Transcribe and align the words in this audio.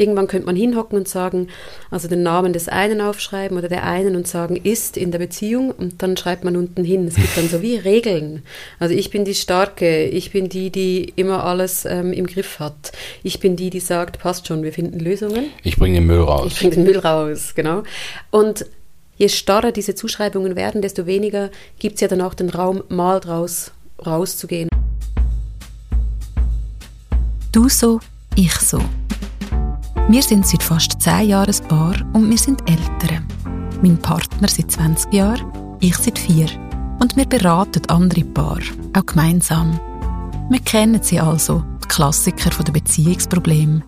Irgendwann 0.00 0.28
könnte 0.28 0.46
man 0.46 0.56
hinhocken 0.56 0.96
und 0.96 1.06
sagen, 1.08 1.48
also 1.90 2.08
den 2.08 2.22
Namen 2.22 2.54
des 2.54 2.68
einen 2.68 3.02
aufschreiben 3.02 3.58
oder 3.58 3.68
der 3.68 3.84
einen 3.84 4.16
und 4.16 4.26
sagen, 4.26 4.56
ist 4.56 4.96
in 4.96 5.10
der 5.10 5.18
Beziehung 5.18 5.70
und 5.70 6.02
dann 6.02 6.16
schreibt 6.16 6.42
man 6.42 6.56
unten 6.56 6.84
hin. 6.84 7.06
Es 7.06 7.16
gibt 7.16 7.36
dann 7.36 7.50
so 7.50 7.60
wie 7.60 7.76
Regeln. 7.76 8.42
Also 8.78 8.94
ich 8.94 9.10
bin 9.10 9.26
die 9.26 9.34
Starke, 9.34 10.06
ich 10.06 10.30
bin 10.30 10.48
die, 10.48 10.70
die 10.70 11.12
immer 11.16 11.44
alles 11.44 11.84
ähm, 11.84 12.14
im 12.14 12.26
Griff 12.26 12.60
hat. 12.60 12.92
Ich 13.22 13.40
bin 13.40 13.56
die, 13.56 13.68
die 13.68 13.80
sagt, 13.80 14.20
passt 14.20 14.46
schon, 14.46 14.62
wir 14.62 14.72
finden 14.72 15.00
Lösungen. 15.00 15.50
Ich 15.62 15.76
bringe 15.76 15.98
den 15.98 16.06
Müll 16.06 16.22
raus. 16.22 16.46
Ich 16.50 16.58
bringe 16.58 16.76
den 16.76 16.84
Müll 16.84 16.98
raus, 16.98 17.52
genau. 17.54 17.82
Und 18.30 18.64
je 19.18 19.28
starrer 19.28 19.70
diese 19.70 19.94
Zuschreibungen 19.94 20.56
werden, 20.56 20.80
desto 20.80 21.04
weniger 21.04 21.50
gibt 21.78 21.96
es 21.96 22.00
ja 22.00 22.08
dann 22.08 22.22
auch 22.22 22.32
den 22.32 22.48
Raum, 22.48 22.82
mal 22.88 23.20
draus 23.20 23.72
rauszugehen. 24.06 24.70
Du 27.52 27.68
so, 27.68 28.00
ich 28.34 28.54
so. 28.54 28.80
Wir 30.08 30.22
sind 30.22 30.46
seit 30.46 30.62
fast 30.62 31.00
10 31.00 31.28
Jahren 31.28 31.54
ein 31.54 31.68
Paar 31.68 31.94
und 32.12 32.28
wir 32.28 32.38
sind 32.38 32.68
Eltern. 32.68 33.26
Mein 33.82 33.98
Partner 33.98 34.48
seit 34.48 34.70
20 34.70 35.12
Jahren, 35.12 35.76
ich 35.80 35.96
seit 35.96 36.18
4. 36.18 36.46
Und 36.98 37.16
wir 37.16 37.26
beraten 37.26 37.82
andere 37.88 38.24
Paare, 38.24 38.62
auch 38.96 39.06
gemeinsam. 39.06 39.78
Wir 40.48 40.60
kennen 40.60 41.02
sie 41.02 41.20
also, 41.20 41.62
die 41.84 41.88
Klassiker 41.88 42.50
der 42.62 42.72
Beziehungsprobleme. 42.72 43.82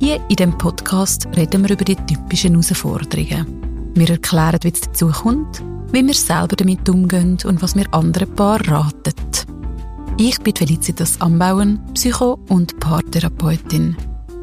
Hier 0.00 0.16
in 0.28 0.36
diesem 0.36 0.58
Podcast 0.58 1.28
reden 1.36 1.62
wir 1.62 1.70
über 1.70 1.84
die 1.84 1.96
typischen 1.96 2.52
Herausforderungen. 2.52 3.92
Wir 3.94 4.10
erklären, 4.10 4.58
wie 4.62 4.72
es 4.72 4.80
dazu 4.80 5.08
kommt, 5.08 5.62
wie 5.92 6.06
wir 6.06 6.14
selber 6.14 6.56
damit 6.56 6.88
umgehen 6.88 7.38
und 7.44 7.62
was 7.62 7.76
wir 7.76 7.92
anderen 7.94 8.34
Paaren 8.34 8.66
raten. 8.66 9.14
Ich 10.18 10.40
bin 10.40 10.56
Felicitas 10.56 11.20
Ambauen, 11.20 11.78
Psycho- 11.92 12.38
und 12.48 12.80
Paartherapeutin. 12.80 13.96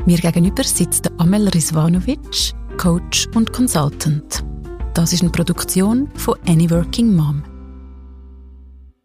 Mir 0.05 0.17
gegenüber 0.17 0.65
sitzt 0.65 1.09
Amel 1.17 1.47
Rizvanovic, 1.47 2.53
Coach 2.77 3.25
und 3.35 3.53
Consultant. 3.53 4.43
Das 4.93 5.13
ist 5.13 5.21
eine 5.21 5.31
Produktion 5.31 6.11
von 6.15 6.35
Any 6.45 6.69
Working 6.69 7.15
Mom. 7.15 7.41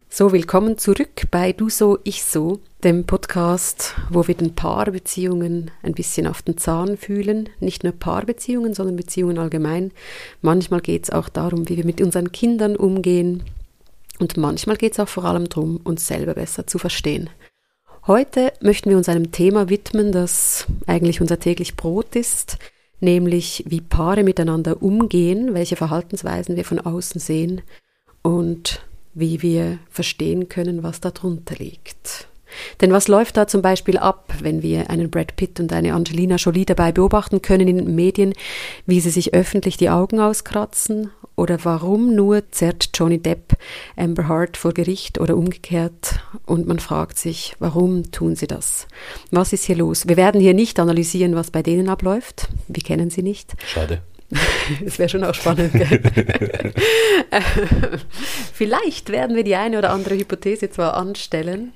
So, 0.09 0.33
willkommen 0.33 0.77
zurück 0.77 1.27
bei 1.31 1.53
Du 1.53 1.69
so, 1.69 1.99
ich 2.03 2.25
so, 2.25 2.59
dem 2.83 3.05
Podcast, 3.05 3.95
wo 4.09 4.27
wir 4.27 4.35
den 4.35 4.55
Paarbeziehungen 4.55 5.71
ein 5.83 5.93
bisschen 5.93 6.27
auf 6.27 6.41
den 6.41 6.57
Zahn 6.57 6.97
fühlen. 6.97 7.47
Nicht 7.61 7.85
nur 7.85 7.93
Paarbeziehungen, 7.93 8.73
sondern 8.73 8.97
Beziehungen 8.97 9.37
allgemein. 9.37 9.93
Manchmal 10.41 10.81
geht 10.81 11.03
es 11.03 11.11
auch 11.11 11.29
darum, 11.29 11.69
wie 11.69 11.77
wir 11.77 11.85
mit 11.85 12.01
unseren 12.01 12.33
Kindern 12.33 12.75
umgehen. 12.75 13.43
Und 14.19 14.35
manchmal 14.35 14.75
geht 14.75 14.91
es 14.91 14.99
auch 14.99 15.07
vor 15.07 15.23
allem 15.23 15.47
darum, 15.47 15.77
uns 15.77 16.05
selber 16.05 16.33
besser 16.33 16.67
zu 16.67 16.77
verstehen. 16.77 17.29
Heute 18.09 18.53
möchten 18.59 18.89
wir 18.89 18.97
uns 18.97 19.07
einem 19.07 19.31
Thema 19.31 19.69
widmen, 19.69 20.11
das 20.11 20.65
eigentlich 20.87 21.21
unser 21.21 21.39
täglich 21.39 21.75
Brot 21.75 22.15
ist, 22.15 22.57
nämlich 22.99 23.63
wie 23.67 23.81
Paare 23.81 24.23
miteinander 24.23 24.81
umgehen, 24.81 25.53
welche 25.53 25.75
Verhaltensweisen 25.75 26.55
wir 26.55 26.65
von 26.65 26.79
außen 26.79 27.21
sehen 27.21 27.61
und 28.23 28.83
wie 29.13 29.43
wir 29.43 29.77
verstehen 29.91 30.49
können, 30.49 30.81
was 30.81 31.01
darunter 31.01 31.53
liegt. 31.57 32.27
Denn 32.81 32.91
was 32.91 33.07
läuft 33.07 33.37
da 33.37 33.47
zum 33.47 33.61
Beispiel 33.61 33.97
ab, 33.97 34.33
wenn 34.41 34.61
wir 34.61 34.89
einen 34.89 35.09
Brad 35.09 35.35
Pitt 35.35 35.59
und 35.59 35.73
eine 35.73 35.93
Angelina 35.93 36.35
Jolie 36.35 36.65
dabei 36.65 36.91
beobachten 36.91 37.41
können 37.41 37.67
in 37.67 37.77
den 37.77 37.95
Medien, 37.95 38.33
wie 38.85 38.99
sie 38.99 39.09
sich 39.09 39.33
öffentlich 39.33 39.77
die 39.77 39.89
Augen 39.89 40.19
auskratzen 40.19 41.11
oder 41.35 41.63
warum 41.63 42.15
nur 42.15 42.51
zerrt 42.51 42.89
Johnny 42.93 43.17
Depp 43.17 43.55
Amber 43.95 44.27
Hart 44.27 44.57
vor 44.57 44.73
Gericht 44.73 45.19
oder 45.19 45.37
umgekehrt 45.37 46.19
und 46.45 46.67
man 46.67 46.79
fragt 46.79 47.17
sich, 47.17 47.55
warum 47.59 48.11
tun 48.11 48.35
sie 48.35 48.47
das? 48.47 48.87
Was 49.31 49.53
ist 49.53 49.63
hier 49.63 49.77
los? 49.77 50.07
Wir 50.07 50.17
werden 50.17 50.41
hier 50.41 50.53
nicht 50.53 50.79
analysieren, 50.79 51.35
was 51.35 51.51
bei 51.51 51.63
denen 51.63 51.87
abläuft. 51.87 52.49
Wir 52.67 52.83
kennen 52.83 53.09
sie 53.09 53.23
nicht. 53.23 53.53
Schade. 53.65 54.01
Das 54.85 54.99
wäre 54.99 55.09
schon 55.09 55.23
auch 55.23 55.33
spannend. 55.33 55.73
Vielleicht 58.53 59.09
werden 59.09 59.35
wir 59.35 59.43
die 59.43 59.55
eine 59.55 59.77
oder 59.77 59.91
andere 59.91 60.15
Hypothese 60.15 60.69
zwar 60.69 60.95
anstellen, 60.95 61.73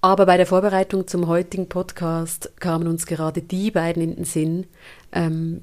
aber 0.00 0.26
bei 0.26 0.36
der 0.36 0.46
Vorbereitung 0.46 1.06
zum 1.06 1.26
heutigen 1.26 1.68
Podcast 1.68 2.52
kamen 2.60 2.86
uns 2.86 3.06
gerade 3.06 3.42
die 3.42 3.70
beiden 3.70 4.02
in 4.02 4.14
den 4.14 4.24
Sinn, 4.24 4.66
ähm, 5.12 5.62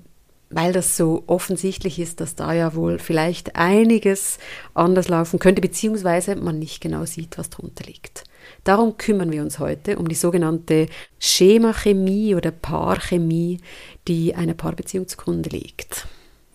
weil 0.50 0.73
das 0.73 0.97
so 0.97 1.23
offensichtlich 1.28 2.00
ist, 2.00 2.22
dass 2.22 2.35
da 2.35 2.53
ja 2.53 2.75
wohl 2.75 3.00
vielleicht 3.00 3.56
einiges 3.56 4.38
anders 4.74 5.07
laufen 5.07 5.40
könnte, 5.40 5.62
beziehungsweise 5.62 6.35
man 6.35 6.59
nicht 6.59 6.81
genau 6.81 7.06
sieht, 7.06 7.38
was 7.38 7.50
drunter 7.50 7.85
liegt. 7.85 8.25
Darum 8.63 8.97
kümmern 8.97 9.31
wir 9.31 9.41
uns 9.41 9.59
heute 9.59 9.97
um 9.97 10.07
die 10.07 10.16
sogenannte 10.16 10.88
Schemachemie 11.18 12.35
oder 12.35 12.51
Paarchemie, 12.51 13.59
die 14.07 14.35
einer 14.35 14.53
Paarbeziehung 14.53 15.07
zugrunde 15.07 15.50
liegt. 15.50 16.07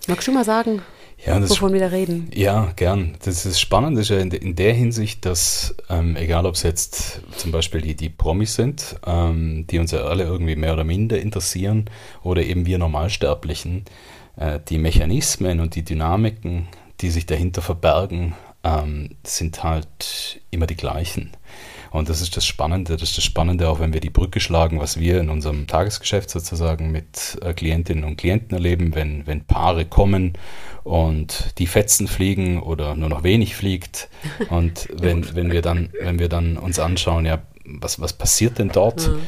Magst 0.06 0.28
du 0.28 0.32
mal 0.32 0.44
sagen, 0.44 0.82
ja, 1.26 1.48
wovon 1.48 1.72
wir 1.72 1.80
da 1.80 1.88
reden? 1.88 2.30
Ja, 2.34 2.72
gern. 2.76 3.16
Das 3.24 3.44
ist 3.44 3.60
spannend 3.60 3.98
ist 3.98 4.08
ja 4.08 4.18
in, 4.18 4.30
in 4.30 4.56
der 4.56 4.72
Hinsicht, 4.72 5.26
dass 5.26 5.74
ähm, 5.88 6.16
egal 6.16 6.46
ob 6.46 6.54
es 6.54 6.62
jetzt 6.62 7.20
zum 7.36 7.52
Beispiel 7.52 7.82
die, 7.82 7.94
die 7.94 8.08
Promis 8.08 8.54
sind, 8.54 8.96
ähm, 9.06 9.66
die 9.68 9.78
uns 9.78 9.90
ja 9.90 10.00
alle 10.04 10.24
irgendwie 10.24 10.56
mehr 10.56 10.72
oder 10.72 10.84
minder 10.84 11.20
interessieren, 11.20 11.90
oder 12.22 12.42
eben 12.42 12.64
wir 12.66 12.78
Normalsterblichen, 12.78 13.84
äh, 14.36 14.60
die 14.68 14.78
Mechanismen 14.78 15.60
und 15.60 15.74
die 15.74 15.84
Dynamiken, 15.84 16.68
die 17.00 17.10
sich 17.10 17.26
dahinter 17.26 17.62
verbergen, 17.62 18.34
ähm, 18.64 19.10
sind 19.24 19.62
halt 19.62 20.40
immer 20.50 20.66
die 20.66 20.76
gleichen. 20.76 21.32
Und 21.90 22.08
das 22.08 22.20
ist 22.20 22.36
das 22.36 22.46
Spannende, 22.46 22.92
das 22.92 23.10
ist 23.10 23.16
das 23.16 23.24
Spannende, 23.24 23.68
auch 23.68 23.80
wenn 23.80 23.92
wir 23.92 24.00
die 24.00 24.10
Brücke 24.10 24.40
schlagen, 24.40 24.80
was 24.80 24.98
wir 24.98 25.20
in 25.20 25.28
unserem 25.28 25.66
Tagesgeschäft 25.66 26.30
sozusagen 26.30 26.92
mit 26.92 27.38
äh, 27.42 27.52
Klientinnen 27.52 28.04
und 28.04 28.16
Klienten 28.16 28.54
erleben, 28.54 28.94
wenn, 28.94 29.26
wenn 29.26 29.44
Paare 29.44 29.84
kommen 29.84 30.34
und 30.84 31.58
die 31.58 31.66
Fetzen 31.66 32.06
fliegen 32.06 32.62
oder 32.62 32.94
nur 32.94 33.08
noch 33.08 33.24
wenig 33.24 33.56
fliegt. 33.56 34.08
Und 34.50 34.88
wenn, 34.96 35.34
wenn 35.34 35.50
wir 35.50 35.62
dann, 35.62 35.90
wenn 36.00 36.18
wir 36.18 36.28
dann 36.28 36.56
uns 36.56 36.78
anschauen, 36.78 37.26
ja, 37.26 37.42
was, 37.64 38.00
was 38.00 38.12
passiert 38.12 38.58
denn 38.58 38.68
dort? 38.68 39.08
Mhm. 39.08 39.20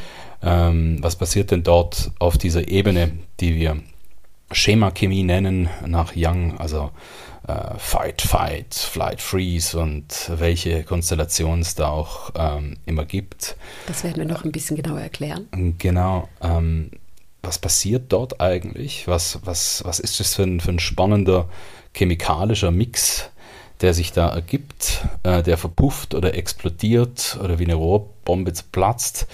Ähm, 0.45 0.99
was 1.01 1.17
passiert 1.17 1.51
denn 1.51 1.63
dort 1.63 2.11
auf 2.19 2.39
dieser 2.39 2.69
Ebene, 2.69 3.13
die 3.41 3.57
wir 3.57 3.79
Schemachemie 4.51 5.23
nennen, 5.23 5.69
nach 5.87 6.13
Young, 6.17 6.59
also 6.59 6.91
äh, 7.47 7.79
Fight, 7.79 8.23
Fight, 8.23 8.75
Flight, 8.75 9.21
Freeze 9.21 9.79
und 9.79 10.31
welche 10.37 10.85
Konstellationen 10.85 11.61
es 11.61 11.75
da 11.75 11.89
auch 11.89 12.31
ähm, 12.35 12.77
immer 12.87 13.05
gibt. 13.05 13.57
Das 13.87 14.05
werden 14.05 14.17
wir 14.17 14.25
noch 14.25 14.45
ein 14.45 14.53
bisschen 14.53 14.77
genauer 14.77 15.01
erklären. 15.01 15.49
Genau. 15.79 16.29
Ähm, 16.41 16.91
was 17.43 17.59
passiert 17.59 18.13
dort 18.13 18.41
eigentlich? 18.41 19.09
Was, 19.09 19.41
was, 19.45 19.83
was 19.85 19.99
ist 19.99 20.21
das 20.21 20.35
für 20.35 20.45
ein, 20.45 20.61
für 20.61 20.71
ein 20.71 20.79
spannender 20.79 21.49
chemikalischer 21.95 22.71
Mix, 22.71 23.31
der 23.81 23.95
sich 23.95 24.13
da 24.13 24.29
ergibt, 24.29 25.05
äh, 25.25 25.43
der 25.43 25.59
verpufft 25.59 26.15
oder 26.15 26.35
explodiert 26.35 27.39
oder 27.43 27.59
wie 27.59 27.65
eine 27.65 27.75
Rohrbombe 27.75 28.53
platzt? 28.71 29.27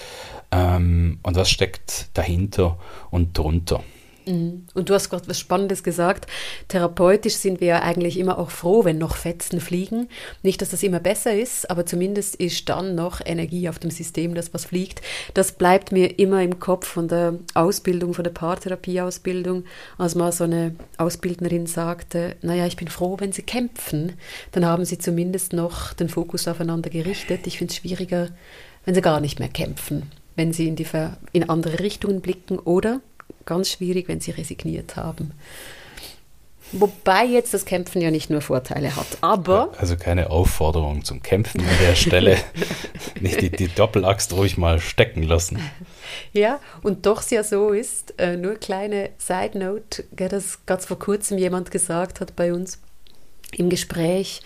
Ähm, 0.51 1.19
und 1.21 1.35
was 1.35 1.51
steckt 1.51 2.09
dahinter 2.15 2.79
und 3.11 3.37
drunter? 3.37 3.83
Mhm. 4.29 4.65
Und 4.75 4.89
du 4.89 4.93
hast 4.93 5.09
gerade 5.09 5.27
was 5.27 5.39
Spannendes 5.39 5.83
gesagt. 5.83 6.27
Therapeutisch 6.67 7.35
sind 7.35 7.59
wir 7.59 7.67
ja 7.67 7.81
eigentlich 7.81 8.17
immer 8.19 8.37
auch 8.37 8.51
froh, 8.51 8.85
wenn 8.85 8.97
noch 8.97 9.15
Fetzen 9.15 9.59
fliegen. 9.59 10.07
Nicht, 10.43 10.61
dass 10.61 10.69
das 10.69 10.83
immer 10.83 10.99
besser 10.99 11.33
ist, 11.33 11.69
aber 11.69 11.85
zumindest 11.85 12.35
ist 12.35 12.69
dann 12.69 12.95
noch 12.95 13.21
Energie 13.25 13.67
auf 13.67 13.79
dem 13.79 13.91
System, 13.91 14.35
das 14.35 14.53
was 14.53 14.65
fliegt. 14.65 15.01
Das 15.33 15.53
bleibt 15.53 15.91
mir 15.91 16.19
immer 16.19 16.43
im 16.43 16.59
Kopf 16.59 16.87
von 16.87 17.07
der 17.07 17.39
Ausbildung, 17.55 18.13
von 18.13 18.23
der 18.23 18.31
Paartherapieausbildung, 18.31 19.63
als 19.97 20.15
mal 20.15 20.31
so 20.31 20.43
eine 20.43 20.75
Ausbildnerin 20.97 21.65
sagte, 21.65 22.35
naja, 22.41 22.67
ich 22.67 22.77
bin 22.77 22.87
froh, 22.87 23.17
wenn 23.19 23.31
sie 23.31 23.41
kämpfen. 23.43 24.13
Dann 24.51 24.65
haben 24.65 24.85
sie 24.85 24.99
zumindest 24.99 25.53
noch 25.53 25.93
den 25.93 26.09
Fokus 26.09 26.47
aufeinander 26.47 26.89
gerichtet. 26.89 27.47
Ich 27.47 27.57
finde 27.57 27.71
es 27.71 27.77
schwieriger, 27.77 28.29
wenn 28.85 28.93
sie 28.93 29.01
gar 29.01 29.19
nicht 29.19 29.39
mehr 29.39 29.49
kämpfen, 29.49 30.11
wenn 30.35 30.53
sie 30.53 30.67
in, 30.67 30.75
die, 30.75 30.85
in 31.31 31.49
andere 31.49 31.79
Richtungen 31.79 32.21
blicken 32.21 32.59
oder 32.59 33.01
ganz 33.45 33.69
schwierig, 33.69 34.07
wenn 34.07 34.19
sie 34.19 34.31
resigniert 34.31 34.95
haben. 34.95 35.33
Wobei 36.71 37.25
jetzt 37.25 37.53
das 37.53 37.65
Kämpfen 37.65 37.99
ja 37.99 38.11
nicht 38.11 38.29
nur 38.29 38.41
Vorteile 38.41 38.95
hat, 38.95 39.07
aber. 39.21 39.73
Also 39.77 39.97
keine 39.97 40.29
Aufforderung 40.29 41.03
zum 41.03 41.23
Kämpfen 41.23 41.61
an 41.61 41.77
der 41.81 41.95
Stelle. 41.95 42.37
nicht 43.19 43.41
die, 43.41 43.49
die 43.49 43.69
Doppelaxt 43.69 44.33
ruhig 44.33 44.57
mal 44.57 44.79
stecken 44.79 45.23
lassen. 45.23 45.59
Ja, 46.31 46.59
und 46.83 47.07
doch 47.07 47.21
es 47.21 47.31
ja 47.31 47.43
so 47.43 47.69
ist, 47.69 48.13
äh, 48.19 48.37
nur 48.37 48.55
kleine 48.55 49.09
Side 49.17 49.57
Note, 49.57 50.03
dass 50.11 50.63
ganz 50.67 50.85
vor 50.85 50.99
kurzem 50.99 51.39
jemand 51.39 51.71
gesagt 51.71 52.19
hat 52.19 52.35
bei 52.35 52.53
uns 52.53 52.79
im 53.51 53.69
Gespräch, 53.69 54.41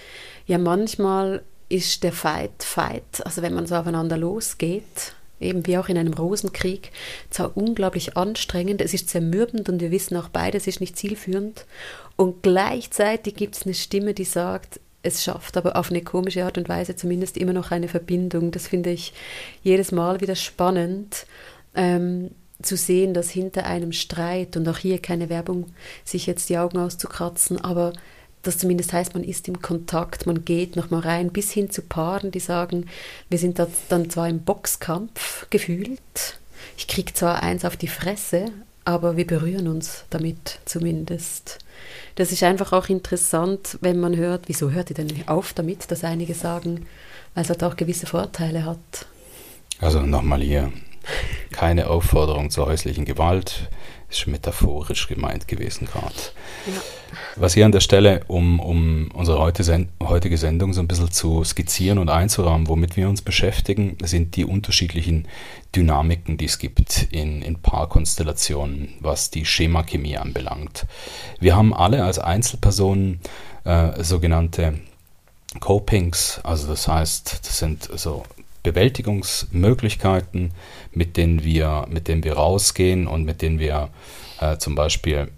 ja, 0.45 0.57
manchmal 0.57 1.43
ist 1.67 2.03
der 2.03 2.13
Fight 2.13 2.63
Fight, 2.63 3.25
also 3.25 3.41
wenn 3.41 3.53
man 3.53 3.67
so 3.67 3.75
aufeinander 3.75 4.17
losgeht, 4.17 5.13
eben 5.39 5.65
wie 5.67 5.77
auch 5.77 5.89
in 5.89 5.97
einem 5.97 6.13
Rosenkrieg, 6.13 6.91
zwar 7.29 7.55
unglaublich 7.57 8.17
anstrengend, 8.17 8.81
es 8.81 8.93
ist 8.93 9.09
zermürbend 9.09 9.69
und 9.69 9.81
wir 9.81 9.91
wissen 9.91 10.15
auch 10.17 10.29
beide, 10.29 10.57
es 10.57 10.67
ist 10.67 10.79
nicht 10.79 10.97
zielführend. 10.97 11.65
Und 12.15 12.43
gleichzeitig 12.43 13.35
gibt 13.35 13.55
es 13.55 13.63
eine 13.63 13.73
Stimme, 13.73 14.13
die 14.13 14.25
sagt, 14.25 14.79
es 15.01 15.23
schafft 15.23 15.57
aber 15.57 15.75
auf 15.75 15.89
eine 15.89 16.01
komische 16.01 16.45
Art 16.45 16.57
und 16.57 16.69
Weise 16.69 16.95
zumindest 16.95 17.37
immer 17.37 17.53
noch 17.53 17.71
eine 17.71 17.89
Verbindung. 17.89 18.51
Das 18.51 18.67
finde 18.67 18.91
ich 18.91 19.13
jedes 19.61 19.91
Mal 19.91 20.21
wieder 20.21 20.35
spannend. 20.35 21.25
Ähm, 21.75 22.31
zu 22.61 22.77
sehen, 22.77 23.13
dass 23.13 23.29
hinter 23.29 23.65
einem 23.65 23.91
Streit 23.91 24.57
und 24.57 24.67
auch 24.67 24.77
hier 24.77 24.99
keine 24.99 25.29
Werbung, 25.29 25.67
sich 26.03 26.25
jetzt 26.25 26.49
die 26.49 26.57
Augen 26.57 26.77
auszukratzen, 26.77 27.59
aber 27.59 27.93
das 28.43 28.57
zumindest 28.57 28.93
heißt, 28.93 29.13
man 29.13 29.23
ist 29.23 29.47
im 29.47 29.61
Kontakt, 29.61 30.25
man 30.25 30.45
geht 30.45 30.75
nochmal 30.75 31.01
rein, 31.01 31.31
bis 31.31 31.51
hin 31.51 31.69
zu 31.69 31.81
Paaren, 31.81 32.31
die 32.31 32.39
sagen, 32.39 32.87
wir 33.29 33.39
sind 33.39 33.57
da 33.57 33.67
dann 33.89 34.09
zwar 34.09 34.29
im 34.29 34.41
Boxkampf 34.43 35.47
gefühlt, 35.49 36.39
ich 36.77 36.87
kriege 36.87 37.13
zwar 37.13 37.41
eins 37.41 37.65
auf 37.65 37.77
die 37.77 37.87
Fresse, 37.87 38.45
aber 38.85 39.15
wir 39.15 39.25
berühren 39.25 39.67
uns 39.67 40.03
damit 40.09 40.59
zumindest. 40.65 41.59
Das 42.15 42.31
ist 42.31 42.43
einfach 42.43 42.73
auch 42.73 42.89
interessant, 42.89 43.77
wenn 43.81 43.99
man 43.99 44.15
hört, 44.15 44.47
wieso 44.47 44.71
hört 44.71 44.89
ihr 44.89 44.95
denn 44.95 45.27
auf 45.27 45.53
damit, 45.53 45.89
dass 45.89 46.03
einige 46.03 46.33
sagen, 46.33 46.85
weil 47.33 47.43
es 47.43 47.49
halt 47.49 47.63
auch 47.63 47.75
gewisse 47.75 48.05
Vorteile 48.05 48.65
hat. 48.65 49.05
Also 49.79 50.01
nochmal 50.01 50.41
hier, 50.41 50.71
keine 51.51 51.89
Aufforderung 51.89 52.49
zur 52.49 52.67
häuslichen 52.67 53.05
Gewalt, 53.05 53.69
ist 54.09 54.19
schon 54.19 54.33
metaphorisch 54.33 55.07
gemeint 55.07 55.47
gewesen 55.47 55.87
gerade. 55.87 56.13
Ja. 56.67 56.81
Was 57.35 57.55
hier 57.55 57.65
an 57.65 57.71
der 57.71 57.79
Stelle, 57.79 58.21
um, 58.27 58.59
um 58.59 59.09
unsere 59.11 59.39
heutige 59.39 60.37
Sendung 60.37 60.73
so 60.73 60.81
ein 60.81 60.87
bisschen 60.87 61.11
zu 61.11 61.43
skizzieren 61.43 61.97
und 61.97 62.09
einzurahmen, 62.09 62.67
womit 62.67 62.95
wir 62.95 63.09
uns 63.09 63.23
beschäftigen, 63.23 63.97
sind 64.03 64.35
die 64.35 64.45
unterschiedlichen 64.45 65.27
Dynamiken, 65.75 66.37
die 66.37 66.45
es 66.45 66.59
gibt 66.59 67.07
in, 67.11 67.41
in 67.41 67.55
Paarkonstellationen, 67.55 68.89
was 68.99 69.31
die 69.31 69.45
Schemachemie 69.45 70.17
anbelangt. 70.17 70.85
Wir 71.39 71.55
haben 71.55 71.73
alle 71.73 72.03
als 72.03 72.19
Einzelpersonen 72.19 73.19
äh, 73.63 74.03
sogenannte 74.03 74.79
Copings, 75.59 76.39
also 76.43 76.67
das 76.67 76.87
heißt, 76.87 77.39
das 77.43 77.57
sind 77.57 77.89
so 77.95 78.23
Bewältigungsmöglichkeiten, 78.61 80.51
mit 80.91 81.17
denen 81.17 81.43
wir, 81.43 81.85
mit 81.89 82.07
denen 82.07 82.23
wir 82.23 82.33
rausgehen 82.33 83.07
und 83.07 83.25
mit 83.25 83.41
denen 83.41 83.59
wir 83.59 83.89
äh, 84.39 84.57
zum 84.57 84.75
Beispiel, 84.75 85.29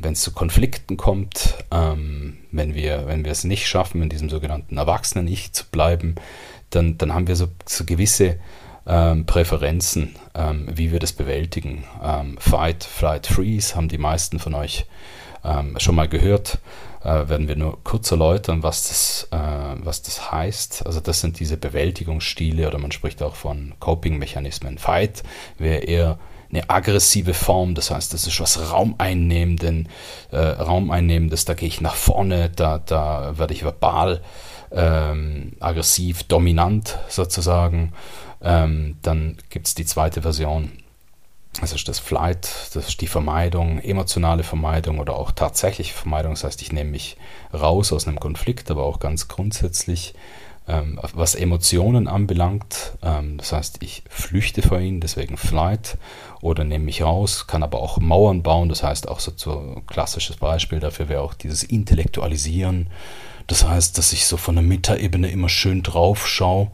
wenn 0.00 0.12
es 0.12 0.22
zu 0.22 0.32
Konflikten 0.32 0.96
kommt, 0.96 1.64
ähm, 1.70 2.38
wenn 2.52 2.74
wir, 2.74 3.06
wenn 3.06 3.24
wir 3.24 3.32
es 3.32 3.44
nicht 3.44 3.66
schaffen, 3.66 4.02
in 4.02 4.08
diesem 4.08 4.30
sogenannten 4.30 4.76
Erwachsenen-Ich 4.76 5.52
zu 5.52 5.64
bleiben, 5.70 6.14
dann, 6.70 6.98
dann 6.98 7.14
haben 7.14 7.26
wir 7.26 7.36
so, 7.36 7.48
so 7.66 7.84
gewisse 7.84 8.38
ähm, 8.86 9.26
Präferenzen, 9.26 10.16
ähm, 10.34 10.68
wie 10.72 10.92
wir 10.92 10.98
das 10.98 11.12
bewältigen. 11.12 11.84
Ähm, 12.02 12.36
Fight, 12.38 12.84
Flight, 12.84 13.26
Freeze 13.26 13.76
haben 13.76 13.88
die 13.88 13.98
meisten 13.98 14.38
von 14.38 14.54
euch 14.54 14.86
ähm, 15.44 15.76
schon 15.78 15.94
mal 15.94 16.08
gehört 16.08 16.58
äh, 17.04 17.28
werden 17.28 17.48
wir 17.48 17.56
nur 17.56 17.78
kurz 17.84 18.10
erläutern, 18.10 18.62
was 18.62 18.88
das, 18.88 19.28
äh, 19.30 19.84
was 19.84 20.02
das 20.02 20.32
heißt. 20.32 20.86
Also 20.86 21.00
das 21.00 21.20
sind 21.20 21.38
diese 21.38 21.56
Bewältigungsstile 21.56 22.66
oder 22.66 22.78
man 22.78 22.92
spricht 22.92 23.22
auch 23.22 23.36
von 23.36 23.74
Coping-Mechanismen. 23.78 24.78
Fight 24.78 25.22
wäre 25.58 25.80
eher 25.84 26.18
eine 26.50 26.68
aggressive 26.70 27.34
Form, 27.34 27.74
das 27.74 27.90
heißt, 27.90 28.12
das 28.14 28.26
ist 28.26 28.40
was 28.40 28.70
Raumeinnehmenden, 28.70 29.88
äh, 30.30 30.38
Raumeinnehmendes, 30.38 31.44
da 31.44 31.54
gehe 31.54 31.68
ich 31.68 31.80
nach 31.80 31.94
vorne, 31.94 32.50
da, 32.50 32.78
da 32.78 33.36
werde 33.36 33.54
ich 33.54 33.64
verbal 33.64 34.20
ähm, 34.70 35.52
aggressiv, 35.60 36.24
dominant 36.24 36.98
sozusagen. 37.08 37.92
Ähm, 38.42 38.98
dann 39.02 39.36
gibt 39.50 39.66
es 39.66 39.74
die 39.74 39.86
zweite 39.86 40.22
Version, 40.22 40.70
das 41.60 41.72
ist 41.72 41.88
das 41.88 41.98
Flight, 41.98 42.48
das 42.74 42.88
ist 42.88 43.00
die 43.00 43.06
Vermeidung, 43.06 43.78
emotionale 43.78 44.42
Vermeidung 44.42 44.98
oder 44.98 45.14
auch 45.14 45.30
tatsächliche 45.30 45.94
Vermeidung. 45.94 46.32
Das 46.32 46.44
heißt, 46.44 46.62
ich 46.62 46.72
nehme 46.72 46.90
mich 46.90 47.16
raus 47.52 47.92
aus 47.92 48.08
einem 48.08 48.18
Konflikt, 48.18 48.70
aber 48.70 48.84
auch 48.84 48.98
ganz 48.98 49.28
grundsätzlich, 49.28 50.14
ähm, 50.66 50.98
was 51.12 51.34
Emotionen 51.34 52.08
anbelangt. 52.08 52.94
Ähm, 53.02 53.38
das 53.38 53.52
heißt, 53.52 53.82
ich 53.82 54.02
flüchte 54.08 54.62
vor 54.62 54.80
ihnen, 54.80 55.00
deswegen 55.00 55.36
Flight 55.36 55.96
oder 56.44 56.62
nehme 56.62 56.84
mich 56.84 57.00
raus, 57.00 57.46
kann 57.46 57.62
aber 57.62 57.80
auch 57.80 57.98
Mauern 57.98 58.42
bauen. 58.42 58.68
Das 58.68 58.82
heißt, 58.82 59.08
auch 59.08 59.18
so 59.18 59.32
ein 59.50 59.86
klassisches 59.86 60.36
Beispiel 60.36 60.78
dafür 60.78 61.08
wäre 61.08 61.22
auch 61.22 61.32
dieses 61.32 61.62
Intellektualisieren. 61.62 62.88
Das 63.46 63.66
heißt, 63.66 63.96
dass 63.96 64.12
ich 64.12 64.26
so 64.26 64.36
von 64.36 64.54
der 64.54 64.62
Metaebene 64.62 65.30
immer 65.30 65.48
schön 65.48 65.82
drauf 65.82 66.28
schaue 66.28 66.70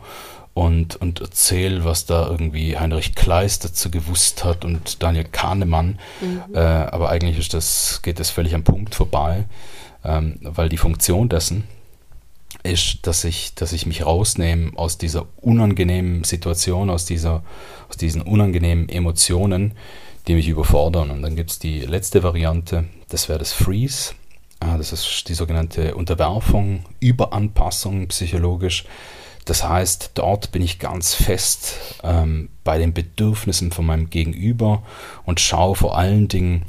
und, 0.54 0.96
und 0.96 1.20
erzähle, 1.20 1.84
was 1.84 2.04
da 2.04 2.26
irgendwie 2.28 2.78
Heinrich 2.78 3.14
Kleist 3.14 3.64
dazu 3.64 3.92
gewusst 3.92 4.42
hat 4.42 4.64
und 4.64 5.04
Daniel 5.04 5.24
Kahnemann. 5.24 6.00
Mhm. 6.20 6.42
Äh, 6.52 6.58
aber 6.58 7.10
eigentlich 7.10 7.38
ist 7.38 7.54
das, 7.54 8.00
geht 8.02 8.18
das 8.18 8.30
völlig 8.30 8.56
am 8.56 8.64
Punkt 8.64 8.96
vorbei, 8.96 9.44
ähm, 10.04 10.40
weil 10.42 10.68
die 10.68 10.78
Funktion 10.78 11.28
dessen 11.28 11.62
ist, 12.62 13.06
dass 13.06 13.24
ich, 13.24 13.54
dass 13.54 13.72
ich 13.72 13.86
mich 13.86 14.04
rausnehme 14.04 14.72
aus 14.76 14.98
dieser 14.98 15.26
unangenehmen 15.36 16.24
Situation, 16.24 16.90
aus, 16.90 17.04
dieser, 17.06 17.42
aus 17.88 17.96
diesen 17.96 18.22
unangenehmen 18.22 18.88
Emotionen, 18.88 19.74
die 20.26 20.34
mich 20.34 20.48
überfordern. 20.48 21.10
Und 21.10 21.22
dann 21.22 21.36
gibt 21.36 21.50
es 21.50 21.58
die 21.58 21.80
letzte 21.80 22.22
Variante, 22.22 22.84
das 23.08 23.28
wäre 23.28 23.38
das 23.38 23.52
Freeze. 23.52 24.14
Ah, 24.60 24.76
das 24.76 24.92
ist 24.92 25.28
die 25.28 25.34
sogenannte 25.34 25.94
Unterwerfung, 25.94 26.84
Überanpassung 27.00 28.08
psychologisch. 28.08 28.84
Das 29.46 29.66
heißt, 29.66 30.12
dort 30.14 30.52
bin 30.52 30.60
ich 30.60 30.78
ganz 30.78 31.14
fest 31.14 31.76
ähm, 32.04 32.50
bei 32.62 32.78
den 32.78 32.92
Bedürfnissen 32.92 33.72
von 33.72 33.86
meinem 33.86 34.10
Gegenüber 34.10 34.82
und 35.24 35.40
schaue 35.40 35.76
vor 35.76 35.96
allen 35.96 36.28
Dingen, 36.28 36.66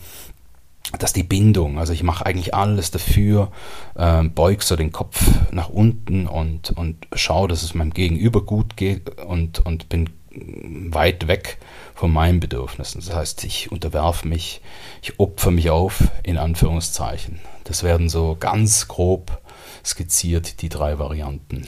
dass 1.00 1.14
die 1.14 1.24
Bindung, 1.24 1.80
also 1.80 1.94
ich 1.94 2.04
mache 2.04 2.26
eigentlich 2.26 2.54
alles 2.54 2.92
dafür, 2.92 3.52
äh, 3.96 4.24
beug 4.24 4.64
so 4.64 4.76
den 4.76 4.92
Kopf 4.92 5.24
nach 5.52 5.70
unten 5.70 6.28
und, 6.28 6.72
und 6.72 7.08
schaue, 7.14 7.48
dass 7.48 7.64
es 7.64 7.74
meinem 7.74 7.94
Gegenüber 7.94 8.44
gut 8.44 8.78
geht 8.78 9.22
und, 9.22 9.66
und 9.66 9.90
bin 9.90 10.10
weit 10.34 11.28
weg 11.28 11.58
von 11.94 12.12
meinen 12.12 12.40
Bedürfnissen. 12.40 13.02
Das 13.02 13.14
heißt, 13.14 13.44
ich 13.44 13.72
unterwerfe 13.72 14.28
mich, 14.28 14.62
ich 15.02 15.20
opfer 15.20 15.52
mich 15.52 15.70
auf, 15.70 16.04
in 16.24 16.38
Anführungszeichen. 16.38 17.40
Das 17.66 17.84
werden 17.84 18.10
so 18.10 18.38
ganz 18.40 18.88
grob 18.88 19.42
skizziert, 19.86 20.62
die 20.62 20.70
drei 20.70 21.00
Varianten. 21.00 21.68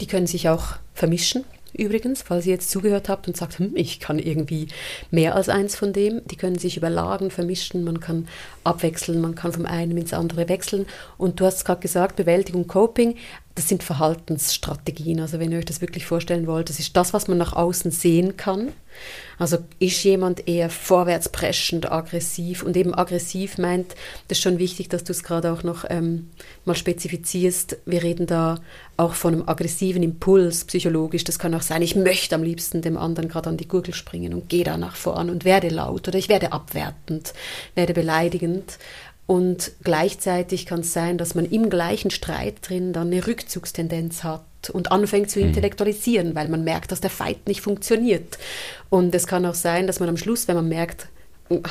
Die 0.00 0.06
können 0.06 0.26
sich 0.26 0.48
auch 0.48 0.76
vermischen, 0.94 1.44
übrigens, 1.76 2.22
falls 2.22 2.46
ihr 2.46 2.52
jetzt 2.52 2.70
zugehört 2.70 3.08
habt 3.08 3.28
und 3.28 3.36
sagt, 3.36 3.58
hm, 3.58 3.72
ich 3.74 4.00
kann 4.00 4.18
irgendwie 4.18 4.68
mehr 5.10 5.34
als 5.34 5.48
eins 5.48 5.76
von 5.76 5.92
dem. 5.92 6.22
Die 6.26 6.36
können 6.36 6.58
sich 6.58 6.76
überlagen, 6.76 7.30
vermischen, 7.30 7.84
man 7.84 8.00
kann 8.00 8.28
abwechseln, 8.64 9.20
man 9.20 9.34
kann 9.34 9.52
vom 9.52 9.66
einen 9.66 9.96
ins 9.96 10.12
andere 10.12 10.48
wechseln. 10.48 10.86
Und 11.18 11.40
du 11.40 11.46
hast 11.46 11.64
gerade 11.64 11.80
gesagt, 11.80 12.16
Bewältigung, 12.16 12.66
Coping, 12.66 13.16
das 13.56 13.68
sind 13.68 13.82
Verhaltensstrategien. 13.82 15.18
Also 15.18 15.40
wenn 15.40 15.50
ihr 15.50 15.58
euch 15.58 15.64
das 15.64 15.80
wirklich 15.80 16.04
vorstellen 16.04 16.46
wollt, 16.46 16.68
das 16.68 16.78
ist 16.78 16.94
das, 16.94 17.14
was 17.14 17.26
man 17.26 17.38
nach 17.38 17.54
außen 17.54 17.90
sehen 17.90 18.36
kann. 18.36 18.68
Also 19.38 19.58
ist 19.78 20.04
jemand 20.04 20.46
eher 20.46 20.68
vorwärtspreschend, 20.68 21.90
aggressiv 21.90 22.62
und 22.62 22.76
eben 22.76 22.94
aggressiv 22.94 23.56
meint, 23.56 23.94
das 24.28 24.38
ist 24.38 24.42
schon 24.42 24.58
wichtig, 24.58 24.88
dass 24.88 25.04
du 25.04 25.12
es 25.12 25.22
gerade 25.22 25.52
auch 25.52 25.62
noch 25.62 25.84
ähm, 25.88 26.30
mal 26.66 26.74
spezifizierst. 26.74 27.78
Wir 27.86 28.02
reden 28.02 28.26
da 28.26 28.58
auch 28.98 29.14
von 29.14 29.34
einem 29.34 29.48
aggressiven 29.48 30.02
Impuls 30.02 30.64
psychologisch. 30.64 31.24
Das 31.24 31.38
kann 31.38 31.54
auch 31.54 31.62
sein, 31.62 31.80
ich 31.80 31.96
möchte 31.96 32.34
am 32.34 32.42
liebsten 32.42 32.82
dem 32.82 32.98
anderen 32.98 33.28
gerade 33.28 33.48
an 33.48 33.56
die 33.56 33.68
Gurgel 33.68 33.94
springen 33.94 34.34
und 34.34 34.50
gehe 34.50 34.64
da 34.64 34.76
nach 34.76 34.96
vorn 34.96 35.30
und 35.30 35.46
werde 35.46 35.68
laut 35.68 36.08
oder 36.08 36.18
ich 36.18 36.28
werde 36.28 36.52
abwertend, 36.52 37.32
werde 37.74 37.94
beleidigend. 37.94 38.78
Und 39.26 39.72
gleichzeitig 39.82 40.66
kann 40.66 40.80
es 40.80 40.92
sein, 40.92 41.18
dass 41.18 41.34
man 41.34 41.46
im 41.46 41.68
gleichen 41.68 42.10
Streit 42.10 42.56
drin 42.62 42.92
dann 42.92 43.08
eine 43.08 43.26
Rückzugstendenz 43.26 44.22
hat 44.22 44.44
und 44.72 44.92
anfängt 44.92 45.30
zu 45.30 45.40
mhm. 45.40 45.46
intellektualisieren, 45.46 46.34
weil 46.34 46.48
man 46.48 46.62
merkt, 46.62 46.92
dass 46.92 47.00
der 47.00 47.10
Fight 47.10 47.46
nicht 47.48 47.60
funktioniert. 47.60 48.38
Und 48.88 49.14
es 49.14 49.26
kann 49.26 49.46
auch 49.46 49.54
sein, 49.54 49.86
dass 49.86 49.98
man 49.98 50.08
am 50.08 50.16
Schluss, 50.16 50.46
wenn 50.46 50.56
man 50.56 50.68
merkt, 50.68 51.08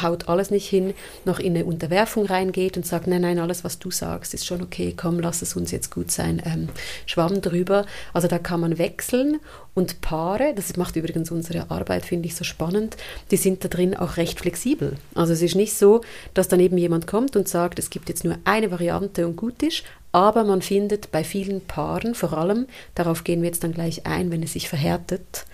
haut 0.02 0.30
alles 0.30 0.52
nicht 0.52 0.68
hin, 0.68 0.94
noch 1.26 1.40
in 1.40 1.56
eine 1.56 1.66
Unterwerfung 1.66 2.26
reingeht 2.26 2.78
und 2.78 2.86
sagt, 2.86 3.08
nein, 3.08 3.22
nein, 3.22 3.40
alles, 3.40 3.64
was 3.64 3.80
du 3.80 3.92
sagst, 3.92 4.34
ist 4.34 4.46
schon 4.46 4.62
okay, 4.62 4.94
komm, 4.96 5.20
lass 5.20 5.42
es 5.42 5.56
uns 5.56 5.72
jetzt 5.72 5.92
gut 5.92 6.12
sein, 6.12 6.42
ähm, 6.46 6.70
schwamm 7.06 7.42
drüber. 7.42 7.86
Also 8.14 8.28
da 8.28 8.40
kann 8.40 8.60
man 8.60 8.78
wechseln 8.78 9.40
und 9.74 10.02
Paare, 10.02 10.54
das 10.56 10.76
macht 10.78 10.96
übrigens 10.96 11.32
unsere 11.32 11.70
Arbeit, 11.70 12.06
finde 12.06 12.28
ich 12.28 12.36
so 12.36 12.44
spannend, 12.44 12.96
die 13.32 13.38
sind 13.38 13.64
da 13.64 13.68
drin 13.68 13.96
auch 13.96 14.18
recht 14.18 14.40
flexibel. 14.40 14.94
Also 15.14 15.34
es 15.34 15.42
ist 15.42 15.56
nicht 15.56 15.74
so, 15.74 16.02
dass 16.34 16.48
dann 16.48 16.60
eben 16.60 16.78
jemand 16.78 17.08
kommt 17.08 17.36
und 17.36 17.48
sagt, 17.48 17.80
es 17.80 17.90
gibt 17.90 18.10
jetzt 18.10 18.24
nur 18.24 18.38
eine 18.46 18.72
Variante 18.72 19.28
und 19.28 19.36
gut 19.36 19.62
ist, 19.64 19.84
aber 20.12 20.46
man 20.46 20.62
findet 20.62 21.12
bei 21.12 21.26
vielen 21.26 21.60
Paaren 21.60 22.16
vor 22.16 22.34
allem, 22.34 22.68
darauf 22.96 23.26
gehen 23.26 23.42
wir 23.42 23.50
jetzt 23.50 23.66
dann 23.66 23.74
gleich 23.74 24.06
ein, 24.06 24.32
wenn 24.32 24.44
es 24.44 24.54
sich 24.54 24.70
verhärtet 24.70 25.46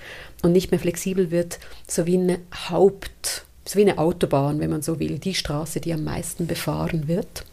und 0.44 0.52
nicht 0.52 0.70
mehr 0.70 0.80
flexibel 0.80 1.32
wird, 1.32 1.58
so 1.88 2.06
wie 2.06 2.18
eine 2.18 2.40
Haupt- 2.70 3.46
so 3.66 3.78
wie 3.78 3.84
eine 3.84 3.98
Autobahn, 3.98 4.60
wenn 4.60 4.70
man 4.70 4.82
so 4.82 5.00
will, 5.00 5.20
die 5.20 5.36
Straße, 5.36 5.80
die 5.82 5.94
am 5.94 6.04
meisten 6.04 6.48
befahren 6.48 7.08
wird. 7.08 7.46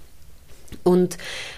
Und 0.83 1.17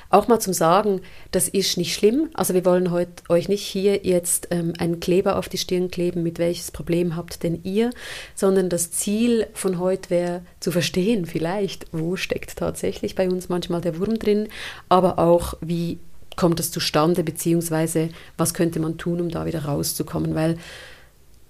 auch 0.09 0.29
mal 0.29 0.41
zum 0.41 0.53
Sagen, 0.53 1.01
das 1.31 1.49
ist 1.49 1.77
nicht 1.77 1.95
schlimm. 1.95 2.31
Also 2.35 2.55
wir 2.55 2.65
wollen 2.65 2.91
heute 2.91 3.23
euch 3.29 3.49
nicht 3.49 3.63
hier 3.63 4.05
jetzt 4.05 4.49
ähm, 4.51 4.73
einen 4.79 5.01
Kleber 5.01 5.37
auf 5.37 5.49
die 5.49 5.59
Stirn 5.59 5.91
kleben, 5.91 6.23
mit 6.23 6.39
welches 6.39 6.71
Problem 6.71 7.17
habt 7.17 7.43
denn 7.43 7.61
ihr, 7.65 7.91
sondern 8.35 8.69
das 8.69 8.91
Ziel 8.91 9.47
von 9.53 9.79
heute 9.79 10.11
wäre 10.11 10.43
zu 10.61 10.71
verstehen 10.71 11.27
vielleicht, 11.27 11.87
wo 11.93 12.17
steckt 12.17 12.57
tatsächlich 12.57 13.15
bei 13.15 13.29
uns 13.29 13.49
manchmal 13.49 13.81
der 13.81 13.99
Wurm 13.99 14.19
drin, 14.19 14.49
aber 14.89 15.19
auch 15.19 15.55
wie 15.61 15.99
kommt 16.37 16.59
das 16.59 16.71
zustande, 16.71 17.23
beziehungsweise 17.23 18.09
was 18.37 18.55
könnte 18.55 18.81
man 18.81 18.97
tun, 18.97 19.21
um 19.21 19.29
da 19.29 19.45
wieder 19.45 19.65
rauszukommen, 19.65 20.35
weil 20.35 20.57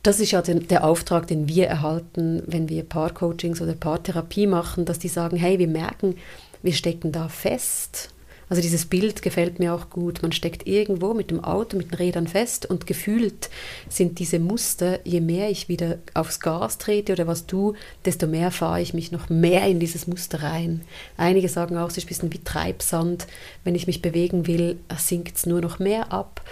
das 0.03 0.21
ist 0.21 0.31
ja 0.31 0.43
den, 0.43 0.67
der 0.69 0.85
Auftrag, 0.85 1.27
den 1.27 1.49
wir 1.49 1.67
erhalten, 1.67 2.43
wenn 2.47 2.69
wir 2.69 2.85
Paarcoachings 2.85 3.61
oder 3.61 3.75
Paartherapie 3.75 4.47
machen, 4.47 4.85
dass 4.85 4.99
die 4.99 5.09
sagen, 5.09 5.37
hey, 5.37 5.59
wir 5.59 5.69
merken, 5.69 6.17
wir 6.63 6.73
stecken 6.73 7.13
da 7.13 7.29
fest. 7.29 8.11
Also 8.51 8.63
dieses 8.63 8.87
Bild 8.87 9.23
gefällt 9.23 9.61
mir 9.61 9.73
auch 9.73 9.91
gut. 9.91 10.23
Man 10.23 10.33
steckt 10.33 10.67
irgendwo 10.67 11.15
mit 11.15 11.31
dem 11.31 11.45
Auto, 11.45 11.77
mit 11.77 11.93
den 11.93 11.99
Rädern 11.99 12.27
fest 12.27 12.67
und 12.67 12.85
gefühlt 12.85 13.49
sind 13.89 14.19
diese 14.19 14.41
Muster, 14.41 14.99
je 15.07 15.21
mehr 15.21 15.51
ich 15.51 15.69
wieder 15.69 15.99
aufs 16.15 16.41
Gas 16.41 16.79
trete 16.79 17.13
oder 17.13 17.29
was 17.29 17.47
du, 17.47 17.75
desto 18.05 18.27
mehr 18.27 18.51
fahre 18.51 18.83
ich 18.83 18.93
mich 18.93 19.13
noch 19.13 19.29
mehr 19.29 19.69
in 19.69 19.79
dieses 19.79 20.09
Muster 20.09 20.43
rein. 20.43 20.81
Einige 21.17 21.49
sagen 21.49 21.77
auch, 21.77 21.91
es 21.91 21.99
ist 21.99 22.07
ein 22.07 22.09
bisschen 22.09 22.33
wie 22.33 22.43
Treibsand. 22.43 23.29
Wenn 23.63 23.77
ich 23.77 23.87
mich 23.87 24.03
bewegen 24.03 24.49
will, 24.49 24.81
sinkt 24.99 25.37
es 25.37 25.47
nur 25.47 25.61
noch 25.61 25.79
mehr 25.79 26.13
ab. 26.13 26.43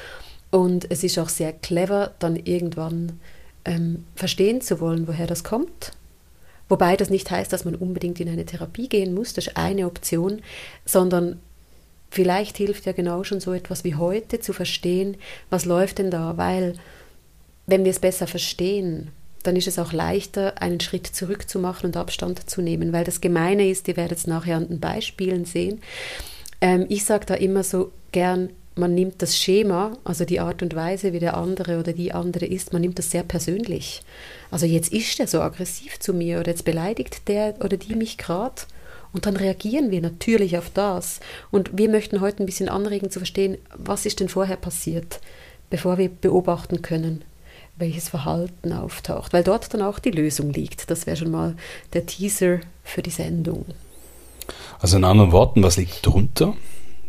Und 0.53 0.89
es 0.91 1.03
ist 1.03 1.19
auch 1.19 1.29
sehr 1.29 1.53
clever, 1.53 2.13
dann 2.21 2.37
irgendwann 2.37 3.19
ähm, 3.69 4.05
verstehen 4.17 4.61
zu 4.61 4.81
wollen, 4.81 5.07
woher 5.07 5.27
das 5.27 5.45
kommt. 5.45 5.93
Wobei 6.69 6.97
das 6.97 7.11
nicht 7.11 7.31
heißt, 7.31 7.53
dass 7.53 7.65
man 7.65 7.75
unbedingt 7.75 8.21
in 8.21 8.29
eine 8.29 8.45
Therapie 8.45 8.89
gehen 8.89 9.15
muss, 9.15 9.35
das 9.35 9.49
ist 9.49 9.57
eine 9.57 9.87
Option, 9.87 10.43
sondern 10.85 11.39
vielleicht 12.11 12.57
hilft 12.57 12.87
ja 12.87 12.93
genau 12.93 13.25
schon 13.25 13.41
so 13.41 13.53
etwas 13.53 13.85
wie 13.85 13.95
heute 13.95 14.41
zu 14.41 14.53
verstehen, 14.53 15.17
was 15.51 15.65
läuft 15.65 15.99
denn 15.99 16.11
da, 16.11 16.37
weil 16.37 16.75
wenn 17.67 17.85
wir 17.85 17.91
es 17.91 17.99
besser 17.99 18.27
verstehen, 18.27 19.11
dann 19.43 19.57
ist 19.57 19.69
es 19.69 19.79
auch 19.79 19.93
leichter, 19.93 20.61
einen 20.61 20.81
Schritt 20.81 21.07
zurück 21.07 21.49
zu 21.49 21.59
machen 21.59 21.87
und 21.87 21.97
Abstand 21.97 22.49
zu 22.51 22.61
nehmen, 22.61 22.93
weil 22.93 23.05
das 23.05 23.21
Gemeine 23.21 23.69
ist, 23.69 23.89
ihr 23.89 23.97
werdet 23.97 24.19
es 24.19 24.27
nachher 24.27 24.57
an 24.57 24.69
den 24.69 24.81
Beispielen 24.81 25.45
sehen. 25.45 25.81
Ähm, 26.61 26.87
ich 26.89 27.05
sage 27.05 27.27
da 27.27 27.35
immer 27.35 27.63
so 27.63 27.93
gern, 28.13 28.51
man 28.79 28.95
nimmt 28.95 29.21
das 29.21 29.37
Schema, 29.37 29.93
also 30.05 30.25
die 30.25 30.41
Art 30.41 30.63
und 30.63 30.75
Weise, 30.75 31.13
wie 31.13 31.19
der 31.19 31.37
andere 31.37 31.79
oder 31.79 31.93
die 31.93 32.13
andere 32.13 32.47
ist, 32.47 32.73
man 32.73 32.83
nimmt 32.83 32.99
das 32.99 33.11
sehr 33.11 33.25
persönlich. 33.25 34.03
Also 34.51 34.67
jetzt 34.67 34.93
ist 34.93 35.21
er 35.21 35.27
so 35.27 35.41
aggressiv 35.41 35.99
zu 35.99 36.15
mir 36.15 36.41
oder 36.41 36.51
jetzt 36.51 36.65
beleidigt 36.65 37.29
der 37.29 37.57
oder 37.63 37.77
die 37.77 37.95
mich 37.95 38.17
gerade. 38.17 38.63
Und 39.13 39.27
dann 39.27 39.37
reagieren 39.37 39.91
wir 39.91 40.01
natürlich 40.01 40.59
auf 40.59 40.71
das. 40.73 41.21
Und 41.51 41.77
wir 41.77 41.89
möchten 41.89 42.21
heute 42.21 42.43
ein 42.43 42.47
bisschen 42.47 42.69
anregen 42.69 43.11
zu 43.11 43.21
verstehen, 43.21 43.59
was 43.75 44.07
ist 44.07 44.21
denn 44.21 44.29
vorher 44.29 44.57
passiert, 44.57 45.21
bevor 45.71 45.99
wir 45.99 46.09
beobachten 46.09 46.83
können, 46.83 47.25
welches 47.77 48.11
Verhalten 48.11 48.73
auftaucht. 48.73 49.33
Weil 49.33 49.45
dort 49.45 49.73
dann 49.73 49.83
auch 49.83 49.99
die 49.99 50.11
Lösung 50.11 50.53
liegt. 50.53 50.91
Das 50.91 51.07
wäre 51.07 51.17
schon 51.17 51.31
mal 51.31 51.57
der 51.95 52.07
Teaser 52.07 52.61
für 52.85 53.03
die 53.03 53.11
Sendung. 53.11 53.65
Also 54.79 54.99
in 54.99 55.05
anderen 55.05 55.33
Worten, 55.33 55.63
was 55.63 55.79
liegt 55.79 56.05
drunter? 56.05 56.55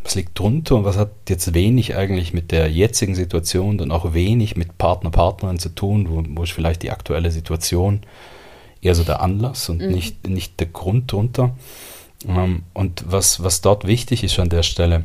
Was 0.04 0.16
liegt 0.16 0.38
drunter 0.40 0.76
und 0.76 0.86
was 0.86 0.98
hat 0.98 1.12
jetzt 1.28 1.54
wenig 1.54 1.96
eigentlich 1.96 2.34
mit 2.34 2.52
der 2.52 2.72
jetzigen 2.72 3.16
Situation 3.16 3.80
und 3.80 3.92
auch 3.92 4.14
wenig 4.14 4.56
mit 4.56 4.78
Partner, 4.78 5.12
Partnerin 5.12 5.60
zu 5.60 5.70
tun, 5.70 6.08
wo, 6.10 6.24
wo 6.28 6.44
ist 6.44 6.52
vielleicht 6.52 6.84
die 6.84 6.92
aktuelle 6.92 7.32
Situation 7.32 8.02
eher 8.82 8.96
so 8.96 9.04
der 9.04 9.22
Anlass 9.22 9.70
und 9.70 9.82
mhm. 9.82 9.92
nicht, 9.92 10.28
nicht 10.28 10.60
der 10.60 10.68
Grund 10.68 11.12
drunter. 11.12 11.56
Ähm, 12.28 12.64
und 12.74 13.04
was, 13.08 13.44
was 13.44 13.62
dort 13.62 13.86
wichtig 13.88 14.24
ist 14.24 14.40
an 14.40 14.50
der 14.50 14.64
Stelle, 14.64 15.04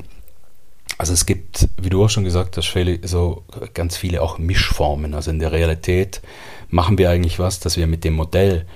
also 0.98 1.12
es 1.12 1.26
gibt, 1.26 1.68
wie 1.76 1.90
du 1.90 2.04
auch 2.04 2.10
schon 2.10 2.24
gesagt 2.24 2.56
hast, 2.56 2.72
so 3.02 3.42
ganz 3.72 3.96
viele 3.96 4.22
auch 4.22 4.38
Mischformen. 4.38 5.14
Also 5.14 5.30
in 5.30 5.38
der 5.38 5.52
Realität 5.52 6.20
machen 6.74 6.98
wir 6.98 7.08
eigentlich 7.08 7.38
was, 7.38 7.60
dass 7.60 7.76
wir 7.76 7.86
mit 7.86 8.02
dem 8.02 8.14
Modell, 8.14 8.66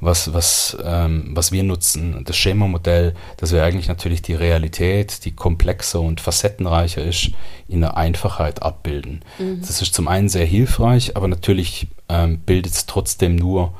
was, 0.00 0.34
was, 0.34 0.76
ähm, 0.84 1.30
was 1.30 1.52
wir 1.52 1.62
nutzen, 1.62 2.22
das 2.24 2.36
Schema-Modell, 2.36 3.14
dass 3.38 3.50
wir 3.50 3.64
eigentlich 3.64 3.88
natürlich 3.88 4.20
die 4.20 4.34
Realität, 4.34 5.24
die 5.24 5.34
komplexer 5.34 6.02
und 6.02 6.20
facettenreicher 6.20 7.02
ist, 7.02 7.30
in 7.66 7.80
der 7.80 7.96
Einfachheit 7.96 8.62
abbilden. 8.62 9.22
Mhm. 9.38 9.62
Das 9.62 9.80
ist 9.80 9.94
zum 9.94 10.06
einen 10.06 10.28
sehr 10.28 10.44
hilfreich, 10.44 11.16
aber 11.16 11.28
natürlich 11.28 11.88
ähm, 12.10 12.40
bildet 12.40 12.74
es 12.74 12.84
trotzdem 12.84 13.36
nur 13.36 13.72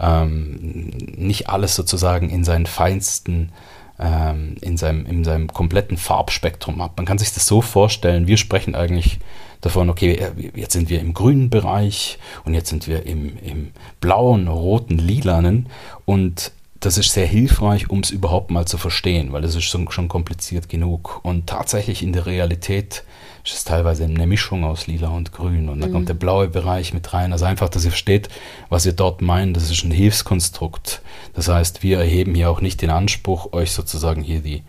ähm, 0.00 0.88
nicht 1.14 1.50
alles 1.50 1.76
sozusagen 1.76 2.30
in 2.30 2.44
seinen 2.44 2.64
feinsten 2.66 3.52
ähm, 4.00 4.54
in, 4.60 4.76
seinem, 4.76 5.04
in 5.06 5.24
seinem 5.24 5.48
kompletten 5.48 5.96
Farbspektrum 5.96 6.80
ab. 6.80 6.92
Man 6.96 7.04
kann 7.04 7.18
sich 7.18 7.34
das 7.34 7.46
so 7.46 7.60
vorstellen, 7.60 8.28
wir 8.28 8.36
sprechen 8.36 8.76
eigentlich 8.76 9.18
davon, 9.60 9.90
okay, 9.90 10.20
jetzt 10.54 10.72
sind 10.72 10.88
wir 10.88 11.00
im 11.00 11.14
grünen 11.14 11.50
Bereich 11.50 12.18
und 12.44 12.54
jetzt 12.54 12.70
sind 12.70 12.86
wir 12.86 13.06
im, 13.06 13.38
im 13.38 13.70
blauen, 14.00 14.48
roten, 14.48 14.98
lilanen 14.98 15.68
und 16.04 16.52
das 16.80 16.96
ist 16.96 17.12
sehr 17.12 17.26
hilfreich, 17.26 17.90
um 17.90 18.00
es 18.00 18.10
überhaupt 18.10 18.50
mal 18.50 18.66
zu 18.66 18.78
verstehen, 18.78 19.32
weil 19.32 19.44
es 19.44 19.56
ist 19.56 19.64
schon, 19.64 19.90
schon 19.90 20.08
kompliziert 20.08 20.68
genug. 20.68 21.20
Und 21.24 21.48
tatsächlich 21.48 22.02
in 22.02 22.12
der 22.12 22.26
Realität 22.26 23.02
ist 23.44 23.54
es 23.54 23.64
teilweise 23.64 24.04
eine 24.04 24.26
Mischung 24.26 24.64
aus 24.64 24.86
lila 24.86 25.08
und 25.08 25.32
grün. 25.32 25.68
Und 25.68 25.80
dann 25.80 25.90
mhm. 25.90 25.94
kommt 25.94 26.08
der 26.08 26.14
blaue 26.14 26.48
Bereich 26.48 26.94
mit 26.94 27.12
rein. 27.12 27.32
Also 27.32 27.46
einfach, 27.46 27.68
dass 27.68 27.84
ihr 27.84 27.90
versteht, 27.90 28.28
was 28.68 28.86
ihr 28.86 28.92
dort 28.92 29.22
meint. 29.22 29.56
Das 29.56 29.70
ist 29.70 29.82
ein 29.82 29.90
Hilfskonstrukt. 29.90 31.02
Das 31.34 31.48
heißt, 31.48 31.82
wir 31.82 31.98
erheben 31.98 32.34
hier 32.34 32.48
auch 32.48 32.60
nicht 32.60 32.80
den 32.80 32.90
Anspruch, 32.90 33.52
euch 33.52 33.72
sozusagen 33.72 34.22
hier 34.22 34.40
die, 34.40 34.56
äh, 34.56 34.62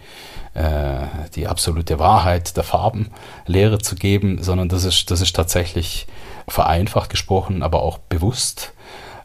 die 1.36 1.48
absolute 1.48 2.00
Wahrheit 2.00 2.58
der 2.58 2.64
Farbenlehre 2.64 3.80
zu 3.80 3.96
geben, 3.96 4.42
sondern 4.42 4.68
das 4.68 4.84
ist, 4.84 5.12
das 5.12 5.22
ist 5.22 5.36
tatsächlich 5.36 6.08
vereinfacht 6.48 7.10
gesprochen, 7.10 7.64
aber 7.64 7.82
auch 7.82 7.98
bewusst. 7.98 8.74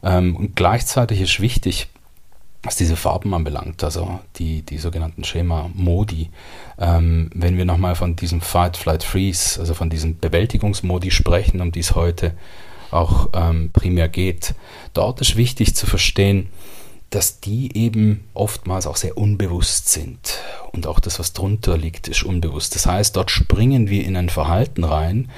Ähm, 0.03 0.37
und 0.37 0.57
gleichzeitig 0.57 1.21
ist 1.21 1.41
wichtig, 1.41 1.89
was 2.63 2.77
diese 2.77 2.97
Farben 2.97 3.35
anbelangt, 3.35 3.85
also 3.85 4.21
die, 4.37 4.63
die 4.63 4.79
sogenannten 4.79 5.25
Schema-Modi. 5.25 6.31
Ähm, 6.79 7.31
wenn 7.35 7.59
wir 7.59 7.65
nochmal 7.65 7.95
von 7.95 8.17
diesem 8.17 8.41
Fight, 8.41 8.77
Flight, 8.77 9.05
Freeze, 9.05 9.61
also 9.61 9.75
von 9.75 9.91
diesen 9.91 10.19
Bewältigungsmodi 10.19 11.11
sprechen, 11.11 11.61
um 11.61 11.73
die 11.73 11.81
es 11.81 11.95
heute 11.95 12.33
auch 12.91 13.31
ähm, 13.35 13.71
primär 13.73 14.09
geht, 14.09 14.55
dort 14.95 15.21
ist 15.21 15.37
wichtig 15.37 15.75
zu 15.75 15.87
verstehen, 15.87 16.49
dass 17.15 17.41
die 17.41 17.77
eben 17.77 18.25
oftmals 18.35 18.87
auch 18.87 18.97
sehr 18.97 19.17
unbewusst 19.17 19.89
sind. 19.89 20.39
Und 20.73 20.87
auch 20.87 20.99
das, 20.99 21.19
was 21.19 21.33
drunter 21.33 21.79
liegt, 21.79 22.09
ist 22.09 22.25
unbewusst. 22.25 22.75
Das 22.75 22.87
heißt, 22.87 23.15
dort 23.15 23.31
springen 23.31 23.89
wir 23.89 24.05
in 24.05 24.17
ein 24.17 24.31
Verhalten 24.31 24.83
rein, 24.83 25.31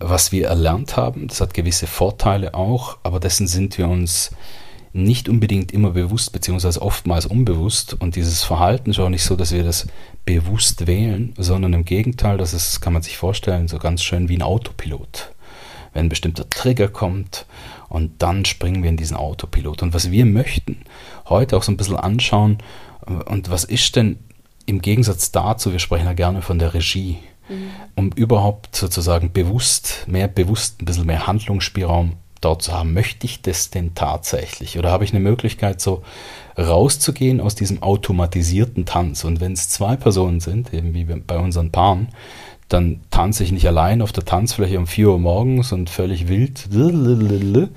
was 0.00 0.32
wir 0.32 0.48
erlernt 0.48 0.96
haben. 0.96 1.28
Das 1.28 1.40
hat 1.40 1.54
gewisse 1.54 1.86
Vorteile 1.86 2.54
auch, 2.54 2.98
aber 3.02 3.20
dessen 3.20 3.46
sind 3.46 3.78
wir 3.78 3.88
uns 3.88 4.32
nicht 4.92 5.28
unbedingt 5.28 5.72
immer 5.72 5.90
bewusst, 5.90 6.32
beziehungsweise 6.32 6.82
oftmals 6.82 7.26
unbewusst. 7.26 7.94
Und 7.94 8.16
dieses 8.16 8.44
Verhalten 8.44 8.90
ist 8.90 8.98
auch 8.98 9.08
nicht 9.08 9.24
so, 9.24 9.34
dass 9.34 9.52
wir 9.52 9.64
das 9.64 9.86
bewusst 10.24 10.86
wählen, 10.86 11.32
sondern 11.38 11.72
im 11.72 11.84
Gegenteil, 11.84 12.36
das 12.36 12.52
ist, 12.52 12.80
kann 12.80 12.92
man 12.92 13.02
sich 13.02 13.16
vorstellen, 13.16 13.66
so 13.66 13.78
ganz 13.78 14.02
schön 14.02 14.28
wie 14.28 14.36
ein 14.36 14.42
Autopilot. 14.42 15.32
Wenn 15.94 16.06
ein 16.06 16.10
bestimmter 16.10 16.48
Trigger 16.50 16.88
kommt 16.88 17.46
und 17.88 18.22
dann 18.22 18.44
springen 18.44 18.82
wir 18.82 18.90
in 18.90 18.96
diesen 18.96 19.16
Autopilot. 19.16 19.82
Und 19.82 19.94
was 19.94 20.10
wir 20.10 20.24
möchten, 20.26 20.78
heute 21.28 21.56
auch 21.56 21.62
so 21.62 21.72
ein 21.72 21.76
bisschen 21.76 21.96
anschauen, 21.96 22.58
und 23.26 23.50
was 23.50 23.64
ist 23.64 23.96
denn 23.96 24.18
im 24.66 24.80
Gegensatz 24.80 25.30
dazu, 25.30 25.72
wir 25.72 25.78
sprechen 25.78 26.06
ja 26.06 26.14
gerne 26.14 26.42
von 26.42 26.58
der 26.58 26.74
Regie, 26.74 27.18
mhm. 27.48 27.70
um 27.94 28.10
überhaupt 28.12 28.74
sozusagen 28.74 29.32
bewusst, 29.32 30.04
mehr 30.06 30.28
bewusst, 30.28 30.80
ein 30.80 30.86
bisschen 30.86 31.06
mehr 31.06 31.26
Handlungsspielraum 31.26 32.14
dort 32.40 32.62
zu 32.62 32.72
haben. 32.72 32.92
Möchte 32.92 33.26
ich 33.26 33.42
das 33.42 33.70
denn 33.70 33.94
tatsächlich? 33.94 34.78
Oder 34.78 34.90
habe 34.90 35.04
ich 35.04 35.10
eine 35.10 35.20
Möglichkeit, 35.20 35.80
so 35.80 36.02
rauszugehen 36.58 37.40
aus 37.40 37.54
diesem 37.54 37.82
automatisierten 37.82 38.84
Tanz? 38.84 39.24
Und 39.24 39.40
wenn 39.40 39.52
es 39.52 39.68
zwei 39.68 39.96
Personen 39.96 40.40
sind, 40.40 40.72
eben 40.72 40.94
wie 40.94 41.04
bei 41.04 41.38
unseren 41.38 41.70
Paaren, 41.70 42.08
dann 42.68 43.00
tanze 43.10 43.44
ich 43.44 43.52
nicht 43.52 43.66
allein 43.66 44.00
auf 44.00 44.12
der 44.12 44.24
Tanzfläche 44.24 44.78
um 44.78 44.86
4 44.86 45.10
Uhr 45.10 45.18
morgens 45.18 45.72
und 45.72 45.90
völlig 45.90 46.28
wild, 46.28 46.66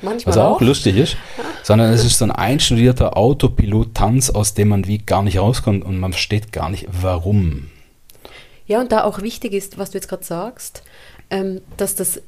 Manchmal 0.02 0.26
was 0.26 0.38
auch, 0.38 0.56
auch 0.56 0.62
lustig 0.62 0.98
ist, 0.98 1.18
sondern 1.64 1.92
es 1.92 2.06
ist 2.06 2.18
so 2.18 2.26
ein 2.26 2.32
einstudierter 2.32 3.18
Autopilot-Tanz, 3.18 4.30
aus 4.30 4.54
dem 4.54 4.70
man 4.70 4.88
wie 4.88 5.00
gar 5.00 5.24
nicht 5.24 5.40
rauskommt 5.40 5.84
und 5.84 6.00
man 6.00 6.14
versteht 6.14 6.52
gar 6.52 6.70
nicht, 6.70 6.88
warum. 6.90 7.70
Ja, 8.66 8.80
und 8.80 8.92
da 8.92 9.04
auch 9.04 9.22
wichtig 9.22 9.54
ist, 9.54 9.78
was 9.78 9.92
du 9.92 9.98
jetzt 9.98 10.08
gerade 10.08 10.24
sagst, 10.24 10.84
ähm, 11.30 11.62
dass 11.78 11.96
das 11.96 12.22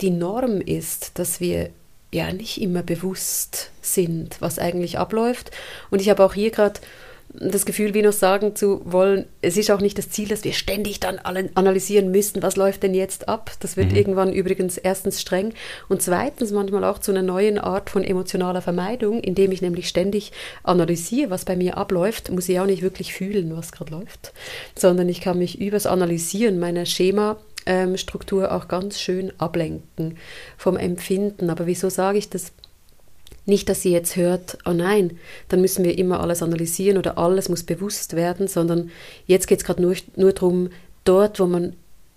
die 0.00 0.10
Norm 0.10 0.60
ist, 0.60 1.18
dass 1.18 1.40
wir 1.40 1.70
ja 2.12 2.32
nicht 2.32 2.60
immer 2.60 2.82
bewusst 2.82 3.70
sind, 3.82 4.36
was 4.40 4.58
eigentlich 4.58 4.98
abläuft. 4.98 5.50
Und 5.90 6.00
ich 6.00 6.08
habe 6.08 6.24
auch 6.24 6.34
hier 6.34 6.50
gerade 6.50 6.80
das 7.32 7.66
Gefühl, 7.66 7.92
wie 7.94 8.02
noch 8.02 8.12
sagen 8.12 8.56
zu 8.56 8.80
wollen, 8.84 9.26
es 9.42 9.56
ist 9.56 9.70
auch 9.70 9.80
nicht 9.80 9.98
das 9.98 10.10
Ziel, 10.10 10.28
dass 10.28 10.44
wir 10.44 10.52
ständig 10.52 11.00
dann 11.00 11.18
analysieren 11.18 12.10
müssen, 12.10 12.42
was 12.42 12.56
läuft 12.56 12.82
denn 12.82 12.94
jetzt 12.94 13.28
ab. 13.28 13.50
Das 13.60 13.76
wird 13.76 13.90
mhm. 13.90 13.96
irgendwann 13.96 14.32
übrigens 14.32 14.78
erstens 14.78 15.20
streng 15.20 15.52
und 15.88 16.02
zweitens 16.02 16.50
manchmal 16.52 16.84
auch 16.84 16.98
zu 16.98 17.10
einer 17.10 17.22
neuen 17.22 17.58
Art 17.58 17.90
von 17.90 18.04
emotionaler 18.04 18.62
Vermeidung, 18.62 19.20
indem 19.20 19.52
ich 19.52 19.62
nämlich 19.62 19.88
ständig 19.88 20.32
analysiere, 20.62 21.30
was 21.30 21.44
bei 21.44 21.56
mir 21.56 21.76
abläuft, 21.76 22.30
muss 22.30 22.48
ich 22.48 22.58
auch 22.58 22.66
nicht 22.66 22.82
wirklich 22.82 23.12
fühlen, 23.12 23.56
was 23.56 23.72
gerade 23.72 23.92
läuft, 23.92 24.32
sondern 24.74 25.08
ich 25.08 25.20
kann 25.20 25.38
mich 25.38 25.60
übers 25.60 25.86
Analysieren 25.86 26.58
meiner 26.58 26.86
Schema 26.86 27.36
ähm, 27.66 27.96
Struktur 27.96 28.52
auch 28.52 28.68
ganz 28.68 29.00
schön 29.00 29.32
ablenken 29.38 30.16
vom 30.56 30.76
Empfinden. 30.76 31.50
Aber 31.50 31.66
wieso 31.66 31.90
sage 31.90 32.18
ich 32.18 32.30
das? 32.30 32.52
Nicht, 33.46 33.68
dass 33.68 33.82
sie 33.82 33.92
jetzt 33.92 34.16
hört, 34.16 34.58
oh 34.64 34.72
nein, 34.72 35.18
dann 35.48 35.60
müssen 35.60 35.84
wir 35.84 35.96
immer 35.96 36.20
alles 36.20 36.42
analysieren 36.42 36.98
oder 36.98 37.16
alles 37.16 37.48
muss 37.48 37.62
bewusst 37.62 38.14
werden, 38.16 38.48
sondern 38.48 38.90
jetzt 39.26 39.46
geht 39.46 39.60
es 39.60 39.64
gerade 39.64 39.80
nur, 39.80 39.94
nur 40.16 40.32
darum, 40.32 40.70
dort, 41.04 41.38
wo 41.38 41.46
man 41.46 41.74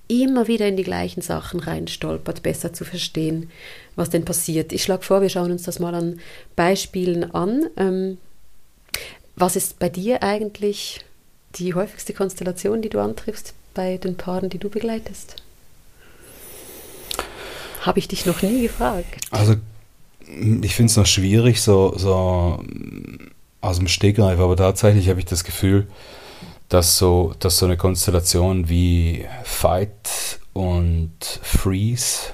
immer 0.07 0.47
wieder 0.47 0.67
in 0.67 0.75
die 0.75 0.83
gleichen 0.83 1.21
Sachen 1.21 1.59
reinstolpert, 1.59 2.41
besser 2.41 2.73
zu 2.73 2.83
verstehen, 2.83 3.51
was 3.95 4.09
denn 4.09 4.25
passiert. 4.25 4.73
Ich 4.73 4.83
schlage 4.83 5.03
vor, 5.03 5.21
wir 5.21 5.29
schauen 5.29 5.51
uns 5.51 5.63
das 5.63 5.79
mal 5.79 5.93
an 5.93 6.19
Beispielen 6.55 7.31
an. 7.31 7.67
Ähm, 7.77 8.17
was 9.35 9.55
ist 9.55 9.77
bei 9.77 9.87
dir 9.87 10.23
eigentlich 10.23 11.05
die 11.55 11.75
häufigste 11.75 12.13
Konstellation, 12.13 12.81
die 12.81 12.89
du 12.89 12.99
antriffst 12.99 13.53
bei 13.75 13.97
den 13.97 14.17
Paaren, 14.17 14.49
die 14.49 14.57
du 14.57 14.69
begleitest? 14.69 15.35
Habe 17.81 17.99
ich 17.99 18.07
dich 18.07 18.25
noch 18.25 18.41
nie 18.41 18.63
gefragt. 18.63 19.15
Also 19.29 19.55
ich 20.61 20.75
finde 20.75 20.91
es 20.91 20.97
noch 20.97 21.05
schwierig, 21.05 21.61
so, 21.61 21.93
so 21.97 22.63
aus 23.61 23.77
dem 23.77 23.87
Stegreif, 23.87 24.39
aber 24.39 24.55
tatsächlich 24.55 25.09
habe 25.09 25.19
ich 25.19 25.25
das 25.25 25.43
Gefühl, 25.43 25.87
dass 26.69 26.97
so, 26.97 27.33
dass 27.39 27.57
so 27.57 27.65
eine 27.65 27.77
Konstellation 27.77 28.69
wie 28.69 29.25
Fight 29.43 30.39
und 30.53 31.11
Freeze 31.41 32.31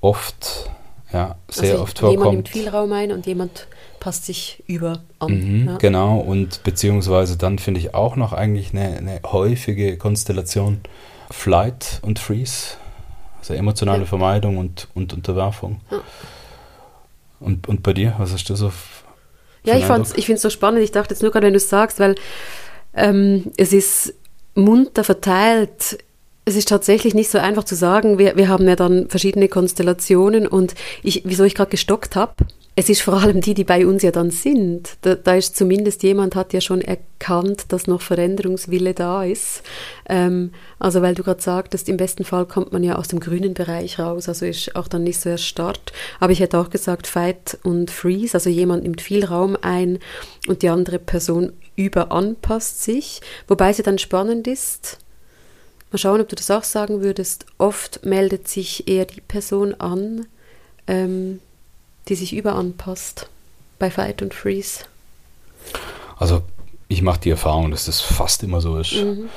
oft, 0.00 0.70
ja, 1.12 1.36
sehr 1.48 1.72
also 1.72 1.82
oft 1.82 1.98
vorkommt. 1.98 2.18
Jemand 2.18 2.34
nimmt 2.34 2.48
viel 2.48 2.68
Raum 2.68 2.92
ein 2.92 3.12
und 3.12 3.26
jemand 3.26 3.68
passt 4.00 4.24
sich 4.24 4.64
über 4.66 5.04
an. 5.20 5.60
Mhm, 5.60 5.68
ja. 5.68 5.76
Genau, 5.76 6.18
und 6.18 6.64
beziehungsweise 6.64 7.36
dann 7.36 7.58
finde 7.58 7.78
ich 7.78 7.94
auch 7.94 8.16
noch 8.16 8.32
eigentlich 8.32 8.72
eine, 8.72 8.96
eine 8.96 9.20
häufige 9.24 9.96
Konstellation 9.96 10.80
Flight 11.30 12.00
und 12.02 12.18
Freeze. 12.18 12.76
Also 13.42 13.54
emotionale 13.54 14.02
ja. 14.02 14.06
Vermeidung 14.06 14.56
und, 14.56 14.86
und 14.94 15.12
Unterwerfung. 15.12 15.80
Ja. 15.90 16.00
Und, 17.40 17.68
und 17.68 17.82
bei 17.82 17.92
dir, 17.92 18.14
was 18.18 18.32
hast 18.32 18.48
du 18.48 18.54
so? 18.54 18.72
Ja, 19.64 19.74
ich, 19.74 19.82
ich 20.16 20.26
finde 20.26 20.36
es 20.36 20.42
so 20.42 20.50
spannend. 20.50 20.80
Ich 20.80 20.92
dachte 20.92 21.12
jetzt 21.12 21.22
nur 21.22 21.32
gerade, 21.32 21.46
wenn 21.46 21.52
du 21.52 21.56
es 21.56 21.68
sagst, 21.68 21.98
weil 21.98 22.14
ähm, 22.94 23.50
es 23.56 23.72
ist 23.72 24.14
munter 24.54 25.02
verteilt. 25.02 25.98
Es 26.44 26.54
ist 26.54 26.68
tatsächlich 26.68 27.14
nicht 27.14 27.30
so 27.30 27.38
einfach 27.38 27.64
zu 27.64 27.74
sagen. 27.74 28.16
Wir, 28.16 28.36
wir 28.36 28.48
haben 28.48 28.68
ja 28.68 28.76
dann 28.76 29.08
verschiedene 29.08 29.48
Konstellationen 29.48 30.46
und 30.46 30.76
ich, 31.02 31.22
wieso 31.24 31.42
ich 31.42 31.56
gerade 31.56 31.70
gestockt 31.70 32.14
habe, 32.14 32.34
es 32.74 32.88
ist 32.88 33.02
vor 33.02 33.14
allem 33.14 33.42
die, 33.42 33.52
die 33.52 33.64
bei 33.64 33.86
uns 33.86 34.02
ja 34.02 34.10
dann 34.10 34.30
sind. 34.30 34.96
Da, 35.02 35.14
da, 35.14 35.34
ist 35.34 35.56
zumindest 35.56 36.02
jemand 36.02 36.34
hat 36.34 36.54
ja 36.54 36.62
schon 36.62 36.80
erkannt, 36.80 37.66
dass 37.68 37.86
noch 37.86 38.00
Veränderungswille 38.00 38.94
da 38.94 39.24
ist. 39.24 39.62
Ähm, 40.08 40.52
also 40.78 41.02
weil 41.02 41.14
du 41.14 41.22
gerade 41.22 41.42
sagtest, 41.42 41.90
im 41.90 41.98
besten 41.98 42.24
Fall 42.24 42.46
kommt 42.46 42.72
man 42.72 42.82
ja 42.82 42.96
aus 42.96 43.08
dem 43.08 43.20
grünen 43.20 43.52
Bereich 43.52 43.98
raus, 43.98 44.26
also 44.26 44.46
ist 44.46 44.74
auch 44.74 44.88
dann 44.88 45.04
nicht 45.04 45.20
so 45.20 45.28
erstarrt. 45.28 45.92
Aber 46.18 46.32
ich 46.32 46.40
hätte 46.40 46.58
auch 46.58 46.70
gesagt 46.70 47.06
Fight 47.06 47.58
und 47.62 47.90
Freeze, 47.90 48.34
also 48.34 48.48
jemand 48.48 48.84
nimmt 48.84 49.02
viel 49.02 49.26
Raum 49.26 49.58
ein 49.60 49.98
und 50.48 50.62
die 50.62 50.70
andere 50.70 50.98
Person 50.98 51.52
überanpasst 51.76 52.82
sich. 52.82 53.20
Wobei 53.48 53.70
es 53.70 53.78
ja 53.78 53.84
dann 53.84 53.98
spannend 53.98 54.46
ist, 54.46 54.98
mal 55.90 55.98
schauen, 55.98 56.22
ob 56.22 56.28
du 56.30 56.36
das 56.36 56.50
auch 56.50 56.64
sagen 56.64 57.02
würdest, 57.02 57.44
oft 57.58 58.06
meldet 58.06 58.48
sich 58.48 58.88
eher 58.88 59.04
die 59.04 59.20
Person 59.20 59.74
an, 59.74 60.26
ähm, 60.86 61.40
die 62.08 62.14
sich 62.14 62.34
überanpasst 62.34 63.28
bei 63.78 63.90
Fight 63.90 64.22
und 64.22 64.34
Freeze? 64.34 64.84
Also 66.18 66.42
ich 66.88 67.02
mache 67.02 67.20
die 67.20 67.30
Erfahrung, 67.30 67.70
dass 67.70 67.86
das 67.86 68.00
fast 68.00 68.42
immer 68.42 68.60
so 68.60 68.78
ist. 68.78 68.92
Mhm. 68.94 69.28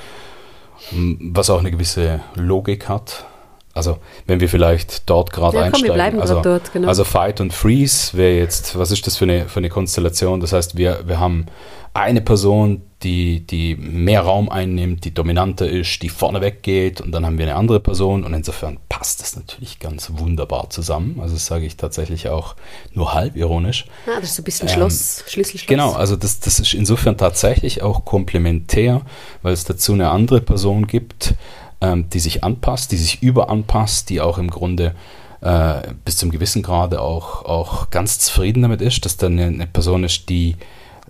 Was 1.34 1.50
auch 1.50 1.60
eine 1.60 1.72
gewisse 1.72 2.19
Logik 2.36 2.89
hat. 2.89 3.25
Also 3.74 3.98
wenn 4.25 4.39
wir 4.39 4.48
vielleicht 4.48 5.10
dort 5.10 5.31
gerade 5.31 5.57
ja, 5.57 5.63
einsteigen. 5.63 5.89
wir 5.89 5.93
bleiben 5.93 6.22
also, 6.22 6.41
dort, 6.41 6.72
genau. 6.72 6.88
also 6.88 7.03
Fight 7.03 7.41
und 7.41 7.53
Freeze 7.53 8.15
wäre 8.15 8.38
jetzt, 8.38 8.77
was 8.77 8.91
ist 8.91 9.05
das 9.05 9.17
für 9.17 9.25
eine, 9.25 9.50
für 9.50 9.57
eine 9.60 9.69
Konstellation? 9.69 10.39
Das 10.39 10.53
heißt, 10.53 10.77
wir, 10.77 11.01
wir 11.05 11.19
haben 11.19 11.48
eine 11.93 12.22
Person, 12.22 12.81
die, 13.05 13.45
die 13.45 13.75
mehr 13.75 14.21
Raum 14.21 14.50
einnimmt, 14.50 15.05
die 15.05 15.13
dominanter 15.13 15.69
ist, 15.69 16.01
die 16.01 16.09
vorne 16.09 16.41
weggeht 16.41 17.00
und 17.01 17.12
dann 17.12 17.24
haben 17.24 17.38
wir 17.38 17.45
eine 17.45 17.55
andere 17.55 17.79
Person 17.79 18.24
und 18.24 18.33
insofern 18.33 18.79
passt 18.89 19.21
das 19.21 19.35
natürlich 19.35 19.79
ganz 19.79 20.13
wunderbar 20.15 20.71
zusammen. 20.71 21.19
Also 21.21 21.35
das 21.35 21.45
sage 21.45 21.67
ich 21.67 21.77
tatsächlich 21.77 22.29
auch 22.29 22.55
nur 22.93 23.13
halb 23.13 23.35
ironisch. 23.35 23.85
Ah, 24.07 24.19
das 24.19 24.31
ist 24.31 24.35
so 24.38 24.41
ein 24.41 24.45
bisschen 24.45 24.67
ähm, 24.67 24.74
Schloss, 24.74 25.24
Schlüsselschloss. 25.27 25.67
Genau, 25.67 25.91
also 25.93 26.15
das, 26.15 26.39
das 26.39 26.59
ist 26.59 26.74
insofern 26.74 27.15
tatsächlich 27.15 27.83
auch 27.83 28.05
komplementär, 28.05 29.03
weil 29.43 29.53
es 29.53 29.63
dazu 29.65 29.93
eine 29.93 30.09
andere 30.09 30.41
Person 30.41 30.87
gibt, 30.87 31.35
ähm, 31.81 32.09
die 32.09 32.20
sich 32.20 32.44
anpasst, 32.44 32.91
die 32.91 32.98
sich 32.98 33.22
überanpasst, 33.22 34.09
die 34.09 34.20
auch 34.20 34.39
im 34.39 34.50
Grunde 34.50 34.96
äh, 35.41 35.94
bis 36.03 36.18
zum 36.18 36.31
gewissen 36.31 36.63
Grade 36.63 37.00
auch, 37.01 37.46
auch 37.46 37.91
ganz 37.91 38.18
zufrieden 38.18 38.63
damit 38.63 38.81
ist, 38.81 39.05
dass 39.05 39.18
da 39.18 39.27
eine, 39.27 39.46
eine 39.46 39.68
Person 39.68 40.03
ist, 40.03 40.27
die 40.27 40.55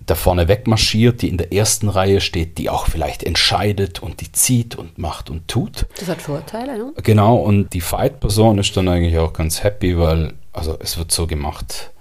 da 0.06 0.16
vorne 0.16 0.48
wegmarschiert, 0.48 1.22
die 1.22 1.30
in 1.30 1.38
der 1.38 1.52
ersten 1.52 1.90
Reihe 1.90 2.22
steht, 2.22 2.58
die 2.58 2.70
auch 2.70 2.88
vielleicht 2.88 3.24
entscheidet 3.24 4.02
und 4.02 4.22
die 4.22 4.32
zieht 4.32 4.76
und 4.76 4.98
macht 4.98 5.30
und 5.30 5.48
tut. 5.48 5.86
Das 6.00 6.08
hat 6.08 6.22
Vorteile, 6.22 6.78
ne? 6.78 6.94
Genau, 7.04 7.38
und 7.38 7.74
die 7.74 7.82
Fight-Person 7.82 8.58
ist 8.60 8.76
dann 8.78 8.88
eigentlich 8.88 9.18
auch 9.18 9.34
ganz 9.34 9.64
happy, 9.64 9.98
weil 9.98 10.34
also 10.54 10.78
es 10.80 10.98
wird 10.98 11.12
so 11.12 11.28
gemacht, 11.28 11.92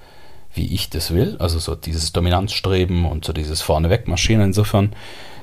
wie 0.54 0.72
ich 0.72 0.90
das 0.90 1.12
will. 1.12 1.36
Also 1.38 1.58
so 1.58 1.74
dieses 1.74 2.12
Dominanzstreben 2.12 3.04
und 3.04 3.24
so 3.24 3.32
dieses 3.32 3.60
vorne 3.60 3.90
wegmarschieren. 3.90 4.42
Insofern 4.42 4.94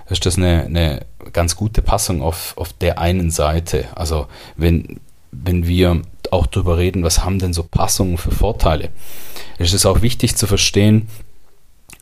ist 0.10 0.26
das 0.26 0.38
eine, 0.38 0.64
eine 0.64 1.06
ganz 1.34 1.56
gute 1.56 1.82
Passung 1.82 2.22
auf, 2.22 2.54
auf 2.58 2.74
der 2.74 3.00
einen 3.00 3.32
Seite. 3.32 3.86
Also 3.96 4.28
wenn, 4.56 5.00
wenn 5.32 5.68
wir 5.68 6.02
auch 6.32 6.46
darüber 6.46 6.78
reden, 6.78 7.04
was 7.04 7.24
haben 7.24 7.40
denn 7.40 7.54
so 7.54 7.64
Passungen 7.64 8.18
für 8.18 8.32
Vorteile, 8.32 8.90
ist 9.58 9.74
es 9.74 9.86
auch 9.86 10.02
wichtig 10.02 10.36
zu 10.36 10.48
verstehen, 10.48 11.08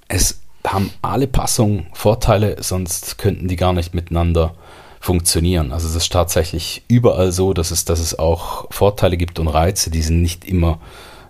es 0.07 0.41
haben 0.65 0.91
alle 1.01 1.27
Passungen 1.27 1.87
Vorteile, 1.93 2.61
sonst 2.61 3.17
könnten 3.17 3.47
die 3.47 3.55
gar 3.55 3.73
nicht 3.73 3.93
miteinander 3.93 4.53
funktionieren. 4.99 5.71
Also 5.71 5.87
es 5.87 5.95
ist 5.95 6.11
tatsächlich 6.11 6.83
überall 6.87 7.31
so, 7.31 7.53
dass 7.53 7.71
es, 7.71 7.85
dass 7.85 7.99
es 7.99 8.19
auch 8.19 8.71
Vorteile 8.71 9.17
gibt 9.17 9.39
und 9.39 9.47
Reize, 9.47 9.89
die 9.89 10.01
sind 10.01 10.21
nicht 10.21 10.45
immer 10.45 10.79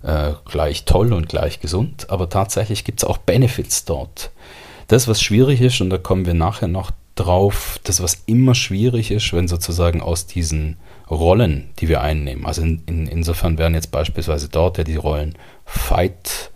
äh, 0.02 0.32
gleich 0.46 0.86
toll 0.86 1.14
und 1.14 1.30
gleich 1.30 1.60
gesund, 1.60 2.10
aber 2.10 2.30
tatsächlich 2.30 2.84
gibt 2.84 3.02
es 3.02 3.08
auch 3.08 3.18
Benefits 3.18 3.86
dort. 3.86 4.32
Das, 4.88 5.08
was 5.08 5.22
schwierig 5.22 5.62
ist, 5.62 5.82
und 5.82 5.92
da 5.92 6.00
kommen 6.00 6.26
wir 6.26 6.34
nachher 6.34 6.68
noch 6.68 6.92
drauf, 7.16 7.80
das, 7.84 8.02
was 8.02 8.24
immer 8.26 8.56
schwierig 8.56 9.12
ist, 9.12 9.34
wenn 9.34 9.48
sozusagen 9.48 10.02
aus 10.02 10.26
diesen 10.26 10.78
Rollen, 11.12 11.70
die 11.80 11.90
wir 11.90 12.02
einnehmen, 12.02 12.46
also 12.46 12.62
in, 12.62 12.82
in, 12.86 13.08
insofern 13.08 13.58
wären 13.58 13.76
jetzt 13.76 13.92
beispielsweise 13.92 14.50
dort 14.50 14.78
ja 14.78 14.84
die 14.84 14.96
Rollen 14.96 15.36
Fight 15.66 16.52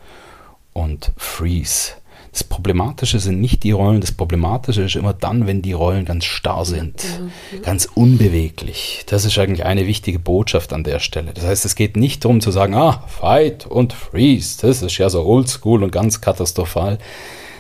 und 0.74 1.12
Freeze 1.18 1.94
das 2.34 2.44
Problematische 2.44 3.20
sind 3.20 3.40
nicht 3.40 3.62
die 3.62 3.72
Rollen, 3.72 4.02
das 4.02 4.12
Problematische 4.12 4.82
ist 4.82 4.96
immer 4.96 5.14
dann, 5.14 5.46
wenn 5.46 5.62
die 5.62 5.74
Rollen 5.74 6.04
ganz 6.04 6.26
starr 6.26 6.66
sind, 6.66 7.04
ja, 7.04 7.60
ganz 7.60 7.86
unbeweglich. 7.86 9.04
Das 9.06 9.24
ist 9.24 9.38
eigentlich 9.38 9.66
eine 9.66 9.86
wichtige 9.86 10.18
Botschaft 10.18 10.74
an 10.74 10.84
der 10.84 11.00
Stelle. 11.00 11.34
Das 11.36 11.46
heißt, 11.46 11.64
es 11.64 11.76
geht 11.76 11.96
nicht 11.96 12.26
darum 12.26 12.42
zu 12.42 12.50
sagen, 12.50 12.74
ah, 12.74 13.04
Fight 13.08 13.68
und 13.68 13.94
Freeze, 13.94 14.58
das 14.60 14.82
ist 14.82 14.98
ja 14.98 15.12
so 15.12 15.24
oldschool 15.24 15.84
und 15.84 15.92
ganz 15.92 16.22
katastrophal. 16.22 16.98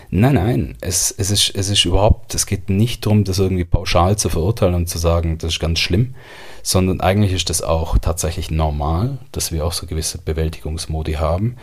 Nein, 0.09 0.33
nein, 0.33 0.75
es, 0.81 1.13
es, 1.15 1.29
ist, 1.29 1.55
es 1.55 1.69
ist 1.69 1.86
überhaupt, 1.86 2.33
es 2.33 2.47
geht 2.47 2.71
nicht 2.71 3.05
darum, 3.05 3.25
das 3.25 3.38
irgendwie 3.38 3.65
pauschal 3.65 4.17
zu 4.17 4.29
verurteilen 4.29 4.73
und 4.73 4.89
zu 4.89 4.97
sagen, 4.97 5.38
das 5.38 5.53
ist 5.53 5.59
ganz 5.59 5.79
schlimm, 5.79 6.15
sondern 6.63 6.99
eigentlich 6.99 7.33
ist 7.33 7.51
das 7.51 7.62
auch 7.62 7.99
tatsächlich 7.99 8.49
normal, 8.49 9.19
dass 9.31 9.51
wir 9.51 9.65
auch 9.65 9.73
so 9.73 9.86
gewisse 9.86 10.17
Bewältigungsmodi 10.17 11.13
haben. 11.13 11.57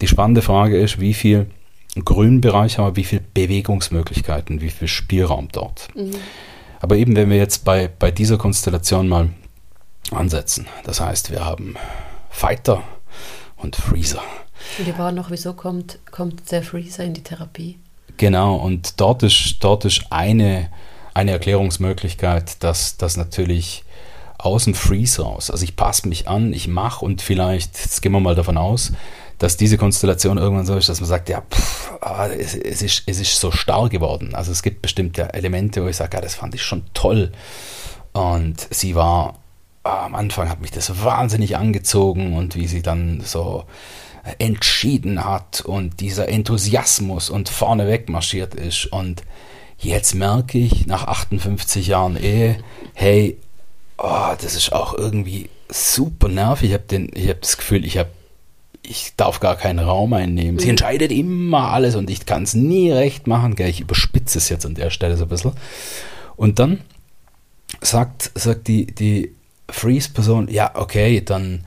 Die 0.00 0.08
spannende 0.08 0.42
Frage 0.42 0.80
ist, 0.80 1.00
wie 1.00 1.14
viel 1.14 1.48
grünen 2.04 2.40
Bereich 2.40 2.78
haben 2.78 2.86
wir, 2.86 2.96
wie 2.96 3.04
viel 3.04 3.20
Bewegungsmöglichkeiten, 3.20 4.60
wie 4.60 4.70
viel 4.70 4.88
Spielraum 4.88 5.48
dort. 5.52 5.88
Mhm. 5.94 6.14
Aber 6.80 6.96
eben, 6.96 7.14
wenn 7.14 7.30
wir 7.30 7.36
jetzt 7.36 7.64
bei, 7.64 7.88
bei 7.88 8.10
dieser 8.10 8.38
Konstellation 8.38 9.08
mal 9.08 9.28
ansetzen, 10.10 10.66
das 10.84 11.00
heißt, 11.00 11.30
wir 11.30 11.44
haben 11.44 11.76
Fighter 12.30 12.82
und 13.56 13.76
Freezer. 13.76 14.22
Und 14.78 14.88
die 14.88 14.98
waren 14.98 15.14
noch, 15.14 15.30
wieso 15.30 15.54
kommt, 15.54 15.98
kommt 16.10 16.50
der 16.50 16.62
Freezer 16.62 17.04
in 17.04 17.14
die 17.14 17.22
Therapie? 17.22 17.78
Genau, 18.16 18.56
und 18.56 19.00
dort 19.00 19.22
ist, 19.22 19.56
dort 19.60 19.84
ist 19.84 20.06
eine, 20.10 20.70
eine 21.14 21.32
Erklärungsmöglichkeit, 21.32 22.62
dass 22.62 22.96
das 22.96 23.16
natürlich 23.16 23.84
aus 24.38 24.64
dem 24.64 24.74
Freeze 24.74 25.22
raus, 25.22 25.50
also 25.50 25.62
ich 25.62 25.76
passe 25.76 26.08
mich 26.08 26.28
an, 26.28 26.52
ich 26.52 26.66
mache 26.66 27.04
und 27.04 27.22
vielleicht, 27.22 27.78
jetzt 27.78 28.02
gehen 28.02 28.10
wir 28.10 28.18
mal 28.18 28.34
davon 28.34 28.58
aus, 28.58 28.92
dass 29.42 29.56
diese 29.56 29.76
Konstellation 29.76 30.38
irgendwann 30.38 30.66
so 30.66 30.76
ist, 30.76 30.88
dass 30.88 31.00
man 31.00 31.08
sagt, 31.08 31.28
ja, 31.28 31.40
pff, 31.40 31.94
ah, 32.00 32.28
es, 32.28 32.54
es, 32.54 32.80
ist, 32.80 33.02
es 33.06 33.18
ist 33.18 33.40
so 33.40 33.50
starr 33.50 33.88
geworden. 33.88 34.36
Also 34.36 34.52
es 34.52 34.62
gibt 34.62 34.82
bestimmte 34.82 35.34
Elemente, 35.34 35.82
wo 35.82 35.88
ich 35.88 35.96
sage, 35.96 36.16
ja, 36.16 36.20
das 36.20 36.36
fand 36.36 36.54
ich 36.54 36.62
schon 36.62 36.84
toll. 36.94 37.32
Und 38.12 38.68
sie 38.70 38.94
war, 38.94 39.40
ah, 39.82 40.04
am 40.06 40.14
Anfang 40.14 40.48
hat 40.48 40.60
mich 40.60 40.70
das 40.70 41.02
wahnsinnig 41.02 41.56
angezogen 41.56 42.36
und 42.36 42.54
wie 42.54 42.68
sie 42.68 42.82
dann 42.82 43.20
so 43.20 43.64
entschieden 44.38 45.24
hat 45.24 45.60
und 45.62 45.98
dieser 45.98 46.28
Enthusiasmus 46.28 47.28
und 47.28 47.48
vorneweg 47.48 48.08
marschiert 48.08 48.54
ist. 48.54 48.86
Und 48.86 49.24
jetzt 49.76 50.14
merke 50.14 50.58
ich 50.58 50.86
nach 50.86 51.08
58 51.08 51.88
Jahren 51.88 52.16
Ehe, 52.16 52.58
hey, 52.94 53.38
oh, 53.98 54.34
das 54.40 54.54
ist 54.54 54.72
auch 54.72 54.94
irgendwie 54.94 55.50
super 55.68 56.28
nervig. 56.28 56.70
Ich 56.70 56.74
habe 56.74 57.28
hab 57.28 57.40
das 57.40 57.56
Gefühl, 57.56 57.84
ich 57.84 57.98
habe 57.98 58.10
ich 58.82 59.14
darf 59.16 59.40
gar 59.40 59.56
keinen 59.56 59.78
Raum 59.78 60.12
einnehmen. 60.12 60.58
Sie 60.58 60.66
mhm. 60.66 60.70
entscheidet 60.70 61.12
immer 61.12 61.70
alles 61.70 61.94
und 61.94 62.10
ich 62.10 62.26
kann 62.26 62.42
es 62.42 62.54
nie 62.54 62.90
recht 62.90 63.26
machen. 63.26 63.54
Ich 63.58 63.80
überspitze 63.80 64.38
es 64.38 64.48
jetzt 64.48 64.66
an 64.66 64.74
der 64.74 64.90
Stelle 64.90 65.16
so 65.16 65.24
ein 65.24 65.28
bisschen. 65.28 65.52
Und 66.36 66.58
dann 66.58 66.80
sagt, 67.80 68.32
sagt 68.34 68.68
die, 68.68 68.86
die 68.86 69.34
Freeze-Person, 69.68 70.48
ja, 70.48 70.72
okay, 70.74 71.22
dann 71.24 71.64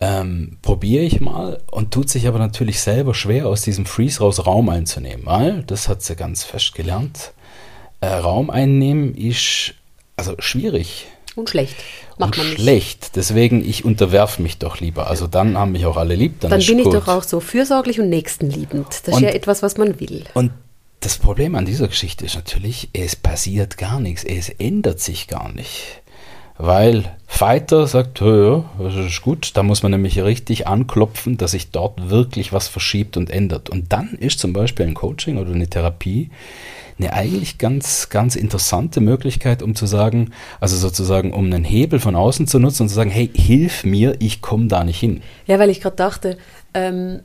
ähm, 0.00 0.58
probiere 0.62 1.04
ich 1.04 1.20
mal 1.20 1.60
und 1.70 1.92
tut 1.92 2.08
sich 2.08 2.28
aber 2.28 2.38
natürlich 2.38 2.80
selber 2.80 3.14
schwer, 3.14 3.46
aus 3.46 3.62
diesem 3.62 3.86
Freeze 3.86 4.20
raus 4.20 4.46
Raum 4.46 4.68
einzunehmen, 4.68 5.26
weil, 5.26 5.62
das 5.64 5.88
hat 5.88 6.02
sie 6.02 6.14
ganz 6.14 6.44
fest 6.44 6.74
gelernt, 6.74 7.32
äh, 8.00 8.06
Raum 8.06 8.50
einnehmen 8.50 9.14
ist 9.14 9.74
also 10.16 10.34
schwierig. 10.38 11.06
Und 11.38 11.50
schlecht. 11.50 11.76
Macht 12.18 12.32
und 12.32 12.38
man 12.38 12.46
nicht. 12.48 12.60
schlecht. 12.60 13.16
Deswegen, 13.16 13.64
ich 13.64 13.84
unterwerfe 13.84 14.42
mich 14.42 14.58
doch 14.58 14.80
lieber. 14.80 15.06
Also 15.08 15.26
dann 15.26 15.56
haben 15.56 15.72
mich 15.72 15.86
auch 15.86 15.96
alle 15.96 16.16
lieb. 16.16 16.40
Dann, 16.40 16.50
Dann 16.50 16.64
bin 16.64 16.78
ich 16.78 16.84
gut. 16.84 16.94
doch 16.94 17.08
auch 17.08 17.22
so 17.22 17.38
fürsorglich 17.40 18.00
und 18.00 18.08
nächstenliebend. 18.08 18.86
Das 18.88 19.14
Und- 19.14 19.14
ist 19.14 19.20
ja 19.20 19.28
etwas, 19.30 19.62
was 19.62 19.76
man 19.76 20.00
will. 20.00 20.24
Und 20.34 20.50
das 21.00 21.16
Problem 21.16 21.54
an 21.54 21.64
dieser 21.64 21.86
Geschichte 21.86 22.24
ist 22.26 22.34
natürlich, 22.34 22.88
es 22.92 23.14
passiert 23.14 23.78
gar 23.78 24.00
nichts, 24.00 24.24
es 24.24 24.48
ändert 24.48 24.98
sich 24.98 25.28
gar 25.28 25.52
nicht. 25.52 26.02
Weil 26.60 27.04
Fighter 27.28 27.86
sagt, 27.86 28.20
ja, 28.20 28.64
das 28.80 28.94
ist 28.96 29.22
gut, 29.22 29.52
da 29.54 29.62
muss 29.62 29.84
man 29.84 29.92
nämlich 29.92 30.20
richtig 30.20 30.66
anklopfen, 30.66 31.36
dass 31.36 31.52
sich 31.52 31.70
dort 31.70 32.10
wirklich 32.10 32.52
was 32.52 32.66
verschiebt 32.66 33.16
und 33.16 33.30
ändert. 33.30 33.70
Und 33.70 33.92
dann 33.92 34.14
ist 34.18 34.40
zum 34.40 34.52
Beispiel 34.52 34.86
ein 34.86 34.94
Coaching 34.94 35.38
oder 35.38 35.52
eine 35.52 35.68
Therapie 35.70 36.30
eine 36.98 37.12
eigentlich 37.12 37.58
ganz, 37.58 38.08
ganz 38.08 38.36
interessante 38.36 39.00
Möglichkeit, 39.00 39.62
um 39.62 39.74
zu 39.74 39.86
sagen, 39.86 40.32
also 40.60 40.76
sozusagen, 40.76 41.32
um 41.32 41.46
einen 41.46 41.64
Hebel 41.64 42.00
von 42.00 42.16
außen 42.16 42.46
zu 42.46 42.58
nutzen 42.58 42.82
und 42.82 42.88
zu 42.88 42.94
sagen, 42.94 43.10
hey, 43.10 43.30
hilf 43.32 43.84
mir, 43.84 44.16
ich 44.18 44.40
komme 44.40 44.66
da 44.66 44.84
nicht 44.84 44.98
hin. 44.98 45.22
Ja, 45.46 45.58
weil 45.58 45.70
ich 45.70 45.80
gerade 45.80 45.96
dachte, 45.96 46.38
ähm, 46.74 47.20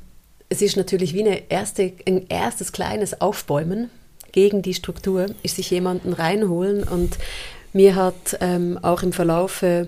es 0.49 0.61
ist 0.61 0.77
natürlich 0.77 1.13
wie 1.13 1.21
eine 1.21 1.49
erste, 1.49 1.93
ein 2.07 2.27
erstes 2.29 2.71
kleines 2.71 3.19
Aufbäumen 3.21 3.89
gegen 4.31 4.61
die 4.61 4.73
Struktur, 4.73 5.27
ist 5.41 5.55
sich 5.55 5.71
jemanden 5.71 6.13
reinholen. 6.13 6.83
Und 6.83 7.17
mir 7.73 7.95
hat 7.95 8.37
ähm, 8.41 8.77
auch 8.81 9.01
im 9.01 9.13
Verlaufe, 9.13 9.87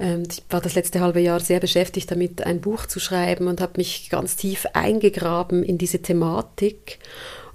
ähm, 0.00 0.24
ich 0.28 0.42
war 0.50 0.60
das 0.60 0.74
letzte 0.74 1.00
halbe 1.00 1.20
Jahr 1.20 1.38
sehr 1.38 1.60
beschäftigt 1.60 2.10
damit, 2.10 2.44
ein 2.44 2.60
Buch 2.60 2.86
zu 2.86 2.98
schreiben 2.98 3.46
und 3.46 3.60
habe 3.60 3.74
mich 3.76 4.10
ganz 4.10 4.34
tief 4.36 4.66
eingegraben 4.72 5.62
in 5.62 5.78
diese 5.78 6.00
Thematik. 6.00 6.98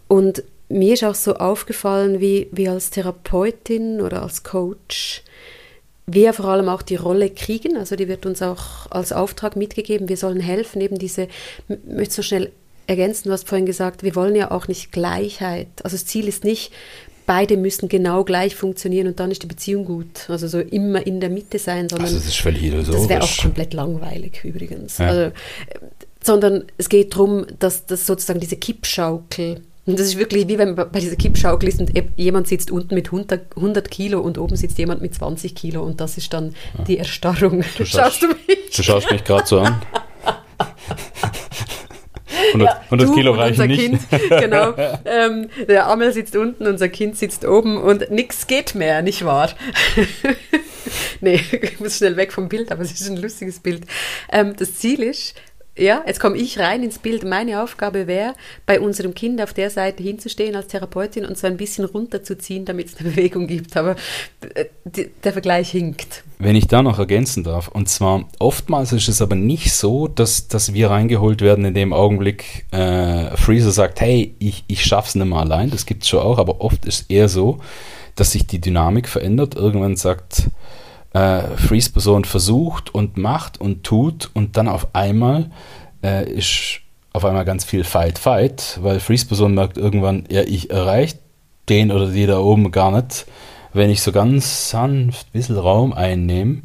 Und 0.07 0.43
mir 0.69 0.93
ist 0.93 1.03
auch 1.03 1.15
so 1.15 1.35
aufgefallen, 1.35 2.19
wie, 2.19 2.47
wie 2.51 2.67
als 2.69 2.89
Therapeutin 2.91 4.01
oder 4.01 4.21
als 4.23 4.43
Coach 4.43 5.23
wir 6.11 6.33
vor 6.33 6.45
allem 6.45 6.69
auch 6.69 6.81
die 6.81 6.95
Rolle 6.95 7.29
kriegen, 7.29 7.77
also 7.77 7.95
die 7.95 8.07
wird 8.07 8.25
uns 8.25 8.41
auch 8.41 8.89
als 8.89 9.11
Auftrag 9.11 9.55
mitgegeben, 9.55 10.09
wir 10.09 10.17
sollen 10.17 10.39
helfen, 10.39 10.81
eben 10.81 10.97
diese, 10.97 11.27
m- 11.67 11.77
möchte 11.87 12.15
so 12.15 12.21
schnell 12.23 12.51
ergänzen, 12.87 13.27
du 13.27 13.31
hast 13.33 13.47
vorhin 13.47 13.67
gesagt, 13.67 14.01
wir 14.01 14.15
wollen 14.15 14.35
ja 14.35 14.49
auch 14.49 14.67
nicht 14.67 14.91
Gleichheit, 14.91 15.67
also 15.83 15.95
das 15.95 16.07
Ziel 16.07 16.27
ist 16.27 16.43
nicht, 16.43 16.71
beide 17.27 17.57
müssen 17.57 17.89
genau 17.89 18.23
gleich 18.23 18.55
funktionieren 18.55 19.05
und 19.05 19.19
dann 19.19 19.29
ist 19.29 19.43
die 19.43 19.47
Beziehung 19.47 19.85
gut, 19.85 20.27
also 20.29 20.47
so 20.47 20.59
immer 20.59 21.05
in 21.05 21.19
der 21.19 21.29
Mitte 21.29 21.59
sein, 21.59 21.87
sondern 21.89 22.05
Also 22.07 22.17
das 22.17 22.25
ist 22.27 22.37
völlig 22.37 22.63
illusorisch. 22.63 23.01
das 23.01 23.09
wäre 23.09 23.21
auch 23.21 23.37
komplett 23.37 23.73
langweilig 23.75 24.39
übrigens. 24.43 24.97
Ja. 24.97 25.07
Also, 25.09 25.21
äh, 25.21 25.31
sondern 26.23 26.63
es 26.79 26.89
geht 26.89 27.13
darum, 27.13 27.45
dass 27.59 27.85
das 27.85 28.07
sozusagen 28.07 28.39
diese 28.39 28.57
Kippschaukel, 28.57 29.61
und 29.85 29.99
das 29.99 30.07
ist 30.07 30.17
wirklich 30.19 30.47
wie 30.47 30.57
wenn 30.57 30.75
man 30.75 30.91
bei 30.91 30.99
dieser 30.99 31.15
Kippschaukel 31.15 31.69
ist 31.69 31.79
und 31.79 31.91
jemand 32.15 32.47
sitzt 32.47 32.71
unten 32.71 32.95
mit 32.95 33.07
100, 33.07 33.55
100 33.55 33.89
Kilo 33.89 34.19
und 34.19 34.37
oben 34.37 34.55
sitzt 34.55 34.77
jemand 34.77 35.01
mit 35.01 35.13
20 35.15 35.55
Kilo 35.55 35.81
und 35.83 35.99
das 35.99 36.17
ist 36.17 36.33
dann 36.33 36.55
die 36.87 36.97
Erstarrung. 36.97 37.63
Du 37.77 37.85
Schaust 37.89 38.21
du 38.21 38.27
mich? 38.27 38.75
Du 38.75 38.83
schaust 38.83 39.11
mich 39.11 39.23
gerade 39.23 39.47
so 39.47 39.59
an. 39.59 39.81
100, 42.53 42.81
100 42.85 43.07
Du 43.07 43.13
Kilo 43.13 43.31
und 43.33 43.39
reichen 43.39 43.67
nicht. 43.67 43.79
Kind, 43.79 44.01
genau. 44.29 44.73
Ähm, 45.05 45.49
der 45.67 45.87
Amel 45.87 46.13
sitzt 46.13 46.35
unten, 46.35 46.67
unser 46.67 46.89
Kind 46.89 47.17
sitzt 47.17 47.45
oben 47.45 47.77
und 47.77 48.11
nichts 48.11 48.47
geht 48.47 48.75
mehr, 48.75 49.01
nicht 49.01 49.25
wahr? 49.25 49.49
nee, 51.21 51.41
ich 51.51 51.79
muss 51.79 51.97
schnell 51.97 52.15
weg 52.17 52.31
vom 52.31 52.49
Bild, 52.49 52.71
aber 52.71 52.81
es 52.81 52.91
ist 52.91 53.09
ein 53.09 53.17
lustiges 53.17 53.59
Bild. 53.59 53.83
Ähm, 54.31 54.55
das 54.57 54.75
Ziel 54.75 55.01
ist, 55.01 55.35
ja, 55.79 56.03
jetzt 56.05 56.19
komme 56.19 56.37
ich 56.37 56.59
rein 56.59 56.83
ins 56.83 56.99
Bild. 56.99 57.23
Meine 57.23 57.63
Aufgabe 57.63 58.07
wäre, 58.07 58.33
bei 58.65 58.79
unserem 58.79 59.13
Kind 59.13 59.41
auf 59.41 59.53
der 59.53 59.69
Seite 59.69 60.03
hinzustehen 60.03 60.55
als 60.55 60.67
Therapeutin 60.67 61.25
und 61.25 61.37
so 61.37 61.47
ein 61.47 61.57
bisschen 61.57 61.85
runterzuziehen, 61.85 62.65
damit 62.65 62.87
es 62.87 62.97
eine 62.97 63.09
Bewegung 63.11 63.47
gibt. 63.47 63.75
Aber 63.77 63.95
äh, 64.53 64.65
der 65.23 65.33
Vergleich 65.33 65.71
hinkt. 65.71 66.23
Wenn 66.37 66.55
ich 66.55 66.67
da 66.67 66.81
noch 66.81 66.99
ergänzen 66.99 67.43
darf, 67.43 67.67
und 67.69 67.89
zwar 67.89 68.25
oftmals 68.39 68.91
ist 68.93 69.07
es 69.07 69.21
aber 69.21 69.35
nicht 69.35 69.73
so, 69.73 70.07
dass, 70.07 70.47
dass 70.47 70.73
wir 70.73 70.89
reingeholt 70.89 71.41
werden 71.41 71.65
in 71.65 71.73
dem 71.73 71.93
Augenblick, 71.93 72.65
äh, 72.71 73.35
Freezer 73.37 73.71
sagt, 73.71 74.01
hey, 74.01 74.35
ich, 74.39 74.63
ich 74.67 74.85
schaff's 74.85 75.15
nicht 75.15 75.27
mehr 75.27 75.39
allein, 75.39 75.69
das 75.69 75.85
gibt's 75.85 76.07
schon 76.07 76.19
auch, 76.19 76.37
aber 76.37 76.61
oft 76.61 76.85
ist 76.85 77.09
eher 77.09 77.29
so, 77.29 77.59
dass 78.15 78.31
sich 78.31 78.47
die 78.47 78.59
Dynamik 78.59 79.07
verändert. 79.07 79.55
Irgendwann 79.55 79.95
sagt 79.95 80.49
äh, 81.13 81.41
Freeze-Person 81.57 82.25
versucht 82.25 82.93
und 82.93 83.17
macht 83.17 83.59
und 83.59 83.83
tut 83.83 84.29
und 84.33 84.57
dann 84.57 84.67
auf 84.67 84.93
einmal 84.93 85.51
äh, 86.03 86.31
ist 86.31 86.81
auf 87.13 87.25
einmal 87.25 87.45
ganz 87.45 87.65
viel 87.65 87.83
Fight, 87.83 88.19
Fight, 88.19 88.79
weil 88.81 88.99
Freeze-Person 88.99 89.53
merkt 89.53 89.77
irgendwann, 89.77 90.25
ja, 90.29 90.41
ich 90.41 90.69
erreiche 90.69 91.17
den 91.67 91.91
oder 91.91 92.07
die 92.07 92.25
da 92.25 92.39
oben 92.39 92.71
gar 92.71 92.91
nicht, 92.91 93.25
wenn 93.73 93.89
ich 93.89 94.01
so 94.01 94.11
ganz 94.11 94.69
sanft 94.69 95.27
ein 95.27 95.31
bisschen 95.31 95.57
Raum 95.57 95.93
einnehme 95.93 96.61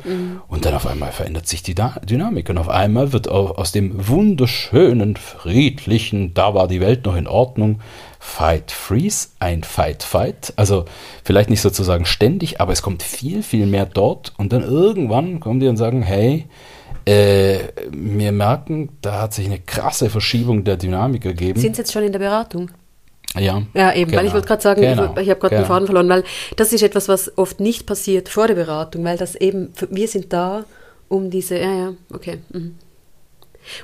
und 0.49 0.64
dann 0.64 0.75
auf 0.75 0.87
einmal 0.87 1.12
verändert 1.12 1.47
sich 1.47 1.62
die 1.62 1.75
Da- 1.75 2.01
Dynamik 2.05 2.49
und 2.49 2.57
auf 2.59 2.69
einmal 2.69 3.12
wird 3.12 3.29
auch 3.29 3.59
aus 3.59 3.73
dem 3.73 4.09
wunderschönen, 4.09 5.17
friedlichen, 5.17 6.33
da 6.35 6.55
war 6.55 6.67
die 6.69 6.81
Welt 6.81 7.05
noch 7.05 7.17
in 7.17 7.27
Ordnung, 7.27 7.81
Fight 8.19 8.71
Freeze, 8.73 9.29
ein 9.38 9.64
Fight 9.64 10.03
Fight. 10.03 10.55
Also 10.57 10.87
vielleicht 11.25 11.51
nicht 11.51 11.61
sozusagen 11.61 12.07
ständig, 12.07 12.61
aber 12.61 12.73
es 12.73 12.81
kommt 12.81 13.03
viel, 13.03 13.43
viel 13.43 13.67
mehr 13.67 13.85
dort 13.85 14.33
und 14.38 14.53
dann 14.55 14.62
irgendwann 14.62 15.40
kommen 15.40 15.61
die 15.61 15.69
und 15.69 15.77
sagen, 15.77 16.03
hey, 16.03 16.47
äh, 17.07 17.59
wir 17.93 18.33
merken, 18.33 18.88
da 19.03 19.21
hat 19.21 19.35
sich 19.35 19.45
eine 19.45 19.59
krasse 19.59 20.09
Verschiebung 20.09 20.64
der 20.64 20.79
Dynamik 20.79 21.27
ergeben. 21.27 21.61
Sind 21.61 21.77
Sie 21.77 21.83
jetzt 21.83 21.93
schon 21.93 22.03
in 22.03 22.12
der 22.12 22.19
Beratung? 22.19 22.71
Ja, 23.40 23.62
Ja, 23.75 23.92
eben, 23.94 24.12
weil 24.12 24.18
ich 24.18 24.23
genau, 24.23 24.35
wollte 24.35 24.47
gerade 24.47 24.62
sagen, 24.62 24.81
genau, 24.81 25.14
ich, 25.16 25.23
ich 25.23 25.31
habe 25.31 25.40
gerade 25.40 25.57
den 25.57 25.62
genau. 25.62 25.66
Faden 25.66 25.87
verloren, 25.87 26.09
weil 26.09 26.25
das 26.57 26.73
ist 26.73 26.83
etwas, 26.83 27.09
was 27.09 27.37
oft 27.37 27.61
nicht 27.61 27.87
passiert 27.87 28.29
vor 28.29 28.47
der 28.47 28.55
Beratung, 28.55 29.05
weil 29.05 29.16
das 29.16 29.35
eben, 29.35 29.73
wir 29.90 30.09
sind 30.09 30.33
da, 30.33 30.64
um 31.09 31.31
diese, 31.31 31.59
ja, 31.59 31.73
ja, 31.73 31.92
okay. 32.12 32.38
Mhm. 32.51 32.77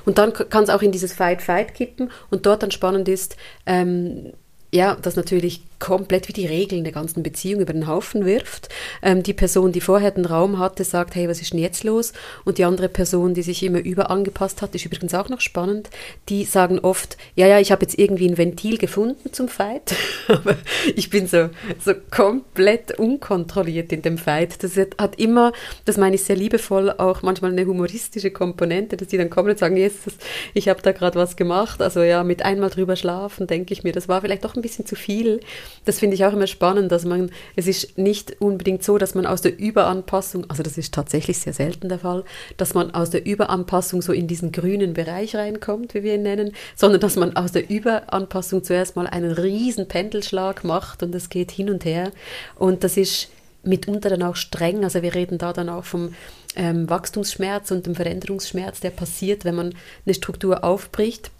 Und 0.05 0.17
dann 0.17 0.33
kann 0.33 0.63
es 0.63 0.69
auch 0.69 0.81
in 0.81 0.91
dieses 0.91 1.13
Fight-Fight 1.13 1.73
kippen 1.73 2.11
und 2.29 2.45
dort 2.45 2.63
dann 2.63 2.71
spannend 2.71 3.07
ist, 3.07 3.35
ähm, 3.65 4.33
ja, 4.71 4.95
das 5.01 5.15
natürlich 5.15 5.63
komplett 5.81 6.29
wie 6.29 6.33
die 6.33 6.45
Regeln 6.47 6.85
der 6.85 6.93
ganzen 6.93 7.23
Beziehung 7.23 7.59
über 7.59 7.73
den 7.73 7.87
Haufen 7.87 8.23
wirft. 8.25 8.69
Ähm, 9.01 9.23
die 9.23 9.33
Person, 9.33 9.73
die 9.73 9.81
vorher 9.81 10.11
den 10.11 10.23
Raum 10.25 10.59
hatte, 10.59 10.85
sagt, 10.85 11.15
hey, 11.15 11.27
was 11.27 11.41
ist 11.41 11.51
denn 11.51 11.59
jetzt 11.59 11.83
los? 11.83 12.13
Und 12.45 12.57
die 12.57 12.63
andere 12.63 12.87
Person, 12.87 13.33
die 13.33 13.41
sich 13.41 13.63
immer 13.63 13.79
überangepasst 13.79 14.61
hat, 14.61 14.73
ist 14.75 14.85
übrigens 14.85 15.13
auch 15.13 15.27
noch 15.27 15.41
spannend, 15.41 15.89
die 16.29 16.45
sagen 16.45 16.79
oft, 16.79 17.17
ja, 17.35 17.47
ja, 17.47 17.59
ich 17.59 17.73
habe 17.73 17.81
jetzt 17.81 17.99
irgendwie 17.99 18.29
ein 18.29 18.37
Ventil 18.37 18.77
gefunden 18.77 19.33
zum 19.33 19.49
Fight, 19.49 19.95
aber 20.29 20.55
ich 20.95 21.09
bin 21.09 21.27
so, 21.27 21.49
so 21.83 21.93
komplett 22.11 22.97
unkontrolliert 22.99 23.91
in 23.91 24.01
dem 24.03 24.17
Fight. 24.17 24.63
Das 24.63 24.77
hat- 24.77 25.19
immer, 25.19 25.51
das 25.85 25.97
meine 25.97 26.15
ich 26.15 26.23
sehr 26.23 26.35
liebevoll, 26.37 26.91
auch 26.91 27.21
manchmal 27.21 27.51
eine 27.51 27.65
humoristische 27.65 28.31
Komponente, 28.31 28.95
dass 28.97 29.07
die 29.09 29.17
dann 29.17 29.29
kommen 29.29 29.49
und 29.49 29.59
sagen, 29.59 29.75
jetzt, 29.77 30.05
das- 30.07 30.13
ich 30.53 30.69
habe 30.69 30.81
da 30.81 30.91
gerade 30.91 31.17
was 31.19 31.35
gemacht. 31.35 31.81
Also 31.81 32.01
ja, 32.03 32.23
mit 32.23 32.43
einmal 32.43 32.69
drüber 32.69 32.95
schlafen, 32.95 33.47
denke 33.47 33.73
ich 33.73 33.83
mir, 33.83 33.91
das 33.93 34.07
war 34.07 34.21
vielleicht 34.21 34.45
doch 34.45 34.55
ein 34.55 34.61
bisschen 34.61 34.85
zu 34.85 34.95
viel. 34.95 35.39
Das 35.85 35.99
finde 35.99 36.15
ich 36.15 36.25
auch 36.25 36.33
immer 36.33 36.47
spannend, 36.47 36.91
dass 36.91 37.05
man, 37.05 37.31
es 37.55 37.67
ist 37.67 37.97
nicht 37.97 38.41
unbedingt 38.41 38.83
so, 38.83 38.97
dass 38.97 39.15
man 39.15 39.25
aus 39.25 39.41
der 39.41 39.57
Überanpassung, 39.57 40.49
also 40.49 40.63
das 40.63 40.77
ist 40.77 40.93
tatsächlich 40.93 41.39
sehr 41.39 41.53
selten 41.53 41.89
der 41.89 41.99
Fall, 41.99 42.23
dass 42.57 42.73
man 42.73 42.93
aus 42.93 43.09
der 43.09 43.25
Überanpassung 43.25 44.01
so 44.01 44.13
in 44.13 44.27
diesen 44.27 44.51
grünen 44.51 44.93
Bereich 44.93 45.35
reinkommt, 45.35 45.93
wie 45.93 46.03
wir 46.03 46.15
ihn 46.15 46.23
nennen, 46.23 46.53
sondern 46.75 47.01
dass 47.01 47.15
man 47.15 47.35
aus 47.35 47.51
der 47.51 47.69
Überanpassung 47.69 48.63
zuerst 48.63 48.95
mal 48.95 49.07
einen 49.07 49.31
riesen 49.31 49.87
Pendelschlag 49.87 50.63
macht 50.63 51.03
und 51.03 51.13
es 51.15 51.29
geht 51.29 51.51
hin 51.51 51.69
und 51.69 51.85
her. 51.85 52.11
Und 52.55 52.83
das 52.83 52.97
ist 52.97 53.29
mitunter 53.63 54.09
dann 54.09 54.23
auch 54.23 54.35
streng. 54.35 54.83
Also 54.83 55.01
wir 55.01 55.13
reden 55.13 55.37
da 55.37 55.53
dann 55.53 55.69
auch 55.69 55.85
vom 55.85 56.13
ähm, 56.55 56.89
Wachstumsschmerz 56.89 57.71
und 57.71 57.85
dem 57.85 57.95
Veränderungsschmerz, 57.95 58.79
der 58.79 58.89
passiert, 58.89 59.45
wenn 59.45 59.55
man 59.55 59.75
eine 60.05 60.13
Struktur 60.13 60.63
aufbricht. 60.63 61.31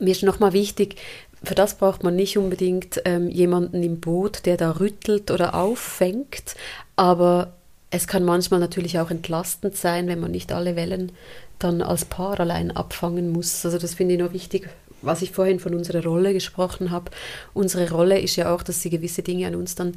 Mir 0.00 0.12
ist 0.12 0.22
nochmal 0.22 0.52
wichtig, 0.52 0.96
für 1.42 1.54
das 1.54 1.76
braucht 1.76 2.02
man 2.02 2.16
nicht 2.16 2.36
unbedingt 2.36 3.02
ähm, 3.04 3.28
jemanden 3.28 3.82
im 3.82 4.00
Boot, 4.00 4.46
der 4.46 4.56
da 4.56 4.72
rüttelt 4.72 5.30
oder 5.30 5.54
auffängt, 5.54 6.56
aber 6.96 7.52
es 7.90 8.06
kann 8.06 8.24
manchmal 8.24 8.60
natürlich 8.60 8.98
auch 8.98 9.10
entlastend 9.10 9.76
sein, 9.76 10.08
wenn 10.08 10.20
man 10.20 10.30
nicht 10.30 10.52
alle 10.52 10.76
Wellen 10.76 11.12
dann 11.58 11.82
als 11.82 12.04
Paar 12.04 12.38
allein 12.38 12.70
abfangen 12.70 13.30
muss. 13.30 13.64
Also 13.64 13.78
das 13.78 13.94
finde 13.94 14.14
ich 14.14 14.20
noch 14.20 14.32
wichtig, 14.32 14.68
was 15.02 15.22
ich 15.22 15.30
vorhin 15.30 15.60
von 15.60 15.74
unserer 15.74 16.04
Rolle 16.04 16.32
gesprochen 16.32 16.90
habe. 16.90 17.10
Unsere 17.54 17.90
Rolle 17.90 18.20
ist 18.20 18.36
ja 18.36 18.54
auch, 18.54 18.62
dass 18.62 18.82
sie 18.82 18.90
gewisse 18.90 19.22
Dinge 19.22 19.46
an 19.46 19.54
uns 19.54 19.74
dann 19.74 19.94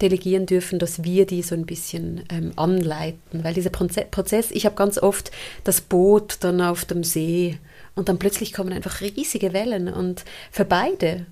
delegieren 0.00 0.46
dürfen, 0.46 0.78
dass 0.78 1.04
wir 1.04 1.26
die 1.26 1.42
so 1.42 1.54
ein 1.54 1.64
bisschen 1.64 2.22
ähm, 2.28 2.52
anleiten. 2.56 3.44
Weil 3.44 3.54
dieser 3.54 3.70
Proze 3.70 4.04
Prozess, 4.10 4.50
ich 4.50 4.66
habe 4.66 4.74
ganz 4.74 4.98
oft 4.98 5.30
das 5.64 5.80
Boot 5.80 6.38
dann 6.40 6.60
auf 6.60 6.84
dem 6.84 7.04
See 7.04 7.58
und 7.94 8.08
dann 8.08 8.18
plötzlich 8.18 8.52
kommen 8.52 8.72
einfach 8.72 9.00
riesige 9.00 9.52
Wellen 9.52 9.88
und 9.88 10.24
für 10.50 10.64
beide 10.64 11.26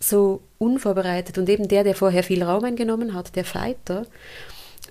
so 0.00 0.40
unvorbereitet 0.58 1.38
und 1.38 1.48
eben 1.48 1.68
der, 1.68 1.84
der 1.84 1.94
vorher 1.94 2.22
viel 2.22 2.42
Raum 2.42 2.64
eingenommen 2.64 3.14
hat, 3.14 3.36
der 3.36 3.44
Fighter, 3.44 4.06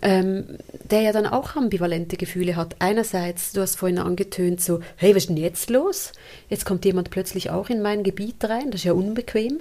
ähm, 0.01 0.57
der 0.89 1.01
ja 1.01 1.11
dann 1.11 1.25
auch 1.25 1.55
ambivalente 1.55 2.15
Gefühle 2.15 2.55
hat. 2.55 2.75
Einerseits, 2.79 3.51
du 3.51 3.61
hast 3.61 3.75
vorhin 3.75 3.97
angetönt, 3.97 4.61
so, 4.61 4.79
hey, 4.95 5.15
was 5.15 5.23
ist 5.23 5.29
denn 5.29 5.37
jetzt 5.37 5.69
los? 5.69 6.13
Jetzt 6.47 6.65
kommt 6.65 6.85
jemand 6.85 7.09
plötzlich 7.09 7.49
auch 7.49 7.69
in 7.69 7.81
mein 7.81 8.03
Gebiet 8.03 8.43
rein, 8.45 8.71
das 8.71 8.81
ist 8.81 8.85
ja 8.85 8.93
unbequem. 8.93 9.59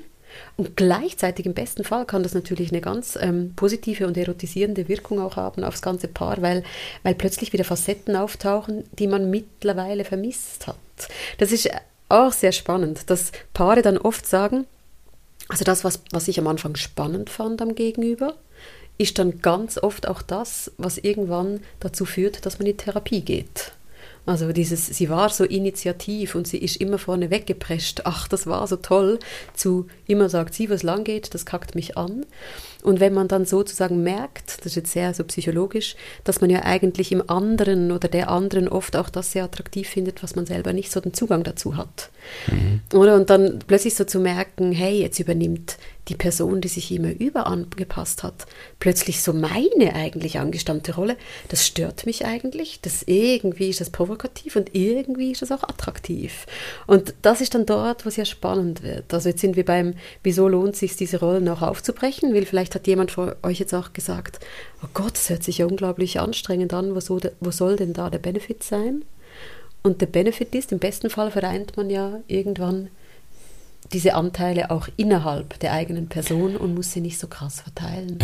Und 0.57 0.77
gleichzeitig 0.77 1.47
im 1.47 1.55
besten 1.55 1.85
Fall 1.85 2.05
kann 2.05 2.23
das 2.23 2.35
natürlich 2.35 2.71
eine 2.71 2.83
ganz 2.83 3.19
ähm, 3.21 3.55
positive 3.57 4.07
und 4.07 4.17
erotisierende 4.17 4.87
Wirkung 4.87 5.21
auch 5.21 5.37
haben 5.37 5.65
aufs 5.65 5.83
ganze 5.83 6.07
Paar, 6.07 6.43
weil, 6.43 6.63
weil 7.03 7.15
plötzlich 7.15 7.55
wieder 7.55 7.65
Facetten 7.65 8.15
auftauchen, 8.15 8.85
die 8.93 9.07
man 9.07 9.31
mittlerweile 9.31 10.05
vermisst 10.05 10.67
hat. 10.67 10.77
Das 11.39 11.53
ist 11.53 11.69
auch 12.09 12.33
sehr 12.33 12.53
spannend, 12.53 13.11
dass 13.11 13.33
Paare 13.53 13.83
dann 13.83 13.99
oft 13.99 14.27
sagen, 14.27 14.67
also 15.49 15.65
das, 15.65 15.85
was, 15.85 16.01
was 16.11 16.29
ich 16.29 16.39
am 16.39 16.47
Anfang 16.47 16.77
spannend 16.77 17.31
fand 17.31 17.63
am 17.63 17.75
Gegenüber, 17.75 18.35
ist 18.99 19.19
dann 19.19 19.41
ganz 19.41 19.79
oft 19.79 20.09
auch 20.09 20.23
das, 20.23 20.73
was 20.77 20.99
irgendwann 20.99 21.61
dazu 21.81 22.05
führt, 22.05 22.45
dass 22.45 22.59
man 22.59 22.67
in 22.67 22.77
Therapie 22.77 23.21
geht. 23.21 23.73
Also 24.29 24.53
dieses, 24.53 24.87
sie 24.87 25.09
war 25.09 25.31
so 25.31 25.43
initiativ 25.45 26.35
und 26.35 26.47
sie 26.47 26.59
ist 26.59 26.77
immer 26.77 26.99
vorne 26.99 27.31
weggeprescht. 27.31 28.03
Ach, 28.05 28.29
das 28.29 28.47
war 28.47 28.67
so 28.67 28.77
toll. 28.77 29.19
Zu 29.55 29.87
immer 30.07 30.29
sagt 30.29 30.53
sie, 30.53 30.69
was 30.69 30.83
lang 30.83 31.05
geht, 31.05 31.33
das 31.33 31.47
kackt 31.47 31.75
mich 31.75 31.97
an. 31.97 32.27
Und 32.83 33.01
wenn 33.01 33.15
man 33.15 33.27
dann 33.27 33.47
sozusagen 33.47 34.03
merkt, 34.03 34.59
das 34.59 34.67
ist 34.67 34.75
jetzt 34.77 34.93
sehr 34.93 35.15
so 35.15 35.25
psychologisch, 35.25 35.97
dass 36.25 36.43
man 36.43 36.51
ja 36.51 36.63
eigentlich 36.63 37.11
im 37.11 37.29
anderen 37.31 37.91
oder 37.91 38.09
der 38.09 38.29
anderen 38.29 38.69
oft 38.69 38.97
auch 38.97 39.09
das 39.09 39.33
sehr 39.33 39.45
attraktiv 39.45 39.89
findet, 39.89 40.23
was 40.23 40.37
man 40.37 40.45
selber 40.45 40.75
nicht 40.75 40.93
so 40.93 41.01
den 41.01 41.15
Zugang 41.15 41.43
dazu 41.43 41.79
hat. 41.79 42.11
Mhm. 42.49 42.83
Oder? 42.93 43.17
Und 43.17 43.31
dann 43.31 43.61
plötzlich 43.67 43.95
so 43.95 44.05
zu 44.05 44.21
merken, 44.21 44.73
hey, 44.73 45.01
jetzt 45.01 45.19
übernimmt 45.19 45.79
die 46.09 46.17
Person, 46.17 46.61
die 46.61 46.69
sich 46.69 46.91
immer 46.91 47.13
überangepasst 47.13 48.23
hat, 48.23 48.47
plötzlich 48.81 49.23
so 49.23 49.33
meine 49.33 49.95
eigentlich 49.95 50.39
angestammte 50.39 50.95
Rolle, 50.95 51.17
das 51.49 51.67
stört 51.67 52.07
mich 52.07 52.25
eigentlich, 52.25 52.81
das 52.81 53.03
irgendwie 53.05 53.69
ist 53.69 53.81
das 53.81 53.91
provokativ 53.91 54.57
und 54.57 54.75
irgendwie 54.75 55.33
ist 55.33 55.43
das 55.43 55.53
auch 55.53 55.63
attraktiv. 55.63 56.47
Und 56.87 57.15
das 57.23 57.41
ist 57.41 57.55
dann 57.55 57.67
dort, 57.67 58.05
wo 58.05 58.09
es 58.09 58.17
ja 58.17 58.25
spannend 58.25 58.83
wird. 58.83 59.13
Also 59.13 59.29
jetzt 59.29 59.41
sind 59.41 59.57
wir 59.57 59.65
beim, 59.65 59.95
wieso 60.23 60.49
lohnt 60.49 60.75
es 60.75 60.81
sich, 60.81 60.97
diese 60.97 61.21
Rollen 61.21 61.49
auch 61.49 61.63
aufzubrechen, 61.63 62.35
weil 62.35 62.47
vielleicht 62.47 62.75
hat 62.75 62.87
jemand 62.87 63.11
vor 63.11 63.37
euch 63.43 63.59
jetzt 63.59 63.75
auch 63.75 63.93
gesagt, 63.93 64.41
oh 64.83 64.89
Gott, 64.95 65.13
das 65.15 65.31
hört 65.31 65.45
sich 65.45 65.59
ja 65.59 65.67
unglaublich 65.67 66.21
anstrengend 66.21 66.73
an, 66.73 66.95
wo 66.95 67.51
soll 67.51 67.77
denn 67.77 67.93
da 67.93 68.11
der 68.11 68.19
Benefit 68.19 68.63
sein? 68.63 69.05
Und 69.83 70.01
der 70.01 70.07
Benefit 70.07 70.55
ist, 70.55 70.73
im 70.73 70.79
besten 70.79 71.09
Fall 71.09 71.31
vereint 71.31 71.77
man 71.77 71.89
ja 71.89 72.21
irgendwann 72.27 72.91
diese 73.93 74.15
Anteile 74.15 74.71
auch 74.71 74.89
innerhalb 74.97 75.59
der 75.61 75.73
eigenen 75.73 76.09
Person 76.09 76.57
und 76.57 76.75
muss 76.75 76.93
sie 76.93 77.01
nicht 77.01 77.19
so 77.19 77.27
krass 77.27 77.61
verteilen. 77.61 78.19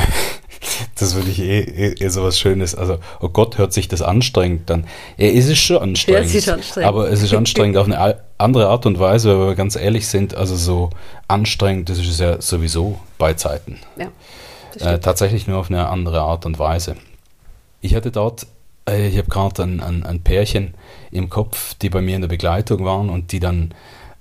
das 0.99 1.15
würde 1.15 1.31
ich 1.31 1.41
eh, 1.41 1.61
eh, 1.61 1.95
eh 1.99 2.09
so 2.09 2.23
was 2.23 2.39
Schönes. 2.39 2.75
Also, 2.75 2.99
oh 3.21 3.29
Gott, 3.29 3.59
hört 3.59 3.73
sich 3.73 3.89
das 3.89 4.03
anstrengend 4.03 4.69
dann. 4.69 4.87
Ja, 5.17 5.29
es 5.29 5.47
ist 5.47 5.61
schon 5.61 5.79
anstrengend. 5.79 6.23
Ja, 6.23 6.27
es 6.27 6.35
ist 6.35 6.49
anstrengend. 6.49 6.89
Aber 6.89 7.11
es 7.11 7.23
ist 7.23 7.35
anstrengend 7.35 7.77
auf 7.77 7.87
eine 7.87 8.21
andere 8.39 8.69
Art 8.69 8.87
und 8.87 8.99
Weise, 8.99 9.39
weil 9.39 9.49
wir 9.49 9.55
ganz 9.55 9.77
ehrlich 9.77 10.07
sind. 10.07 10.35
Also, 10.35 10.57
so 10.57 10.91
anstrengend, 11.29 11.89
das 11.89 11.99
ist 11.99 12.21
ja 12.21 12.41
sowieso 12.41 13.01
bei 13.19 13.35
Zeiten. 13.35 13.79
Ja. 13.97 14.09
Äh, 14.81 14.99
tatsächlich 14.99 15.47
nur 15.47 15.59
auf 15.59 15.71
eine 15.71 15.89
andere 15.89 16.21
Art 16.21 16.47
und 16.47 16.59
Weise. 16.59 16.97
Ich 17.81 17.95
hatte 17.95 18.11
dort, 18.11 18.47
äh, 18.89 19.09
ich 19.09 19.19
habe 19.19 19.29
gerade 19.29 19.63
ein, 19.63 19.81
ein, 19.81 20.05
ein 20.05 20.21
Pärchen 20.21 20.75
im 21.11 21.31
Kopf, 21.31 21.75
die 21.75 21.91
bei 21.91 22.01
mir 22.01 22.17
in 22.17 22.23
der 22.23 22.29
Begleitung 22.29 22.85
waren 22.85 23.09
und 23.09 23.33
die 23.33 23.41
dann 23.41 23.73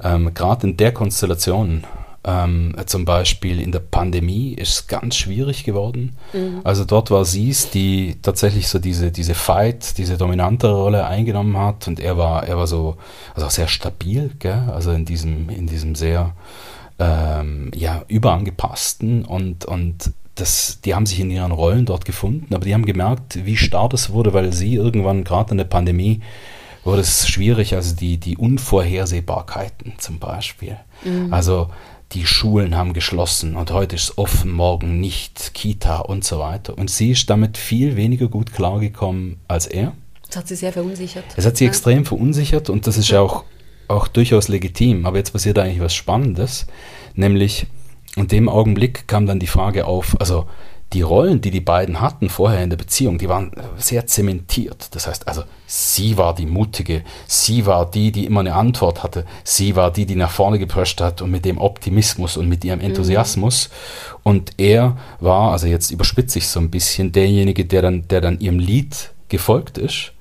ähm, 0.02 0.34
Gerade 0.34 0.68
in 0.68 0.78
der 0.78 0.92
Konstellation, 0.94 1.84
ähm, 2.26 2.76
zum 2.86 3.06
Beispiel 3.06 3.60
in 3.60 3.72
der 3.72 3.80
Pandemie, 3.80 4.54
ist 4.54 4.70
es 4.70 4.88
ganz 4.88 5.16
schwierig 5.16 5.64
geworden. 5.64 6.16
Mhm. 6.32 6.62
Also 6.64 6.86
dort 6.86 7.12
war 7.12 7.26
sie 7.26 7.50
es, 7.50 7.70
die 7.70 8.18
tatsächlich 8.22 8.68
so 8.68 8.80
diese, 8.80 9.12
diese 9.12 9.36
Fight, 9.36 9.98
diese 9.98 10.18
dominante 10.18 10.70
Rolle 10.72 11.06
eingenommen 11.06 11.58
hat 11.58 11.88
und 11.88 12.00
er 12.00 12.18
war, 12.18 12.48
er 12.48 12.58
war 12.58 12.68
so, 12.68 12.98
also 13.36 13.48
auch 13.48 13.52
sehr 13.52 13.68
stabil, 13.68 14.32
gell? 14.40 14.70
also 14.74 14.92
in 14.92 15.06
diesem, 15.06 15.50
in 15.50 15.68
diesem 15.68 15.96
sehr 15.96 16.34
ähm, 17.00 17.72
ja, 17.76 18.04
überangepassten 18.08 19.26
und, 19.26 19.66
und 19.66 20.14
das, 20.36 20.80
die 20.84 20.96
haben 20.96 21.06
sich 21.06 21.20
in 21.20 21.30
ihren 21.30 21.52
Rollen 21.52 21.86
dort 21.86 22.06
gefunden, 22.06 22.56
aber 22.56 22.66
die 22.66 22.74
haben 22.74 22.86
gemerkt, 22.86 23.46
wie 23.46 23.58
starr 23.58 23.90
das 23.90 24.12
wurde, 24.12 24.34
weil 24.34 24.52
sie 24.52 24.76
irgendwann 24.76 25.24
gerade 25.24 25.52
in 25.52 25.58
der 25.58 25.66
Pandemie 25.66 26.22
wurde 26.84 27.02
es 27.02 27.28
schwierig, 27.28 27.76
also 27.76 27.96
die, 27.96 28.18
die 28.18 28.38
Unvorhersehbarkeiten 28.38 29.94
zum 29.98 30.20
Beispiel. 30.20 30.78
Mhm. 31.04 31.34
Also 31.34 31.70
die 32.12 32.26
Schulen 32.26 32.76
haben 32.76 32.94
geschlossen 32.94 33.56
und 33.56 33.72
heute 33.72 33.96
ist 33.96 34.04
es 34.04 34.18
offen, 34.18 34.52
morgen 34.52 35.00
nicht, 35.00 35.54
Kita 35.54 36.00
und 36.00 36.24
so 36.24 36.40
weiter. 36.40 36.78
Und 36.78 36.90
sie 36.90 37.12
ist 37.12 37.30
damit 37.30 37.58
viel 37.58 37.96
weniger 37.96 38.28
gut 38.28 38.54
klargekommen 38.54 39.38
als 39.48 39.66
er. 39.66 39.94
Das 40.28 40.38
hat 40.38 40.48
sie 40.48 40.56
sehr 40.56 40.74
verunsichert. 40.74 41.26
Es 41.36 41.46
hat 41.46 41.58
sie 41.58 41.66
ja. 41.66 41.70
extrem 41.70 42.06
verunsichert 42.06 42.70
und 42.70 42.86
das 42.88 42.98
ist 42.98 43.10
ja 43.10 43.22
auch, 43.22 43.46
auch 43.88 44.08
durchaus 44.08 44.48
legitim. 44.48 45.06
Aber 45.06 45.18
jetzt 45.18 45.32
passiert 45.32 45.58
eigentlich 45.58 45.82
was 45.82 45.96
Spannendes, 45.96 46.68
nämlich 47.16 47.68
in 48.16 48.28
dem 48.28 48.48
Augenblick 48.48 49.08
kam 49.08 49.26
dann 49.26 49.40
die 49.40 49.48
Frage 49.48 49.86
auf, 49.86 50.16
also 50.20 50.46
die 50.94 51.02
Rollen, 51.02 51.42
die 51.42 51.52
die 51.52 51.60
beiden 51.60 52.02
hatten 52.02 52.30
vorher 52.30 52.64
in 52.64 52.70
der 52.70 52.78
Beziehung, 52.78 53.18
die 53.18 53.28
waren 53.28 53.52
sehr 53.78 54.06
zementiert. 54.06 54.96
Das 54.96 55.08
heißt 55.08 55.28
also, 55.28 55.44
sie 55.66 56.18
war 56.18 56.36
die 56.36 56.46
Mutige, 56.46 57.04
sie 57.26 57.66
war 57.66 57.90
die, 57.90 58.12
die 58.12 58.26
immer 58.26 58.42
eine 58.42 58.54
Antwort 58.54 59.02
hatte, 59.02 59.26
sie 59.44 59.76
war 59.76 59.92
die, 59.92 60.06
die 60.06 60.16
nach 60.16 60.32
vorne 60.32 60.60
geprescht 60.60 61.02
hat 61.02 61.22
und 61.22 61.32
mit 61.32 61.46
dem 61.46 61.58
Optimismus 61.58 62.38
und 62.38 62.48
mit 62.48 62.64
ihrem 62.64 62.80
mhm. 62.80 62.86
Enthusiasmus. 62.86 63.70
Mhm. 63.70 64.18
Und 64.24 64.52
er 64.58 64.98
war, 65.20 65.52
also 65.52 65.68
jetzt 65.68 65.92
überspitze 65.92 66.40
ich 66.40 66.48
so 66.48 66.60
ein 66.60 66.70
bisschen, 66.70 67.12
derjenige, 67.12 67.66
der 67.66 67.82
dann, 67.82 68.08
der 68.08 68.22
dann 68.22 68.40
ihrem 68.40 68.60
Lied 68.60 69.12
gefolgt 69.30 69.78
ist. 69.78 70.14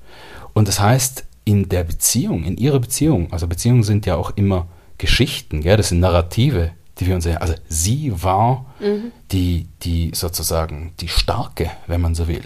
Und 0.53 0.67
das 0.67 0.79
heißt, 0.79 1.25
in 1.45 1.69
der 1.69 1.83
Beziehung, 1.83 2.43
in 2.43 2.57
ihrer 2.57 2.79
Beziehung, 2.79 3.31
also 3.31 3.47
Beziehungen 3.47 3.83
sind 3.83 4.05
ja 4.05 4.15
auch 4.15 4.31
immer 4.35 4.67
Geschichten, 4.97 5.61
gell? 5.61 5.77
das 5.77 5.89
sind 5.89 5.99
Narrative, 5.99 6.71
die 6.99 7.07
wir 7.07 7.15
uns 7.15 7.23
sehen. 7.23 7.37
Also 7.37 7.55
sie 7.67 8.11
war 8.23 8.65
mhm. 8.79 9.11
die, 9.31 9.67
die 9.81 10.11
sozusagen 10.13 10.93
die 10.99 11.07
Starke, 11.07 11.71
wenn 11.87 12.01
man 12.01 12.15
so 12.15 12.27
will. 12.27 12.45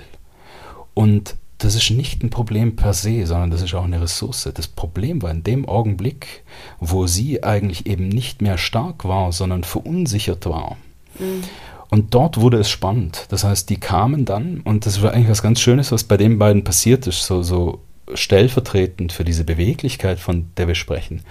Und 0.93 1.35
das 1.59 1.75
ist 1.75 1.89
nicht 1.89 2.23
ein 2.23 2.29
Problem 2.29 2.75
per 2.75 2.93
se, 2.93 3.25
sondern 3.25 3.49
das 3.49 3.61
ist 3.61 3.73
auch 3.73 3.83
eine 3.83 4.01
Ressource. 4.01 4.49
Das 4.53 4.67
Problem 4.67 5.21
war 5.21 5.31
in 5.31 5.43
dem 5.43 5.67
Augenblick, 5.67 6.43
wo 6.79 7.07
sie 7.07 7.43
eigentlich 7.43 7.87
eben 7.87 8.09
nicht 8.09 8.41
mehr 8.41 8.57
stark 8.57 9.05
war, 9.05 9.31
sondern 9.31 9.63
verunsichert 9.63 10.45
war. 10.45 10.77
Mhm. 11.17 11.43
Und 11.89 12.13
dort 12.13 12.39
wurde 12.39 12.57
es 12.59 12.69
spannend. 12.69 13.25
Das 13.29 13.43
heißt, 13.43 13.69
die 13.69 13.79
kamen 13.79 14.25
dann, 14.25 14.61
und 14.61 14.85
das 14.85 15.01
war 15.01 15.13
eigentlich 15.13 15.29
was 15.29 15.41
ganz 15.41 15.61
Schönes, 15.61 15.91
was 15.91 16.03
bei 16.03 16.17
den 16.17 16.37
beiden 16.37 16.63
passiert 16.63 17.07
ist, 17.07 17.25
so, 17.25 17.41
so 17.43 17.79
stellvertretend 18.13 19.11
für 19.11 19.23
diese 19.23 19.43
Beweglichkeit, 19.43 20.19
von 20.19 20.47
der 20.57 20.67
wir 20.67 20.75
sprechen. 20.75 21.21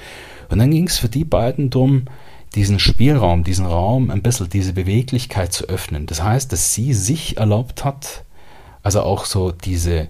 Und 0.48 0.58
dann 0.58 0.70
ging 0.70 0.86
es 0.86 0.98
für 0.98 1.08
die 1.08 1.24
beiden 1.24 1.70
darum, 1.70 2.04
diesen 2.54 2.78
Spielraum, 2.78 3.44
diesen 3.44 3.66
Raum, 3.66 4.10
ein 4.10 4.22
bisschen 4.22 4.48
diese 4.48 4.72
Beweglichkeit 4.72 5.52
zu 5.52 5.68
öffnen. 5.68 6.06
Das 6.06 6.22
heißt, 6.22 6.52
dass 6.52 6.72
sie 6.72 6.94
sich 6.94 7.36
erlaubt 7.36 7.84
hat, 7.84 8.24
also 8.82 9.02
auch 9.02 9.24
so 9.24 9.52
diese, 9.52 10.08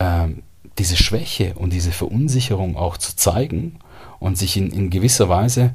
ähm, 0.00 0.42
diese 0.78 0.96
Schwäche 0.96 1.54
und 1.54 1.72
diese 1.72 1.92
Verunsicherung 1.92 2.76
auch 2.76 2.96
zu 2.96 3.16
zeigen 3.16 3.78
und 4.18 4.36
sich 4.36 4.56
in, 4.56 4.70
in 4.70 4.90
gewisser 4.90 5.28
Weise, 5.28 5.74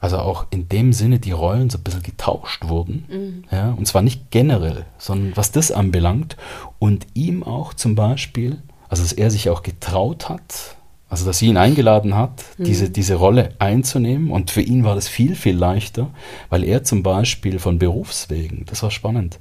also 0.00 0.18
auch 0.18 0.46
in 0.50 0.68
dem 0.68 0.92
Sinne 0.92 1.18
die 1.18 1.32
Rollen 1.32 1.70
so 1.70 1.78
ein 1.78 1.84
bisschen 1.84 2.02
getauscht 2.02 2.68
wurden. 2.68 3.06
Mhm. 3.08 3.44
Ja, 3.50 3.70
und 3.70 3.86
zwar 3.86 4.02
nicht 4.02 4.30
generell, 4.30 4.84
sondern 4.98 5.36
was 5.36 5.52
das 5.52 5.72
anbelangt 5.72 6.36
und 6.78 7.06
ihm 7.14 7.42
auch 7.42 7.72
zum 7.72 7.94
Beispiel, 7.94 8.62
also 8.88 9.02
dass 9.02 9.12
er 9.12 9.30
sich 9.30 9.48
auch 9.48 9.62
getraut 9.62 10.28
hat, 10.28 10.75
also, 11.08 11.24
dass 11.24 11.38
sie 11.38 11.46
ihn 11.46 11.56
eingeladen 11.56 12.16
hat, 12.16 12.44
mhm. 12.58 12.64
diese, 12.64 12.90
diese 12.90 13.14
Rolle 13.14 13.50
einzunehmen. 13.58 14.30
Und 14.30 14.50
für 14.50 14.60
ihn 14.60 14.84
war 14.84 14.96
das 14.96 15.06
viel, 15.06 15.36
viel 15.36 15.56
leichter, 15.56 16.10
weil 16.48 16.64
er 16.64 16.82
zum 16.82 17.02
Beispiel 17.02 17.58
von 17.58 17.78
Berufswegen, 17.78 18.64
das 18.66 18.82
war 18.82 18.90
spannend, 18.90 19.38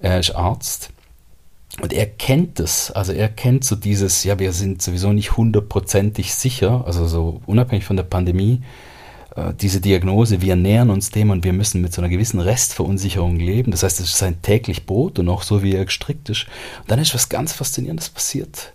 er 0.00 0.18
ist 0.18 0.34
Arzt 0.34 0.90
und 1.82 1.92
er 1.92 2.06
kennt 2.06 2.58
das. 2.60 2.90
Also, 2.90 3.12
er 3.12 3.28
kennt 3.28 3.64
so 3.64 3.76
dieses, 3.76 4.24
ja, 4.24 4.38
wir 4.38 4.52
sind 4.52 4.80
sowieso 4.80 5.12
nicht 5.12 5.36
hundertprozentig 5.36 6.34
sicher, 6.34 6.84
also 6.86 7.06
so 7.06 7.42
unabhängig 7.44 7.84
von 7.84 7.96
der 7.96 8.04
Pandemie, 8.04 8.62
äh, 9.36 9.52
diese 9.60 9.82
Diagnose, 9.82 10.40
wir 10.40 10.56
nähern 10.56 10.88
uns 10.88 11.10
dem 11.10 11.28
und 11.28 11.44
wir 11.44 11.52
müssen 11.52 11.82
mit 11.82 11.92
so 11.92 12.00
einer 12.00 12.08
gewissen 12.08 12.40
Restverunsicherung 12.40 13.36
leben. 13.36 13.70
Das 13.70 13.82
heißt, 13.82 14.00
es 14.00 14.06
ist 14.06 14.18
sein 14.18 14.40
täglich 14.40 14.86
Brot 14.86 15.18
und 15.18 15.28
auch 15.28 15.42
so, 15.42 15.62
wie 15.62 15.74
er 15.74 15.84
gestrickt 15.84 16.30
ist. 16.30 16.46
Und 16.80 16.90
dann 16.90 16.98
ist 16.98 17.14
was 17.14 17.28
ganz 17.28 17.52
Faszinierendes 17.52 18.08
passiert 18.08 18.72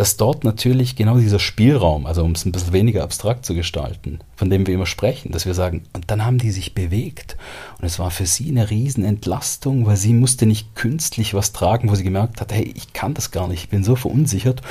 dass 0.00 0.16
dort 0.16 0.44
natürlich 0.44 0.96
genau 0.96 1.18
dieser 1.18 1.38
Spielraum, 1.38 2.06
also 2.06 2.24
um 2.24 2.32
es 2.32 2.46
ein 2.46 2.52
bisschen 2.52 2.72
weniger 2.72 3.02
abstrakt 3.02 3.44
zu 3.44 3.54
gestalten, 3.54 4.20
von 4.34 4.48
dem 4.48 4.66
wir 4.66 4.72
immer 4.72 4.86
sprechen, 4.86 5.30
dass 5.30 5.44
wir 5.44 5.52
sagen, 5.52 5.82
und 5.92 6.10
dann 6.10 6.24
haben 6.24 6.38
die 6.38 6.52
sich 6.52 6.74
bewegt. 6.74 7.36
Und 7.78 7.84
es 7.84 7.98
war 7.98 8.10
für 8.10 8.24
sie 8.24 8.48
eine 8.48 8.70
Riesenentlastung, 8.70 9.84
weil 9.84 9.98
sie 9.98 10.14
musste 10.14 10.46
nicht 10.46 10.74
künstlich 10.74 11.34
was 11.34 11.52
tragen, 11.52 11.90
wo 11.90 11.94
sie 11.96 12.04
gemerkt 12.04 12.40
hat, 12.40 12.50
hey, 12.50 12.72
ich 12.74 12.94
kann 12.94 13.12
das 13.12 13.30
gar 13.30 13.46
nicht, 13.46 13.64
ich 13.64 13.68
bin 13.68 13.84
so 13.84 13.94
verunsichert. 13.94 14.62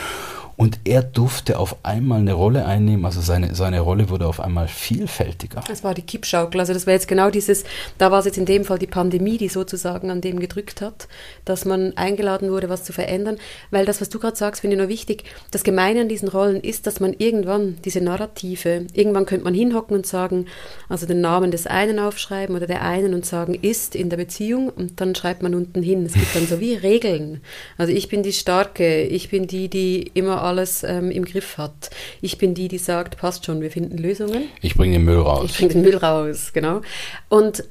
Und 0.59 0.81
er 0.83 1.03
durfte 1.03 1.57
auf 1.57 1.77
einmal 1.83 2.19
eine 2.19 2.33
Rolle 2.33 2.65
einnehmen, 2.65 3.05
also 3.05 3.21
seine, 3.21 3.55
seine 3.55 3.79
Rolle 3.79 4.09
wurde 4.09 4.27
auf 4.27 4.41
einmal 4.41 4.67
vielfältiger. 4.67 5.63
Das 5.65 5.85
war 5.85 5.93
die 5.93 6.01
Kippschaukel, 6.01 6.59
also 6.59 6.73
das 6.73 6.85
war 6.85 6.91
jetzt 6.91 7.07
genau 7.07 7.29
dieses, 7.29 7.63
da 7.97 8.11
war 8.11 8.19
es 8.19 8.25
jetzt 8.25 8.37
in 8.37 8.45
dem 8.45 8.65
Fall 8.65 8.77
die 8.77 8.85
Pandemie, 8.85 9.37
die 9.37 9.47
sozusagen 9.47 10.11
an 10.11 10.19
dem 10.19 10.37
gedrückt 10.37 10.81
hat, 10.81 11.07
dass 11.45 11.63
man 11.63 11.95
eingeladen 11.95 12.51
wurde, 12.51 12.67
was 12.67 12.83
zu 12.83 12.91
verändern, 12.91 13.37
weil 13.71 13.85
das, 13.85 14.01
was 14.01 14.09
du 14.09 14.19
gerade 14.19 14.35
sagst, 14.35 14.59
finde 14.59 14.75
ich 14.75 14.79
nur 14.79 14.89
wichtig, 14.89 15.23
das 15.51 15.63
Gemeine 15.63 16.01
an 16.01 16.09
diesen 16.09 16.27
Rollen 16.27 16.59
ist, 16.59 16.87
dass 16.87 16.99
man 16.99 17.13
irgendwann 17.13 17.77
diese 17.85 18.01
Narrative, 18.01 18.85
irgendwann 18.91 19.25
könnte 19.25 19.45
man 19.45 19.53
hinhocken 19.53 19.95
und 19.95 20.07
sagen, 20.07 20.47
also 20.89 21.05
den 21.05 21.21
Namen 21.21 21.51
des 21.51 21.67
einen 21.67 21.99
aufschreiben 21.99 22.53
oder 22.53 22.67
der 22.67 22.81
einen 22.81 23.13
und 23.13 23.25
sagen, 23.25 23.53
ist 23.53 23.95
in 23.95 24.09
der 24.09 24.17
Beziehung 24.17 24.67
und 24.67 24.99
dann 24.99 25.15
schreibt 25.15 25.41
man 25.41 25.55
unten 25.55 25.81
hin. 25.81 26.05
Es 26.05 26.15
gibt 26.15 26.35
dann 26.35 26.47
so 26.47 26.59
wie 26.59 26.73
Regeln. 26.73 27.39
Also 27.77 27.93
ich 27.93 28.09
bin 28.09 28.23
die 28.23 28.33
Starke, 28.33 29.03
ich 29.03 29.29
bin 29.29 29.47
die, 29.47 29.69
die 29.69 30.11
immer 30.13 30.48
alles 30.49 30.83
ähm, 30.83 31.11
im 31.11 31.23
Griff 31.23 31.57
hat. 31.57 31.89
Ich 32.21 32.37
bin 32.37 32.53
die, 32.53 32.67
die 32.67 32.77
sagt, 32.77 33.17
passt 33.17 33.45
schon, 33.45 33.61
wir 33.61 33.71
finden 33.71 33.97
Lösungen. 33.97 34.49
Ich 34.61 34.75
bringe 34.75 34.97
den 34.97 35.05
Müll 35.05 35.19
raus. 35.19 35.45
Ich 35.45 35.57
bringe 35.57 35.73
den 35.73 35.81
Müll 35.83 35.97
raus, 35.97 36.51
genau. 36.53 36.81
Und 37.29 37.63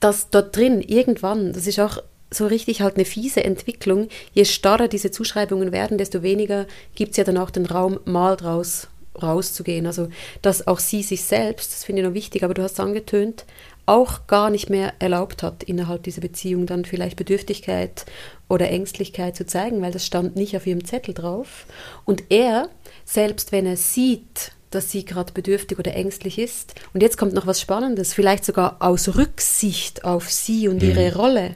das 0.00 0.30
dort 0.30 0.56
drin, 0.56 0.80
irgendwann, 0.80 1.52
das 1.52 1.66
ist 1.66 1.78
auch 1.78 1.98
so 2.30 2.46
richtig 2.46 2.80
halt 2.80 2.96
eine 2.96 3.04
fiese 3.04 3.44
Entwicklung. 3.44 4.08
Je 4.32 4.44
starrer 4.44 4.88
diese 4.88 5.10
Zuschreibungen 5.10 5.70
werden, 5.70 5.98
desto 5.98 6.22
weniger 6.22 6.66
gibt 6.94 7.12
es 7.12 7.18
ja 7.18 7.24
dann 7.24 7.36
auch 7.36 7.50
den 7.50 7.66
Raum, 7.66 8.00
mal 8.04 8.36
draus 8.36 8.88
rauszugehen. 9.20 9.86
Also, 9.86 10.08
dass 10.40 10.66
auch 10.66 10.78
sie 10.78 11.02
sich 11.02 11.22
selbst, 11.22 11.72
das 11.72 11.84
finde 11.84 12.02
ich 12.02 12.08
noch 12.08 12.14
wichtig, 12.14 12.44
aber 12.44 12.54
du 12.54 12.62
hast 12.62 12.80
angetönt, 12.80 13.44
auch 13.84 14.26
gar 14.26 14.50
nicht 14.50 14.70
mehr 14.70 14.94
erlaubt 15.00 15.42
hat, 15.42 15.62
innerhalb 15.64 16.04
dieser 16.04 16.20
Beziehung 16.20 16.66
dann 16.66 16.84
vielleicht 16.84 17.16
Bedürftigkeit 17.16 18.06
oder 18.52 18.68
Ängstlichkeit 18.68 19.34
zu 19.34 19.46
zeigen, 19.46 19.80
weil 19.80 19.92
das 19.92 20.04
stand 20.04 20.36
nicht 20.36 20.54
auf 20.56 20.66
ihrem 20.66 20.84
Zettel 20.84 21.14
drauf. 21.14 21.64
Und 22.04 22.24
er, 22.28 22.68
selbst 23.06 23.50
wenn 23.50 23.64
er 23.64 23.78
sieht, 23.78 24.52
dass 24.70 24.90
sie 24.90 25.06
gerade 25.06 25.32
bedürftig 25.32 25.78
oder 25.78 25.94
ängstlich 25.94 26.38
ist, 26.38 26.74
und 26.92 27.02
jetzt 27.02 27.16
kommt 27.16 27.32
noch 27.32 27.46
was 27.46 27.62
Spannendes, 27.62 28.12
vielleicht 28.12 28.44
sogar 28.44 28.76
aus 28.80 29.16
Rücksicht 29.16 30.04
auf 30.04 30.30
sie 30.30 30.68
und 30.68 30.82
ihre 30.82 31.10
mhm. 31.10 31.16
Rolle, 31.16 31.54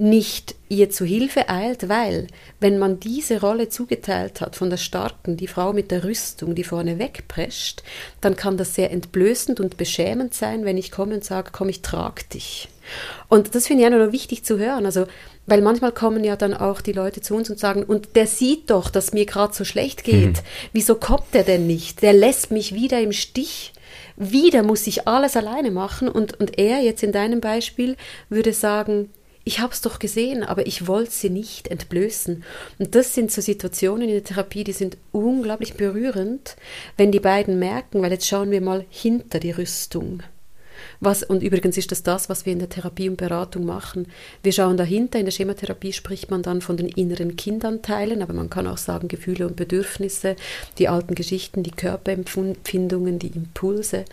nicht 0.00 0.54
ihr 0.70 0.88
zu 0.88 1.04
Hilfe 1.04 1.50
eilt, 1.50 1.90
weil 1.90 2.26
wenn 2.58 2.78
man 2.78 3.00
diese 3.00 3.40
Rolle 3.40 3.68
zugeteilt 3.68 4.40
hat 4.40 4.56
von 4.56 4.70
der 4.70 4.78
Starken, 4.78 5.36
die 5.36 5.46
Frau 5.46 5.74
mit 5.74 5.90
der 5.90 6.04
Rüstung, 6.04 6.54
die 6.54 6.64
vorne 6.64 6.98
wegprescht, 6.98 7.82
dann 8.22 8.34
kann 8.34 8.56
das 8.56 8.74
sehr 8.74 8.90
entblößend 8.90 9.60
und 9.60 9.76
beschämend 9.76 10.32
sein, 10.32 10.64
wenn 10.64 10.78
ich 10.78 10.90
komme 10.90 11.14
und 11.14 11.24
sage, 11.24 11.50
komm, 11.52 11.68
ich 11.68 11.82
trag 11.82 12.28
dich. 12.30 12.68
Und 13.28 13.54
das 13.54 13.66
finde 13.66 13.84
ich 13.84 13.92
auch 13.92 14.06
noch 14.06 14.12
wichtig 14.12 14.42
zu 14.42 14.58
hören, 14.58 14.86
also 14.86 15.06
weil 15.46 15.60
manchmal 15.60 15.92
kommen 15.92 16.24
ja 16.24 16.36
dann 16.36 16.54
auch 16.54 16.80
die 16.80 16.92
Leute 16.92 17.20
zu 17.20 17.34
uns 17.34 17.50
und 17.50 17.58
sagen, 17.58 17.82
und 17.82 18.16
der 18.16 18.26
sieht 18.26 18.70
doch, 18.70 18.88
dass 18.88 19.12
mir 19.12 19.26
gerade 19.26 19.52
so 19.52 19.64
schlecht 19.64 20.04
geht. 20.04 20.36
Mhm. 20.36 20.42
Wieso 20.72 20.94
kommt 20.94 21.34
der 21.34 21.42
denn 21.42 21.66
nicht? 21.66 22.02
Der 22.02 22.12
lässt 22.14 22.50
mich 22.50 22.74
wieder 22.74 23.00
im 23.00 23.12
Stich 23.12 23.72
wieder 24.16 24.62
muss 24.62 24.86
ich 24.86 25.08
alles 25.08 25.34
alleine 25.34 25.70
machen 25.70 26.08
und, 26.08 26.38
und 26.38 26.58
er 26.58 26.80
jetzt 26.80 27.02
in 27.02 27.10
deinem 27.10 27.40
Beispiel 27.40 27.96
würde 28.28 28.52
sagen, 28.52 29.08
ich 29.44 29.60
habe 29.60 29.72
es 29.72 29.80
doch 29.80 29.98
gesehen, 29.98 30.44
aber 30.44 30.66
ich 30.66 30.86
wollte 30.86 31.12
sie 31.12 31.30
nicht 31.30 31.68
entblößen. 31.68 32.44
Und 32.78 32.94
das 32.94 33.14
sind 33.14 33.32
so 33.32 33.40
Situationen 33.40 34.08
in 34.08 34.14
der 34.14 34.24
Therapie, 34.24 34.64
die 34.64 34.72
sind 34.72 34.98
unglaublich 35.12 35.74
berührend, 35.74 36.56
wenn 36.96 37.10
die 37.10 37.20
beiden 37.20 37.58
merken, 37.58 38.02
weil 38.02 38.12
jetzt 38.12 38.28
schauen 38.28 38.50
wir 38.50 38.60
mal 38.60 38.84
hinter 38.90 39.40
die 39.40 39.52
Rüstung. 39.52 40.22
Was, 41.00 41.22
und 41.22 41.42
übrigens 41.42 41.76
ist 41.76 41.92
das 41.92 42.02
das, 42.02 42.28
was 42.28 42.46
wir 42.46 42.52
in 42.52 42.58
der 42.58 42.68
Therapie 42.68 43.08
und 43.08 43.16
Beratung 43.16 43.64
machen. 43.64 44.06
Wir 44.42 44.52
schauen 44.52 44.76
dahinter, 44.76 45.18
in 45.18 45.24
der 45.24 45.32
Schematherapie 45.32 45.92
spricht 45.92 46.30
man 46.30 46.42
dann 46.42 46.60
von 46.60 46.76
den 46.76 46.88
inneren 46.88 47.36
Kindanteilen, 47.36 48.22
aber 48.22 48.34
man 48.34 48.50
kann 48.50 48.66
auch 48.66 48.78
sagen 48.78 49.08
Gefühle 49.08 49.46
und 49.46 49.56
Bedürfnisse, 49.56 50.36
die 50.78 50.88
alten 50.88 51.14
Geschichten, 51.14 51.62
die 51.62 51.70
Körperempfindungen, 51.70 53.18
die 53.18 53.28
Impulse. 53.28 54.04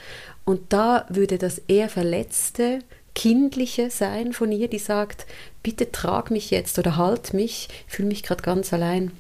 Und 0.46 0.62
da 0.70 1.06
würde 1.10 1.38
das 1.38 1.62
eher 1.68 1.90
Verletzte 1.90 2.80
kindliche 3.18 3.90
Sein 3.90 4.32
von 4.32 4.52
ihr, 4.52 4.68
die 4.68 4.78
sagt, 4.78 5.26
bitte 5.64 5.92
trag 5.92 6.30
mich 6.30 6.52
jetzt 6.52 6.78
oder 6.78 6.98
halt 6.98 7.34
mich, 7.34 7.68
ich 7.88 7.94
fühle 7.96 8.10
mich 8.10 8.22
gerade 8.22 8.44
ganz 8.44 8.72
allein. 8.72 9.12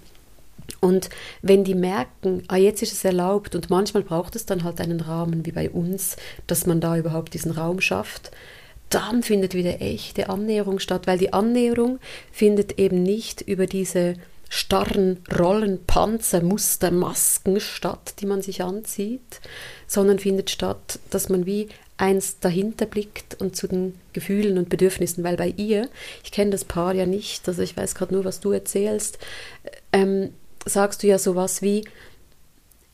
Und 0.81 1.09
wenn 1.41 1.63
die 1.63 1.73
merken, 1.73 2.43
ah, 2.47 2.57
jetzt 2.57 2.83
ist 2.83 2.93
es 2.93 3.03
erlaubt 3.03 3.55
und 3.55 3.71
manchmal 3.71 4.03
braucht 4.03 4.35
es 4.35 4.45
dann 4.45 4.63
halt 4.63 4.79
einen 4.81 5.01
Rahmen 5.01 5.47
wie 5.47 5.51
bei 5.51 5.71
uns, 5.71 6.15
dass 6.45 6.67
man 6.67 6.79
da 6.79 6.95
überhaupt 6.95 7.33
diesen 7.33 7.51
Raum 7.51 7.81
schafft, 7.81 8.29
dann 8.91 9.23
findet 9.23 9.55
wieder 9.55 9.81
echte 9.81 10.29
Annäherung 10.29 10.77
statt, 10.77 11.07
weil 11.07 11.17
die 11.17 11.33
Annäherung 11.33 11.97
findet 12.31 12.77
eben 12.77 13.01
nicht 13.01 13.41
über 13.41 13.65
diese 13.65 14.13
starren 14.47 15.23
Rollen, 15.35 15.83
Panzer, 15.87 16.43
Muster, 16.43 16.91
Masken 16.91 17.59
statt, 17.59 18.13
die 18.19 18.27
man 18.27 18.43
sich 18.43 18.61
anzieht, 18.61 19.41
sondern 19.87 20.19
findet 20.19 20.51
statt, 20.51 20.99
dass 21.09 21.29
man 21.29 21.47
wie 21.47 21.69
eins 21.97 22.39
dahinter 22.39 22.85
blickt 22.85 23.39
und 23.41 23.55
zu 23.55 23.67
den 23.67 23.95
Gefühlen 24.13 24.57
und 24.57 24.69
Bedürfnissen, 24.69 25.23
weil 25.23 25.37
bei 25.37 25.53
ihr, 25.57 25.89
ich 26.23 26.31
kenne 26.31 26.51
das 26.51 26.63
Paar 26.63 26.93
ja 26.93 27.05
nicht, 27.05 27.47
also 27.47 27.61
ich 27.61 27.75
weiß 27.75 27.95
gerade 27.95 28.13
nur, 28.13 28.25
was 28.25 28.39
du 28.39 28.51
erzählst, 28.51 29.17
ähm, 29.91 30.29
sagst 30.65 31.03
du 31.03 31.07
ja 31.07 31.17
sowas 31.17 31.61
wie, 31.61 31.83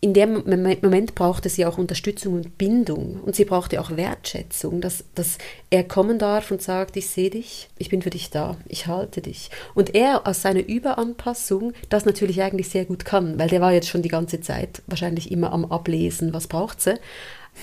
in 0.03 0.13
dem 0.13 0.43
Moment 0.81 1.15
brauchte 1.15 1.47
sie 1.47 1.65
auch 1.65 1.77
Unterstützung 1.77 2.33
und 2.33 2.57
Bindung 2.57 3.21
und 3.21 3.37
sie 3.37 3.45
brauchte 3.45 3.79
auch 3.79 3.95
Wertschätzung, 3.95 4.81
dass, 4.81 5.05
dass 5.15 5.37
er 5.69 5.85
kommen 5.85 6.19
darf 6.19 6.51
und 6.51 6.61
sagt, 6.61 6.97
ich 6.97 7.07
sehe 7.07 7.29
dich, 7.29 7.69
ich 7.77 7.87
bin 7.87 8.01
für 8.01 8.09
dich 8.09 8.29
da, 8.29 8.57
ich 8.67 8.87
halte 8.87 9.21
dich. 9.21 9.49
Und 9.75 9.95
er 9.95 10.27
aus 10.27 10.41
seiner 10.41 10.67
Überanpassung 10.67 11.71
das 11.87 12.03
natürlich 12.03 12.41
eigentlich 12.41 12.67
sehr 12.67 12.83
gut 12.83 13.05
kann, 13.05 13.39
weil 13.39 13.47
der 13.47 13.61
war 13.61 13.71
jetzt 13.71 13.87
schon 13.87 14.01
die 14.01 14.09
ganze 14.09 14.41
Zeit 14.41 14.81
wahrscheinlich 14.87 15.31
immer 15.31 15.53
am 15.53 15.63
Ablesen, 15.63 16.33
was 16.33 16.47
braucht 16.47 16.81
sie. 16.81 16.95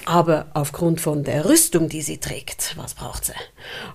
Aber 0.07 0.47
aufgrund 0.55 1.01
von 1.01 1.25
der 1.25 1.45
Rüstung, 1.45 1.89
die 1.89 2.03
sie 2.03 2.19
trägt, 2.19 2.75
was 2.77 2.95
braucht 2.95 3.27
sie? 3.27 3.33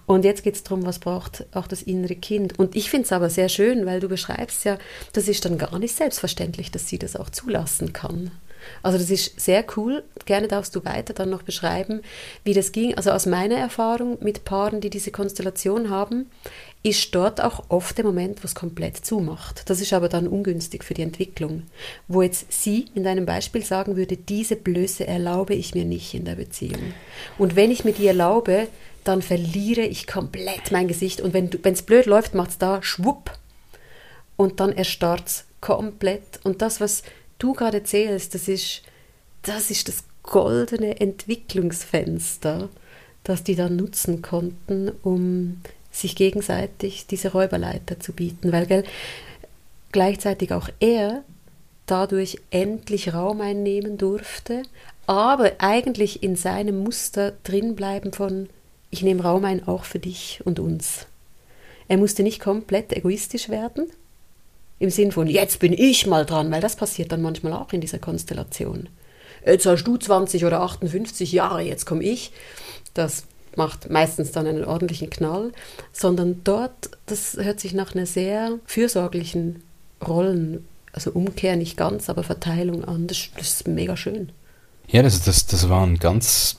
Und 0.06 0.24
jetzt 0.24 0.44
geht 0.44 0.56
es 0.56 0.64
darum, 0.64 0.86
was 0.86 1.00
braucht 1.00 1.46
auch 1.54 1.68
das 1.68 1.82
innere 1.82 2.16
Kind. 2.16 2.60
Und 2.60 2.76
ich 2.76 2.90
finde 2.90 3.06
es 3.06 3.12
aber 3.12 3.30
sehr 3.30 3.50
schön, 3.50 3.86
weil 3.86 4.00
du 4.00 4.08
beschreibst 4.08 4.66
ja, 4.66 4.78
das 5.14 5.28
ist 5.28 5.46
dann 5.46 5.58
gar 5.58 5.78
nicht 5.80 5.96
selbstverständlich, 5.96 6.72
dass 6.72 6.88
sie 6.88 7.00
das 7.00 7.16
auch 7.16 7.30
zulassen 7.30 7.94
kann. 7.94 8.32
Also 8.84 8.98
das 8.98 9.10
ist 9.10 9.40
sehr 9.40 9.64
cool. 9.76 10.04
Gerne 10.26 10.48
darfst 10.48 10.76
du 10.76 10.84
weiter 10.86 11.14
dann 11.14 11.30
noch 11.30 11.44
beschreiben, 11.44 12.02
wie 12.44 12.54
das 12.54 12.72
ging. 12.72 12.96
Also 12.96 13.12
aus 13.12 13.26
meiner 13.26 13.56
Erfahrung 13.56 14.18
mit 14.22 14.46
Paaren, 14.46 14.82
die 14.82 14.90
diese 14.90 15.12
Konstellation 15.12 15.90
haben, 15.90 16.30
ist 16.86 17.16
dort 17.16 17.42
auch 17.42 17.64
oft 17.70 17.98
der 17.98 18.06
Moment, 18.06 18.44
wo 18.44 18.46
es 18.46 18.54
komplett 18.54 18.98
zumacht. 19.04 19.70
Das 19.70 19.82
ist 19.82 19.92
aber 19.92 20.08
dann 20.08 20.28
ungünstig 20.28 20.84
für 20.84 20.94
die 20.94 21.02
Entwicklung. 21.02 21.64
Wo 22.08 22.22
jetzt 22.22 22.54
sie 22.54 22.86
in 22.94 23.04
deinem 23.04 23.26
Beispiel 23.26 23.64
sagen 23.64 23.96
würde, 23.96 24.18
diese 24.18 24.56
Blöße 24.56 25.08
erlaube 25.08 25.56
ich 25.56 25.74
mir 25.74 25.86
nicht 25.86 26.14
in 26.14 26.26
der 26.26 26.36
Beziehung. 26.36 26.94
Und 27.40 27.56
wenn 27.56 27.72
ich 27.72 27.86
mir 27.86 27.94
die 27.94 28.06
erlaube, 28.06 28.68
dann 29.04 29.24
verliere 29.24 29.82
ich 29.82 30.06
komplett 30.06 30.72
mein 30.72 30.88
Gesicht. 30.88 31.22
Und 31.22 31.34
wenn 31.34 31.50
es 31.64 31.82
blöd 31.82 32.06
läuft, 32.06 32.36
macht 32.36 32.52
es 32.52 32.58
da 32.60 32.84
schwupp. 32.84 33.32
Und 34.38 34.60
dann 34.60 34.72
erstarrt 34.72 35.28
es 35.28 35.46
komplett. 35.62 36.40
Und 36.44 36.62
das, 36.62 36.82
was 36.82 37.02
du 37.40 37.54
gerade 37.54 37.78
erzählst, 37.80 38.34
das 38.36 38.48
ist, 38.48 38.82
das 39.42 39.72
ist 39.72 39.88
das 39.88 40.04
goldene 40.24 41.00
Entwicklungsfenster, 41.00 42.70
das 43.24 43.44
die 43.44 43.56
dann 43.56 43.76
nutzen 43.76 44.22
konnten, 44.22 44.92
um 45.04 45.62
sich 45.92 46.16
gegenseitig 46.16 47.08
diese 47.08 47.32
Räuberleiter 47.32 48.00
zu 48.00 48.14
bieten, 48.14 48.52
weil 48.52 48.66
gell, 48.66 48.84
gleichzeitig 49.92 50.52
auch 50.52 50.70
er 50.80 51.24
dadurch 51.86 52.40
endlich 52.52 53.14
Raum 53.14 53.42
einnehmen 53.42 53.98
durfte, 53.98 54.64
aber 55.08 55.54
eigentlich 55.60 56.24
in 56.24 56.36
seinem 56.36 56.80
Muster 56.80 57.34
drinbleiben 57.44 58.12
von 58.12 58.50
ich 58.90 59.04
nehme 59.04 59.24
Raum 59.24 59.46
ein 59.46 59.68
auch 59.68 59.84
für 59.84 60.00
dich 60.00 60.42
und 60.46 60.60
uns. 60.60 61.06
Er 61.88 61.98
musste 61.98 62.24
nicht 62.24 62.40
komplett 62.40 62.94
egoistisch 62.94 63.50
werden, 63.50 63.92
im 64.80 64.90
Sinn 64.90 65.12
von 65.12 65.28
jetzt 65.28 65.60
bin 65.60 65.74
ich 65.74 66.06
mal 66.06 66.26
dran, 66.26 66.52
weil 66.52 66.62
das 66.62 66.76
passiert 66.76 67.12
dann 67.12 67.22
manchmal 67.22 67.54
auch 67.54 67.72
in 67.74 67.82
dieser 67.82 68.00
Konstellation. 68.00 68.90
Jetzt 69.46 69.66
hast 69.66 69.84
du 69.84 69.98
20 69.98 70.46
oder 70.46 70.62
58 70.62 71.32
Jahre, 71.32 71.62
jetzt 71.62 71.86
komme 71.86 72.04
ich. 72.04 72.32
Das 72.94 73.26
macht 73.56 73.90
meistens 73.90 74.32
dann 74.32 74.48
einen 74.48 74.66
ordentlichen 74.66 75.10
Knall, 75.10 75.52
sondern 75.94 76.42
dort, 76.44 76.90
das 77.06 77.38
hört 77.38 77.60
sich 77.60 77.74
nach 77.74 77.96
einer 77.96 78.06
sehr 78.06 78.60
fürsorglichen 78.66 79.64
Rollen, 80.06 80.68
also 80.92 81.12
Umkehr 81.12 81.56
nicht 81.56 81.78
ganz, 81.78 82.10
aber 82.10 82.24
Verteilung 82.24 82.84
an. 82.84 83.08
Das, 83.08 83.30
das 83.38 83.48
ist 83.50 83.68
mega 83.68 83.96
schön. 83.96 84.32
Ja, 84.88 85.02
das, 85.04 85.22
das, 85.24 85.46
das 85.46 85.70
war 85.70 85.86
ein 85.86 86.00
ganz 86.00 86.58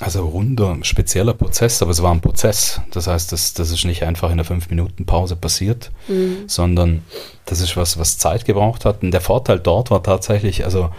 also 0.00 0.26
runder, 0.26 0.78
spezieller 0.82 1.34
Prozess, 1.34 1.82
aber 1.82 1.90
es 1.90 2.02
war 2.02 2.12
ein 2.12 2.20
Prozess. 2.20 2.80
Das 2.90 3.06
heißt, 3.06 3.32
das, 3.32 3.54
das 3.54 3.70
ist 3.70 3.84
nicht 3.84 4.02
einfach 4.02 4.28
in 4.28 4.34
einer 4.34 4.44
fünf 4.44 4.70
Minuten 4.70 5.06
Pause 5.06 5.36
passiert, 5.36 5.90
mhm. 6.08 6.44
sondern 6.46 7.02
das 7.44 7.60
ist 7.60 7.76
was, 7.76 7.98
was 7.98 8.18
Zeit 8.18 8.44
gebraucht 8.44 8.84
hat. 8.84 9.02
Und 9.02 9.10
der 9.10 9.20
Vorteil 9.20 9.60
dort 9.60 9.90
war 9.90 10.02
tatsächlich, 10.02 10.64
also 10.64 10.90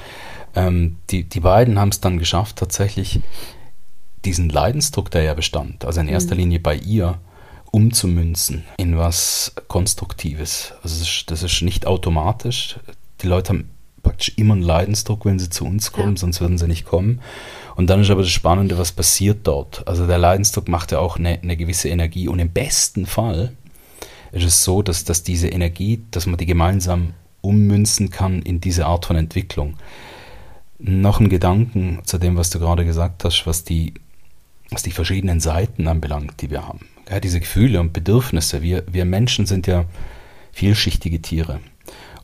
ähm, 0.56 0.98
die, 1.10 1.24
die 1.24 1.40
beiden 1.40 1.80
haben 1.80 1.90
es 1.90 2.00
dann 2.00 2.20
geschafft, 2.20 2.58
tatsächlich 2.58 3.20
diesen 4.24 4.50
Leidensdruck, 4.50 5.12
der 5.12 5.24
ja 5.24 5.34
bestand, 5.34 5.86
also 5.86 6.00
in 6.02 6.08
erster 6.08 6.36
mhm. 6.36 6.42
Linie 6.42 6.60
bei 6.60 6.76
ihr, 6.76 7.20
umzumünzen 7.72 8.64
in 8.78 8.98
was 8.98 9.54
Konstruktives. 9.68 10.74
Also 10.82 11.00
das 11.00 11.08
ist, 11.10 11.32
das 11.32 11.44
ist 11.44 11.62
nicht 11.62 11.86
automatisch. 11.86 12.80
Die 13.22 13.28
Leute 13.28 13.50
haben 13.50 13.70
praktisch 14.02 14.32
immer 14.38 14.54
einen 14.54 14.64
Leidensdruck, 14.64 15.26
wenn 15.26 15.40
sie 15.40 15.50
zu 15.50 15.66
uns 15.66 15.92
kommen, 15.92 16.16
ja. 16.16 16.18
sonst 16.18 16.40
würden 16.40 16.58
sie 16.58 16.68
nicht 16.68 16.86
kommen. 16.86 17.22
Und 17.76 17.90
dann 17.90 18.02
ist 18.02 18.10
aber 18.10 18.22
das 18.22 18.32
Spannende, 18.32 18.78
was 18.78 18.92
passiert 18.92 19.40
dort. 19.44 19.88
Also 19.88 20.08
der 20.08 20.18
Leidensdruck 20.18 20.68
macht 20.70 20.92
ja 20.92 21.00
auch 21.00 21.18
eine, 21.18 21.40
eine 21.42 21.58
gewisse 21.58 21.90
Energie. 21.90 22.28
Und 22.28 22.40
im 22.40 22.50
besten 22.50 23.06
Fall 23.06 23.52
ist 24.32 24.46
es 24.46 24.64
so, 24.64 24.82
dass, 24.82 25.04
dass 25.04 25.24
diese 25.24 25.50
Energie, 25.50 26.04
dass 26.12 26.26
man 26.26 26.38
die 26.38 26.46
gemeinsam 26.46 27.14
ummünzen 27.42 28.10
kann 28.10 28.42
in 28.42 28.62
diese 28.62 28.86
Art 28.86 29.06
von 29.06 29.18
Entwicklung. 29.18 29.76
Noch 30.80 31.20
ein 31.20 31.30
Gedanken 31.30 32.00
zu 32.06 32.18
dem, 32.18 32.38
was 32.38 32.50
du 32.50 32.60
gerade 32.60 32.86
gesagt 32.86 33.24
hast, 33.24 33.46
was 33.46 33.64
die, 33.64 33.94
was 34.72 34.84
die 34.84 34.92
verschiedenen 34.92 35.40
Seiten 35.40 35.88
anbelangt, 35.88 36.42
die 36.42 36.50
wir 36.50 36.68
haben. 36.68 36.88
Ja, 37.10 37.20
diese 37.20 37.40
Gefühle 37.40 37.80
und 37.80 37.94
Bedürfnisse. 37.94 38.62
Wir, 38.62 38.84
wir 38.92 39.06
Menschen 39.06 39.46
sind 39.46 39.68
ja 39.68 39.86
vielschichtige 40.52 41.22
Tiere. 41.22 41.60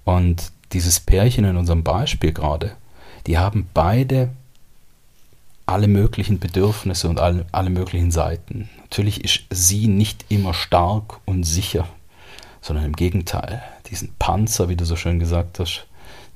Und 0.06 0.52
dieses 0.74 1.00
Pärchen 1.00 1.46
in 1.46 1.58
unserem 1.58 1.84
Beispiel 1.84 2.32
gerade, 2.32 2.72
die 3.28 3.38
haben 3.38 3.68
beide 3.74 4.30
alle 5.72 5.88
möglichen 5.88 6.40
Bedürfnisse 6.40 7.08
und 7.08 7.20
alle, 7.20 7.46
alle 7.52 7.70
möglichen 7.70 8.12
Seiten. 8.12 8.70
Natürlich 8.82 9.24
ist 9.24 9.44
sie 9.50 9.88
nicht 9.88 10.26
immer 10.30 10.54
stark 10.54 11.20
und 11.26 11.44
sicher, 11.44 11.88
sondern 12.62 12.86
im 12.86 12.96
Gegenteil. 12.96 13.64
Diesen 13.90 14.14
Panzer, 14.20 14.68
wie 14.68 14.76
du 14.76 14.86
so 14.86 14.96
schön 14.98 15.20
gesagt 15.20 15.60
hast, 15.60 15.88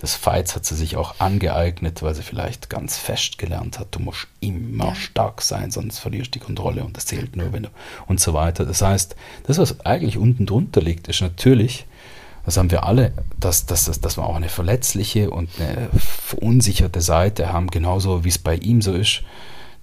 des 0.01 0.15
Fights 0.15 0.55
hat 0.55 0.65
sie 0.65 0.75
sich 0.75 0.97
auch 0.97 1.19
angeeignet, 1.19 2.01
weil 2.01 2.15
sie 2.15 2.21
vielleicht 2.21 2.69
ganz 2.69 2.97
fest 2.97 3.38
gelernt 3.38 3.79
hat, 3.79 3.88
du 3.91 3.99
musst 3.99 4.27
immer 4.39 4.88
ja. 4.88 4.95
stark 4.95 5.41
sein, 5.41 5.71
sonst 5.71 5.99
verlierst 5.99 6.36
du 6.36 6.39
die 6.39 6.45
Kontrolle 6.45 6.83
und 6.83 6.97
das 6.97 7.05
zählt 7.05 7.36
nur, 7.36 7.53
wenn 7.53 7.63
du 7.63 7.69
und 8.07 8.19
so 8.19 8.33
weiter. 8.33 8.65
Das 8.65 8.81
heißt, 8.81 9.15
das, 9.43 9.57
was 9.57 9.86
eigentlich 9.86 10.17
unten 10.17 10.45
drunter 10.45 10.81
liegt, 10.81 11.07
ist 11.07 11.21
natürlich 11.21 11.86
das 12.45 12.57
haben 12.57 12.71
wir 12.71 12.83
alle, 12.85 13.11
dass, 13.39 13.65
dass, 13.65 13.85
dass, 13.85 13.99
dass 13.99 14.17
wir 14.17 14.25
auch 14.25 14.35
eine 14.35 14.49
verletzliche 14.49 15.29
und 15.31 15.49
eine 15.59 15.89
verunsicherte 15.97 17.01
Seite 17.01 17.51
haben, 17.51 17.67
genauso 17.67 18.23
wie 18.23 18.29
es 18.29 18.37
bei 18.37 18.55
ihm 18.55 18.81
so 18.81 18.93
ist, 18.93 19.23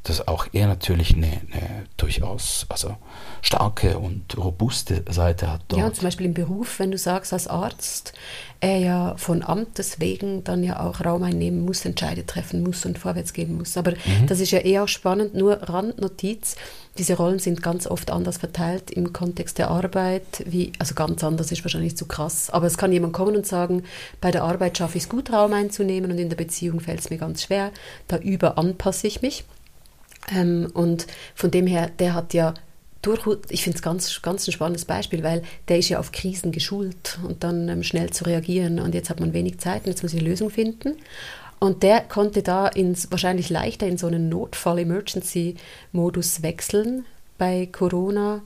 dass 0.05 0.27
auch 0.27 0.47
er 0.53 0.67
natürlich 0.67 1.15
eine, 1.15 1.27
eine 1.27 1.87
durchaus 1.97 2.67
also 2.69 2.97
starke 3.41 3.99
und 3.99 4.37
robuste 4.37 5.05
Seite 5.09 5.51
hat. 5.51 5.61
Dort. 5.69 5.81
Ja, 5.81 5.93
zum 5.93 6.05
Beispiel 6.05 6.27
im 6.27 6.35
Beruf, 6.35 6.81
wenn 6.81 6.91
du 6.91 6.99
sagst, 6.99 7.33
als 7.33 7.47
Arzt, 7.47 8.13
er 8.61 8.79
ja 8.79 9.15
von 9.17 9.43
Amtes 9.43 10.01
wegen 10.01 10.43
dann 10.43 10.65
ja 10.65 10.81
auch 10.81 11.05
Raum 11.05 11.23
einnehmen 11.23 11.65
muss, 11.65 11.85
Entscheide 11.85 12.27
treffen 12.27 12.63
muss 12.63 12.85
und 12.85 12.99
vorwärts 12.99 13.33
gehen 13.33 13.57
muss. 13.57 13.77
Aber 13.77 13.93
mhm. 13.93 14.27
das 14.27 14.41
ist 14.41 14.51
ja 14.51 14.59
eher 14.59 14.85
auch 14.85 14.89
spannend, 14.89 15.35
nur 15.35 15.55
Randnotiz. 15.63 16.57
Diese 16.99 17.17
Rollen 17.17 17.39
sind 17.39 17.63
ganz 17.63 17.87
oft 17.87 18.11
anders 18.11 18.37
verteilt 18.37 18.91
im 18.91 19.15
Kontext 19.15 19.57
der 19.57 19.71
Arbeit, 19.71 20.45
wie, 20.45 20.73
also 20.79 20.95
ganz 20.95 21.25
anders 21.25 21.51
ist 21.51 21.65
wahrscheinlich 21.65 21.97
zu 21.97 22.07
krass. 22.07 22.51
Aber 22.51 22.67
es 22.67 22.77
kann 22.77 22.93
jemand 22.93 23.15
kommen 23.15 23.35
und 23.35 23.47
sagen, 23.47 23.85
bei 24.21 24.31
der 24.31 24.45
Arbeit 24.45 24.77
schaffe 24.77 24.99
ich 24.99 25.05
es 25.05 25.09
gut, 25.09 25.33
Raum 25.33 25.55
einzunehmen 25.55 26.11
und 26.11 26.19
in 26.19 26.29
der 26.29 26.37
Beziehung 26.37 26.81
fällt 26.81 27.01
es 27.01 27.09
mir 27.09 27.17
ganz 27.17 27.45
schwer. 27.45 27.71
Da 28.09 28.19
über 28.19 28.59
anpasse 28.59 29.07
ich 29.07 29.23
mich. 29.23 29.45
Ähm, 30.31 30.71
und 30.75 31.07
von 31.35 31.51
dem 31.51 31.67
her, 31.67 31.91
der 31.99 32.15
hat 32.15 32.35
ja 32.35 32.53
durch, 33.01 33.21
ich 33.49 33.65
finde 33.65 33.77
es 33.77 33.83
ganz, 33.83 34.23
ganz 34.23 34.47
ein 34.47 34.53
spannendes 34.53 34.85
Beispiel, 34.85 35.23
weil 35.23 35.43
der 35.69 35.79
ist 35.79 35.89
ja 35.89 35.99
auf 35.99 36.13
Krisen 36.13 36.53
geschult 36.53 37.19
und 37.27 37.43
dann 37.43 37.69
ähm, 37.69 37.83
schnell 37.83 38.11
zu 38.11 38.25
reagieren 38.25 38.79
und 38.79 38.95
jetzt 38.95 39.11
hat 39.11 39.19
man 39.19 39.33
wenig 39.33 39.59
Zeit 39.59 39.83
und 39.85 39.89
jetzt 39.89 40.03
muss 40.03 40.13
ich 40.13 40.21
eine 40.21 40.29
Lösung 40.29 40.51
finden. 40.51 40.97
Und 41.63 41.85
der 41.85 42.01
konnte 42.01 42.43
da 42.43 42.67
ins, 42.67 43.13
wahrscheinlich 43.13 43.49
leichter 43.49 43.87
in 43.87 43.97
so 43.97 44.09
einen 44.09 44.29
Notfall-Emergency-Modus 44.29 46.43
wechseln 46.43 47.05
bei 47.39 47.69
Corona, 47.71 48.43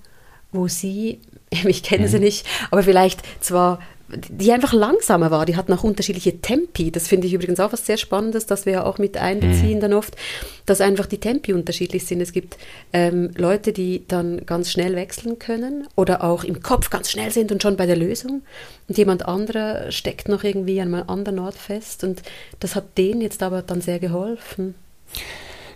wo 0.53 0.69
sie, 0.69 1.23
ich 1.51 1.83
kenne 1.83 2.09
mhm. 2.09 2.11
sie 2.11 2.19
nicht, 2.19 2.47
aber 2.71 2.83
vielleicht 2.83 3.23
zwar 3.43 3.79
die 4.09 4.53
einfach 4.53 4.73
langsamer 4.73 5.31
war. 5.31 5.47
Die 5.47 5.57
hatten 5.57 5.73
auch 5.73 5.83
unterschiedliche 5.83 6.41
Tempi. 6.41 6.93
Das 6.93 7.09
finde 7.09 7.27
ich 7.27 7.35
übrigens 7.35 7.59
auch 7.59 7.73
was 7.73 7.87
sehr 7.87 7.97
Spannendes, 7.97 8.47
dass 8.47 8.65
wir 8.65 8.75
ja 8.75 8.85
auch 8.85 8.99
mit 8.99 9.17
einbeziehen 9.17 9.77
mhm. 9.77 9.81
dann 9.81 9.93
oft, 9.95 10.17
dass 10.65 10.81
einfach 10.81 11.07
die 11.07 11.19
Tempi 11.19 11.53
unterschiedlich 11.53 12.07
sind. 12.07 12.21
Es 12.21 12.33
gibt 12.33 12.57
ähm, 12.93 13.31
Leute, 13.37 13.73
die 13.73 14.05
dann 14.07 14.47
ganz 14.47 14.71
schnell 14.71 14.95
wechseln 14.95 15.39
können 15.39 15.89
oder 15.97 16.23
auch 16.23 16.45
im 16.45 16.63
Kopf 16.63 16.91
ganz 16.91 17.11
schnell 17.11 17.33
sind 17.33 17.51
und 17.51 17.63
schon 17.63 17.77
bei 17.77 17.87
der 17.87 17.97
Lösung. 17.97 18.43
Und 18.89 18.97
jemand 18.97 19.27
anderer 19.27 19.91
steckt 19.91 20.29
noch 20.29 20.45
irgendwie 20.45 20.81
an 20.81 20.95
einem 20.95 21.09
anderen 21.09 21.39
Ort 21.41 21.57
fest. 21.57 22.05
Und 22.05 22.23
das 22.61 22.77
hat 22.77 22.97
denen 22.99 23.21
jetzt 23.21 23.43
aber 23.43 23.63
dann 23.63 23.81
sehr 23.81 23.99
geholfen. 23.99 24.77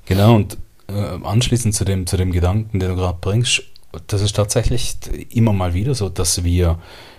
Genau, 0.07 0.37
und 0.37 0.57
äh, 0.89 0.93
anschließend 0.93 1.75
zu 1.75 1.85
dem, 1.85 2.07
zu 2.07 2.17
dem 2.17 2.31
Gedanken, 2.31 2.79
den 2.79 2.91
du 2.91 2.97
gerade 2.97 3.19
bringst, 3.21 3.63
das 4.07 4.23
ist 4.23 4.37
tatsächlich 4.37 4.97
immer 5.31 5.53
mal 5.53 5.75
wieder 5.75 5.95
so, 5.95 6.09
dass 6.09 6.45
wir 6.45 6.79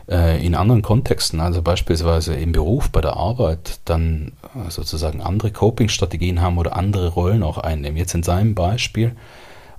äh, 0.09 0.45
in 0.45 0.55
anderen 0.55 0.81
Kontexten, 0.81 1.39
also 1.39 1.61
beispielsweise 1.61 2.33
im 2.33 2.51
Beruf, 2.51 2.89
bei 2.89 3.01
der 3.01 3.17
Arbeit, 3.17 3.79
dann 3.85 4.33
äh, 4.55 4.69
sozusagen 4.69 5.21
andere 5.21 5.51
Coping-Strategien 5.51 6.41
haben 6.41 6.57
oder 6.57 6.75
andere 6.75 7.09
Rollen 7.09 7.43
auch 7.43 7.57
einnehmen. 7.57 7.97
Jetzt 7.97 8.13
in 8.13 8.23
seinem 8.23 8.55
Beispiel 8.55 9.15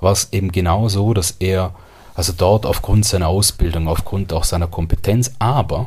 war 0.00 0.12
es 0.12 0.32
eben 0.32 0.52
genau 0.52 0.88
so, 0.88 1.14
dass 1.14 1.32
er 1.38 1.74
also 2.14 2.32
dort 2.36 2.66
aufgrund 2.66 3.06
seiner 3.06 3.28
Ausbildung, 3.28 3.88
aufgrund 3.88 4.32
auch 4.32 4.44
seiner 4.44 4.66
Kompetenz, 4.66 5.32
aber 5.38 5.86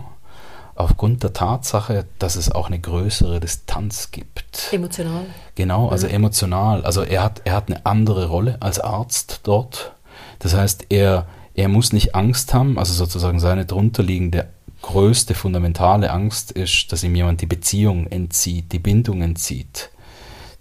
aufgrund 0.76 1.24
der 1.24 1.34
Tatsache, 1.34 2.06
dass 2.20 2.36
es 2.36 2.52
auch 2.52 2.68
eine 2.68 2.80
größere 2.80 3.40
Distanz 3.40 4.12
gibt. 4.12 4.70
Emotional. 4.72 5.26
Genau, 5.56 5.90
also 5.90 6.08
mhm. 6.08 6.14
emotional. 6.14 6.84
Also 6.84 7.02
er 7.02 7.24
hat, 7.24 7.42
er 7.46 7.54
hat 7.54 7.70
eine 7.70 7.86
andere 7.86 8.28
Rolle 8.28 8.58
als 8.60 8.80
Arzt 8.80 9.42
dort. 9.44 9.94
Das 10.40 10.54
heißt, 10.54 10.88
er, 10.90 11.28
er 11.56 11.70
muss 11.70 11.94
nicht 11.94 12.16
Angst 12.16 12.54
haben, 12.54 12.78
also 12.78 12.94
sozusagen 12.94 13.40
seine 13.40 13.66
drunterliegende 13.66 14.48
größte 14.82 15.34
fundamentale 15.34 16.12
Angst 16.12 16.52
ist, 16.52 16.92
dass 16.92 17.04
ihm 17.04 17.16
jemand 17.16 17.42
die 17.42 17.48
Beziehung 17.48 18.08
entzieht, 18.08 18.72
die 18.72 18.80
Bindung 18.80 19.22
entzieht. 19.22 19.90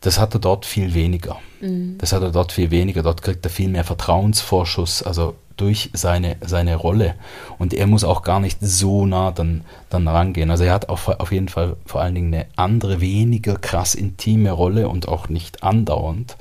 Das 0.01 0.18
hat 0.18 0.34
er 0.34 0.40
dort 0.40 0.64
viel 0.64 0.95
weniger. 0.95 1.36
Mhm. 1.61 1.97
Das 1.99 2.12
hat 2.12 2.22
er 2.22 2.30
dort 2.30 2.53
viel 2.53 2.70
weniger. 2.70 3.03
Dort 3.03 3.22
kriegt 3.22 3.45
er 3.45 3.51
viel 3.51 3.68
mehr 3.68 3.84
Vertrauensvorschuss, 3.84 5.03
also 5.03 5.34
durch 5.57 5.90
seine, 5.92 6.36
seine 6.40 6.76
Rolle. 6.76 7.14
Und 7.59 7.74
er 7.74 7.86
muss 7.86 8.05
auch 8.05 8.22
gar 8.22 8.40
nicht 8.40 8.59
so 8.61 9.07
nah 9.07 9.30
dann, 9.30 9.62
dann 9.90 10.09
rangehen. 10.09 10.51
Also 10.51 10.64
er 10.64 10.72
hat 10.72 10.88
auf, 10.88 11.09
auf 11.09 11.32
jeden 11.32 11.49
Fall 11.49 11.76
vor 11.86 12.01
allen 12.01 12.14
Dingen 12.14 12.34
eine 12.34 12.47
andere, 12.57 13.01
weniger 13.01 13.57
krass 13.57 13.95
intime 13.95 14.51
Rolle 14.51 14.88
und 14.88 15.09
auch 15.09 15.28
nicht 15.28 15.62
andauernd. 15.62 16.36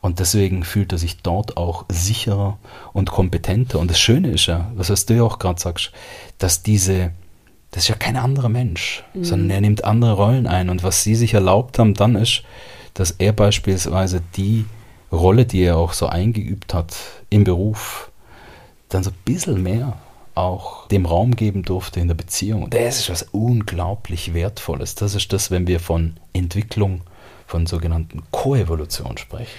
Und 0.00 0.18
deswegen 0.18 0.64
fühlt 0.64 0.92
er 0.92 0.98
sich 0.98 1.22
dort 1.22 1.56
auch 1.56 1.86
sicherer 1.88 2.58
und 2.94 3.10
kompetenter. 3.10 3.78
Und 3.78 3.90
das 3.90 3.98
Schöne 3.98 4.30
ist 4.30 4.46
ja, 4.46 4.70
was 4.74 5.04
du 5.04 5.14
ja 5.14 5.22
auch 5.24 5.38
gerade 5.38 5.60
sagst, 5.60 5.92
dass 6.38 6.62
diese, 6.62 7.10
das 7.72 7.82
ist 7.82 7.88
ja 7.88 7.96
kein 7.96 8.16
anderer 8.16 8.48
Mensch, 8.48 9.04
mhm. 9.12 9.24
sondern 9.24 9.50
er 9.50 9.60
nimmt 9.60 9.84
andere 9.84 10.14
Rollen 10.14 10.46
ein. 10.46 10.70
Und 10.70 10.82
was 10.82 11.02
sie 11.02 11.16
sich 11.16 11.34
erlaubt 11.34 11.78
haben 11.78 11.92
dann 11.92 12.14
ist, 12.14 12.44
dass 12.94 13.10
er 13.10 13.32
beispielsweise 13.32 14.22
die 14.36 14.64
Rolle, 15.12 15.44
die 15.44 15.62
er 15.62 15.76
auch 15.76 15.92
so 15.92 16.06
eingeübt 16.06 16.72
hat 16.72 16.96
im 17.28 17.44
Beruf, 17.44 18.10
dann 18.88 19.02
so 19.02 19.10
ein 19.10 19.16
bisschen 19.24 19.62
mehr 19.62 19.98
auch 20.36 20.88
dem 20.88 21.06
Raum 21.06 21.34
geben 21.36 21.62
durfte 21.62 22.00
in 22.00 22.08
der 22.08 22.14
Beziehung. 22.14 22.70
Das 22.70 22.98
ist 22.98 23.10
was 23.10 23.22
unglaublich 23.32 24.34
Wertvolles. 24.34 24.94
Das 24.94 25.14
ist 25.14 25.32
das, 25.32 25.50
wenn 25.50 25.66
wir 25.66 25.80
von 25.80 26.16
Entwicklung, 26.32 27.02
von 27.46 27.66
sogenannten 27.66 28.22
Koevolution 28.30 29.18
sprechen. 29.18 29.50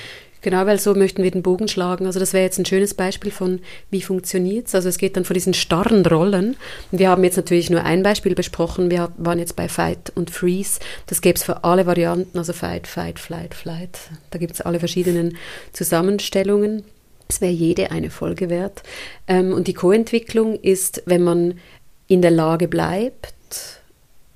Genau, 0.45 0.67
weil 0.67 0.77
so 0.79 0.93
möchten 0.93 1.23
wir 1.23 1.31
den 1.31 1.41
Bogen 1.41 1.67
schlagen. 1.67 2.05
Also 2.05 2.19
das 2.19 2.31
wäre 2.31 2.43
jetzt 2.43 2.59
ein 2.59 2.67
schönes 2.67 2.93
Beispiel 2.93 3.31
von, 3.31 3.61
wie 3.89 4.03
funktioniert 4.03 4.67
es. 4.67 4.75
Also 4.75 4.89
es 4.89 4.99
geht 4.99 5.17
dann 5.17 5.25
von 5.25 5.33
diesen 5.33 5.55
starren 5.55 6.05
Rollen. 6.05 6.55
Wir 6.91 7.09
haben 7.09 7.23
jetzt 7.23 7.37
natürlich 7.37 7.71
nur 7.71 7.83
ein 7.83 8.03
Beispiel 8.03 8.35
besprochen. 8.35 8.91
Wir 8.91 9.11
waren 9.17 9.39
jetzt 9.39 9.55
bei 9.55 9.67
Fight 9.67 10.11
und 10.13 10.29
Freeze. 10.29 10.79
Das 11.07 11.21
gäbe 11.21 11.35
es 11.35 11.43
für 11.43 11.63
alle 11.63 11.87
Varianten, 11.87 12.37
also 12.37 12.53
Fight, 12.53 12.85
Fight, 12.85 13.17
Flight, 13.17 13.55
Flight. 13.55 13.97
Da 14.29 14.37
gibt 14.37 14.53
es 14.53 14.61
alle 14.61 14.77
verschiedenen 14.77 15.35
Zusammenstellungen. 15.73 16.83
Es 17.27 17.41
wäre 17.41 17.51
jede 17.51 17.89
eine 17.89 18.11
Folge 18.11 18.51
wert. 18.51 18.83
Ähm, 19.27 19.51
und 19.51 19.67
die 19.67 19.73
Co-Entwicklung 19.73 20.59
ist, 20.59 21.01
wenn 21.07 21.23
man 21.23 21.55
in 22.05 22.21
der 22.21 22.29
Lage 22.29 22.67
bleibt, 22.67 23.33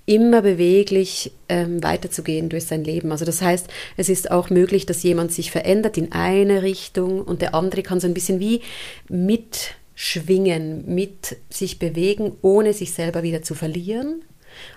immer 0.10 0.42
beweglich 0.42 1.32
ähm, 1.50 1.84
weiterzugehen 1.84 2.50
durch 2.50 2.66
sein 2.66 2.84
Leben. 2.84 3.12
Also 3.12 3.26
das 3.26 3.44
heißt, 3.44 3.68
es 3.96 4.10
ist 4.10 4.32
auch 4.32 4.50
möglich, 4.50 4.88
dass 4.88 5.04
jemand 5.04 5.32
sich 5.32 5.52
verändert 5.52 6.00
in 6.00 6.12
eine 6.12 6.64
Richtung 6.64 7.22
und 7.22 7.44
der 7.44 7.54
andere 7.54 7.84
kann 7.84 8.00
so 8.00 8.08
ein 8.08 8.16
bisschen 8.16 8.40
wie 8.40 8.62
mitschwingen, 9.10 10.84
mit 10.88 11.38
sich 11.52 11.78
bewegen, 11.78 12.32
ohne 12.42 12.74
sich 12.74 12.92
selber 12.92 13.22
wieder 13.22 13.44
zu 13.44 13.54
verlieren. 13.54 14.24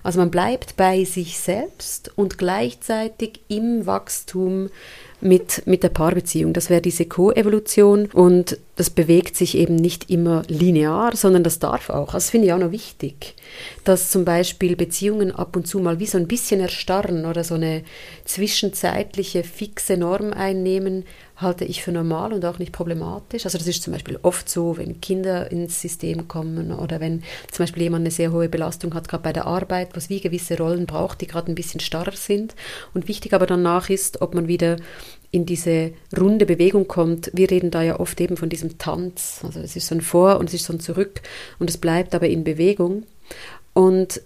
Also 0.03 0.19
man 0.19 0.31
bleibt 0.31 0.77
bei 0.77 1.05
sich 1.05 1.39
selbst 1.39 2.13
und 2.15 2.37
gleichzeitig 2.37 3.41
im 3.49 3.87
Wachstum 3.87 4.69
mit, 5.23 5.67
mit 5.67 5.83
der 5.83 5.89
Paarbeziehung. 5.89 6.53
Das 6.53 6.69
wäre 6.69 6.83
diese 6.83 7.07
Co-Evolution 7.07 8.11
und 8.13 8.59
das 8.77 8.91
bewegt 8.91 9.37
sich 9.37 9.57
eben 9.57 9.77
nicht 9.77 10.11
immer 10.11 10.43
linear, 10.49 11.17
sondern 11.17 11.43
das 11.43 11.59
darf 11.59 11.89
auch. 11.89 12.09
Also 12.09 12.17
das 12.19 12.31
finde 12.31 12.49
ich 12.49 12.53
auch 12.53 12.59
noch 12.59 12.73
wichtig, 12.73 13.35
dass 13.85 14.11
zum 14.11 14.25
Beispiel 14.25 14.77
Beziehungen 14.77 15.33
ab 15.33 15.57
und 15.57 15.67
zu 15.67 15.81
mal 15.81 15.99
wie 15.99 16.07
so 16.07 16.19
ein 16.19 16.29
bisschen 16.29 16.61
erstarren 16.61 17.27
oder 17.27 17.45
so 17.45 17.55
eine 17.55 17.83
zwischenzeitliche 18.25 19.45
fixe 19.45 19.97
Norm 19.97 20.33
einnehmen, 20.33 21.05
halte 21.37 21.65
ich 21.65 21.83
für 21.83 21.93
normal 21.93 22.33
und 22.33 22.45
auch 22.45 22.59
nicht 22.59 22.73
problematisch. 22.73 23.45
Also 23.45 23.59
das 23.59 23.67
ist 23.67 23.83
zum 23.83 23.93
Beispiel 23.93 24.19
oft 24.23 24.49
so, 24.49 24.79
wenn 24.79 25.01
Kinder 25.01 25.51
ins 25.51 25.81
System 25.81 26.29
kommen 26.29 26.73
oder 26.73 27.01
wenn 27.01 27.23
zum 27.51 27.65
Beispiel 27.65 27.83
jemand 27.83 28.03
eine 28.03 28.11
sehr 28.11 28.33
hohe 28.33 28.49
Belastung 28.49 28.95
hat, 28.95 29.09
gerade 29.09 29.23
bei 29.23 29.33
der 29.33 29.47
Arbeit, 29.47 29.91
was 29.95 30.09
wie 30.09 30.21
gewisse 30.21 30.57
Rollen 30.57 30.87
braucht, 30.87 31.21
die 31.21 31.27
gerade 31.27 31.51
ein 31.51 31.57
bisschen 31.57 31.81
starr 31.81 32.13
sind. 32.15 32.55
Und 32.95 33.09
wichtig 33.09 33.35
aber 33.35 33.47
danach 33.47 33.91
ist, 33.91 34.23
ob 34.23 34.35
man 34.35 34.49
wieder 34.49 34.77
in 35.31 35.47
diese 35.47 35.93
runde 36.17 36.47
Bewegung 36.47 36.87
kommt. 36.87 37.31
Wir 37.33 37.51
reden 37.51 37.71
da 37.71 37.83
ja 37.83 37.99
oft 37.99 38.21
eben 38.21 38.37
von 38.37 38.51
diesem 38.51 38.79
Tanz. 38.79 39.41
Also 39.43 39.61
es 39.61 39.77
ist 39.77 39.89
so 39.89 39.95
ein 39.95 40.03
Vor 40.03 40.39
und 40.39 40.49
es 40.49 40.55
ist 40.55 40.65
so 40.65 40.73
ein 40.75 40.81
Zurück 40.81 41.23
und 41.59 41.71
es 41.71 41.79
bleibt 41.79 42.15
aber 42.15 42.29
in 42.29 42.45
Bewegung. 42.45 43.05
Und 43.75 44.21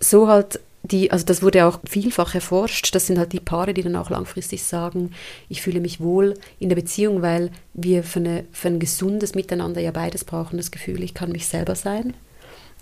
so 0.00 0.28
halt 0.28 0.60
die, 0.84 1.10
also 1.10 1.24
das 1.24 1.40
wurde 1.40 1.64
auch 1.64 1.80
vielfach 1.86 2.34
erforscht, 2.34 2.94
das 2.94 3.06
sind 3.06 3.18
halt 3.18 3.32
die 3.32 3.40
Paare, 3.40 3.72
die 3.72 3.82
dann 3.82 3.96
auch 3.96 4.10
langfristig 4.10 4.64
sagen, 4.64 5.12
ich 5.48 5.62
fühle 5.62 5.80
mich 5.80 5.98
wohl 5.98 6.34
in 6.58 6.68
der 6.68 6.76
Beziehung, 6.76 7.22
weil 7.22 7.50
wir 7.72 8.04
für, 8.04 8.18
eine, 8.18 8.44
für 8.52 8.68
ein 8.68 8.78
gesundes 8.78 9.34
Miteinander 9.34 9.80
ja 9.80 9.92
beides 9.92 10.24
brauchen, 10.24 10.58
das 10.58 10.70
Gefühl, 10.70 11.02
ich 11.02 11.14
kann 11.14 11.32
mich 11.32 11.46
selber 11.46 11.74
sein 11.74 12.12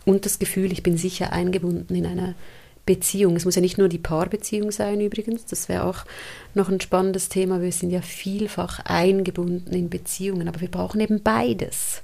und 0.05 0.27
das 0.27 0.41
Gefühl, 0.41 0.73
ich 0.73 0.83
bin 0.83 0.97
sicher 0.97 1.33
eingebunden 1.33 1.95
in 1.95 2.07
einer 2.07 2.35
Beziehung. 2.87 3.37
Es 3.37 3.45
muss 3.45 3.55
ja 3.55 3.61
nicht 3.61 3.79
nur 3.79 3.89
die 3.89 3.99
Paarbeziehung 3.99 4.73
sein 4.73 5.01
übrigens, 5.01 5.45
das 5.47 5.69
wäre 5.69 5.85
auch 5.85 6.05
noch 6.55 6.69
ein 6.69 6.81
spannendes 6.81 7.29
Thema. 7.29 7.63
Wir 7.63 7.71
sind 7.71 7.91
ja 7.91 8.03
vielfach 8.03 8.81
eingebunden 8.81 9.73
in 9.73 9.91
Beziehungen, 9.91 10.49
aber 10.49 10.61
wir 10.61 10.71
brauchen 10.71 11.01
eben 11.01 11.23
beides. 11.23 12.03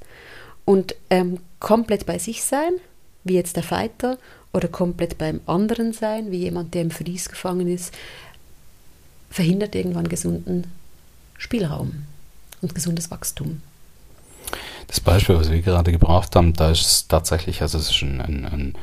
Und 0.64 0.94
ähm, 1.10 1.40
komplett 1.58 2.06
bei 2.06 2.18
sich 2.18 2.44
sein, 2.44 2.74
wie 3.28 3.34
jetzt 3.34 3.56
der 3.56 3.62
Fighter, 3.62 4.18
oder 4.52 4.68
komplett 4.68 5.18
beim 5.18 5.40
anderen 5.46 5.92
sein, 5.92 6.30
wie 6.30 6.38
jemand, 6.38 6.74
der 6.74 6.82
im 6.82 6.90
Verlies 6.90 7.28
gefangen 7.28 7.68
ist, 7.68 7.94
verhindert 9.30 9.74
irgendwann 9.74 10.08
gesunden 10.08 10.72
Spielraum 11.36 12.04
und 12.62 12.74
gesundes 12.74 13.10
Wachstum. 13.10 13.62
Das 14.86 15.00
Beispiel, 15.00 15.36
was 15.36 15.50
wir 15.50 15.60
gerade 15.60 15.92
gebraucht 15.92 16.34
haben, 16.34 16.54
da 16.54 16.70
ist 16.70 16.80
es 16.80 17.08
tatsächlich, 17.08 17.60
also 17.60 17.76
es 17.76 17.90
ist 17.90 18.02
ein, 18.02 18.20
ein, 18.22 18.44
ein 18.46 18.74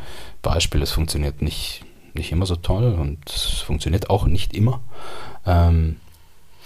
Beispiel, 0.44 0.80
das 0.80 0.92
funktioniert 0.92 1.42
nicht, 1.42 1.84
nicht 2.14 2.32
immer 2.32 2.46
so 2.46 2.56
toll 2.56 2.94
und 2.94 3.18
es 3.28 3.62
funktioniert 3.62 4.12
auch 4.12 4.26
nicht 4.26 4.54
immer. 4.54 4.82
Ähm, 5.48 5.96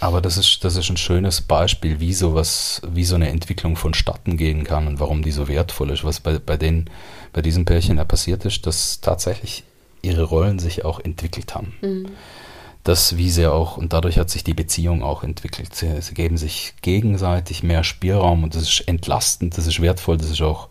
aber 0.01 0.21
das 0.21 0.37
ist, 0.37 0.63
das 0.63 0.77
ist 0.77 0.89
ein 0.89 0.97
schönes 0.97 1.41
Beispiel, 1.41 1.99
wie 1.99 2.13
sowas, 2.13 2.81
wie 2.87 3.03
so 3.03 3.15
eine 3.15 3.29
Entwicklung 3.29 3.75
vonstatten 3.75 4.37
gehen 4.37 4.63
kann 4.63 4.87
und 4.87 4.99
warum 4.99 5.23
die 5.23 5.31
so 5.31 5.47
wertvoll 5.47 5.89
ist. 5.89 6.05
Was 6.05 6.21
bei, 6.21 6.39
bei, 6.39 6.55
den, 6.55 6.89
bei 7.33 7.41
diesem 7.41 7.65
Pärchen 7.65 7.97
da 7.97 8.05
passiert 8.05 8.45
ist, 8.45 8.65
dass 8.65 9.01
tatsächlich 9.01 9.63
ihre 10.01 10.23
Rollen 10.23 10.59
sich 10.59 10.85
auch 10.85 10.99
entwickelt 10.99 11.55
haben. 11.55 11.73
Mhm. 11.81 12.07
Das, 12.83 13.17
wie 13.17 13.29
sie 13.29 13.47
auch, 13.47 13.77
und 13.77 13.91
dadurch 13.91 14.17
hat 14.17 14.29
sich 14.29 14.43
die 14.43 14.53
Beziehung 14.53 15.03
auch 15.03 15.23
entwickelt. 15.23 15.75
Sie, 15.75 16.01
sie 16.01 16.13
geben 16.13 16.37
sich 16.37 16.73
gegenseitig 16.81 17.61
mehr 17.61 17.83
Spielraum 17.83 18.43
und 18.43 18.55
das 18.55 18.63
ist 18.63 18.87
entlastend, 18.87 19.57
das 19.57 19.67
ist 19.67 19.81
wertvoll, 19.81 20.17
das 20.17 20.29
ist 20.29 20.41
auch 20.41 20.69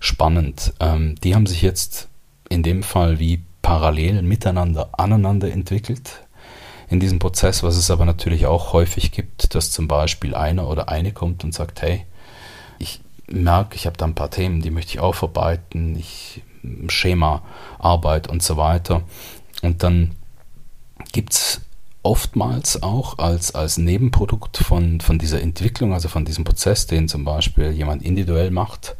spannend. 0.00 0.72
Ähm, 0.80 1.14
die 1.22 1.34
haben 1.34 1.46
sich 1.46 1.62
jetzt 1.62 2.08
in 2.48 2.62
dem 2.62 2.82
Fall 2.82 3.18
wie 3.18 3.42
parallel 3.60 4.22
miteinander 4.22 4.90
aneinander 4.98 5.50
entwickelt 5.52 6.22
in 6.88 7.00
diesem 7.00 7.18
Prozess, 7.18 7.62
was 7.62 7.76
es 7.76 7.90
aber 7.90 8.04
natürlich 8.04 8.46
auch 8.46 8.72
häufig 8.74 9.12
gibt, 9.12 9.54
dass 9.54 9.70
zum 9.70 9.88
Beispiel 9.88 10.34
einer 10.34 10.68
oder 10.68 10.90
eine 10.90 11.12
kommt 11.12 11.42
und 11.42 11.54
sagt, 11.54 11.80
hey, 11.80 12.04
ich 12.78 13.00
merke, 13.32 13.76
ich 13.76 13.86
habe 13.86 13.96
da 13.96 14.04
ein 14.04 14.14
paar 14.14 14.30
Themen, 14.30 14.62
die 14.62 14.70
möchte 14.70 14.92
ich 14.92 15.00
aufarbeiten, 15.00 15.96
ich 15.96 16.42
Schema, 16.88 17.42
Arbeit 17.78 18.28
und 18.28 18.42
so 18.42 18.56
weiter. 18.56 19.02
Und 19.62 19.82
dann 19.82 20.12
gibt 21.12 21.32
es 21.32 21.60
oftmals 22.02 22.82
auch 22.82 23.18
als, 23.18 23.54
als 23.54 23.78
Nebenprodukt 23.78 24.58
von, 24.58 25.00
von 25.00 25.18
dieser 25.18 25.40
Entwicklung, 25.40 25.92
also 25.92 26.08
von 26.08 26.24
diesem 26.24 26.44
Prozess, 26.44 26.86
den 26.86 27.08
zum 27.08 27.24
Beispiel 27.24 27.70
jemand 27.70 28.02
individuell 28.02 28.50
macht, 28.50 28.96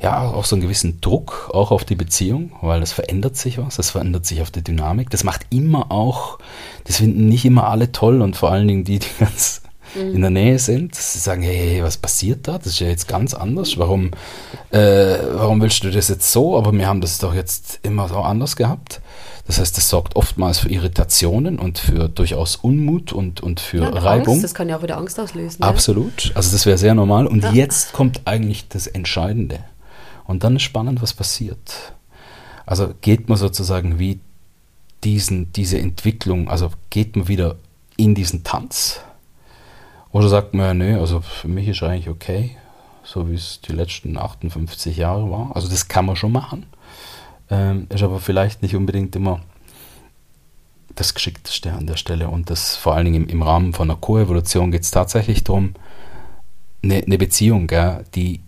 ja, 0.00 0.28
auch 0.28 0.44
so 0.44 0.56
einen 0.56 0.62
gewissen 0.62 1.00
Druck 1.00 1.50
auch 1.54 1.70
auf 1.70 1.84
die 1.84 1.94
Beziehung, 1.94 2.52
weil 2.60 2.82
es 2.82 2.92
verändert 2.92 3.36
sich 3.36 3.58
was, 3.58 3.78
es 3.78 3.90
verändert 3.90 4.26
sich 4.26 4.42
auf 4.42 4.50
die 4.50 4.62
Dynamik. 4.62 5.08
Das 5.08 5.24
macht 5.24 5.46
immer 5.50 5.90
auch, 5.90 6.38
das 6.84 6.98
finden 6.98 7.28
nicht 7.28 7.46
immer 7.46 7.68
alle 7.68 7.92
toll 7.92 8.20
und 8.20 8.36
vor 8.36 8.50
allen 8.50 8.68
Dingen 8.68 8.84
die, 8.84 8.98
die 8.98 9.08
ganz 9.18 9.62
mhm. 9.96 10.14
in 10.14 10.20
der 10.20 10.30
Nähe 10.30 10.58
sind. 10.58 10.94
Sie 10.94 11.18
sagen, 11.18 11.42
hey, 11.42 11.82
was 11.82 11.96
passiert 11.96 12.48
da? 12.48 12.58
Das 12.58 12.66
ist 12.68 12.80
ja 12.80 12.88
jetzt 12.88 13.08
ganz 13.08 13.34
anders. 13.34 13.78
Warum, 13.78 14.10
äh, 14.70 14.78
warum 15.32 15.60
willst 15.60 15.82
du 15.84 15.90
das 15.90 16.08
jetzt 16.08 16.30
so? 16.30 16.56
Aber 16.56 16.72
wir 16.72 16.86
haben 16.86 17.00
das 17.00 17.18
doch 17.18 17.34
jetzt 17.34 17.80
immer 17.82 18.08
so 18.08 18.16
anders 18.16 18.56
gehabt. 18.56 19.00
Das 19.46 19.60
heißt, 19.60 19.76
das 19.76 19.88
sorgt 19.88 20.16
oftmals 20.16 20.58
für 20.58 20.68
Irritationen 20.68 21.58
und 21.58 21.78
für 21.78 22.08
durchaus 22.08 22.56
Unmut 22.56 23.12
und, 23.12 23.40
und 23.40 23.60
für 23.60 23.82
ja, 23.82 23.88
Reibung. 23.90 24.34
Angst, 24.34 24.44
das 24.44 24.54
kann 24.54 24.68
ja 24.68 24.78
auch 24.78 24.82
wieder 24.82 24.98
Angst 24.98 25.20
auslösen. 25.20 25.62
Absolut. 25.62 26.26
Ja? 26.26 26.36
Also 26.36 26.52
das 26.52 26.66
wäre 26.66 26.78
sehr 26.78 26.94
normal. 26.94 27.26
Und 27.26 27.44
ja. 27.44 27.52
jetzt 27.52 27.92
kommt 27.92 28.22
eigentlich 28.24 28.68
das 28.68 28.88
Entscheidende. 28.88 29.60
Und 30.24 30.42
dann 30.42 30.56
ist 30.56 30.62
spannend, 30.62 31.00
was 31.00 31.14
passiert. 31.14 31.92
Also 32.66 32.92
geht 33.00 33.28
man 33.28 33.38
sozusagen 33.38 34.00
wie 34.00 34.18
diesen, 35.04 35.52
diese 35.52 35.78
Entwicklung, 35.78 36.48
also 36.48 36.72
geht 36.90 37.14
man 37.14 37.28
wieder 37.28 37.56
in 37.96 38.14
diesen 38.14 38.42
Tanz? 38.44 39.00
Oder 40.12 40.28
sagt 40.28 40.54
man, 40.54 40.66
ja, 40.66 40.74
nee, 40.74 40.94
also 40.94 41.20
für 41.20 41.48
mich 41.48 41.68
ist 41.68 41.82
eigentlich 41.82 42.08
okay, 42.08 42.56
so 43.02 43.28
wie 43.30 43.34
es 43.34 43.60
die 43.60 43.72
letzten 43.72 44.16
58 44.16 44.96
Jahre 44.96 45.30
war. 45.30 45.54
Also 45.54 45.68
das 45.68 45.88
kann 45.88 46.06
man 46.06 46.16
schon 46.16 46.32
machen. 46.32 46.66
Ähm, 47.50 47.86
ist 47.90 48.02
aber 48.02 48.18
vielleicht 48.18 48.62
nicht 48.62 48.74
unbedingt 48.74 49.14
immer 49.14 49.40
das 50.94 51.14
Geschickteste 51.14 51.72
an 51.72 51.86
der 51.86 51.96
Stelle. 51.96 52.28
Und 52.28 52.50
das 52.50 52.76
vor 52.76 52.94
allen 52.94 53.04
Dingen 53.04 53.24
im, 53.24 53.28
im 53.28 53.42
Rahmen 53.42 53.72
von 53.72 53.90
einer 53.90 54.00
Koevolution 54.00 54.70
geht 54.70 54.82
es 54.82 54.90
tatsächlich 54.90 55.44
darum, 55.44 55.74
eine, 56.82 56.96
eine 56.96 57.18
Beziehung, 57.18 57.66
gell, 57.66 58.04
die 58.14 58.40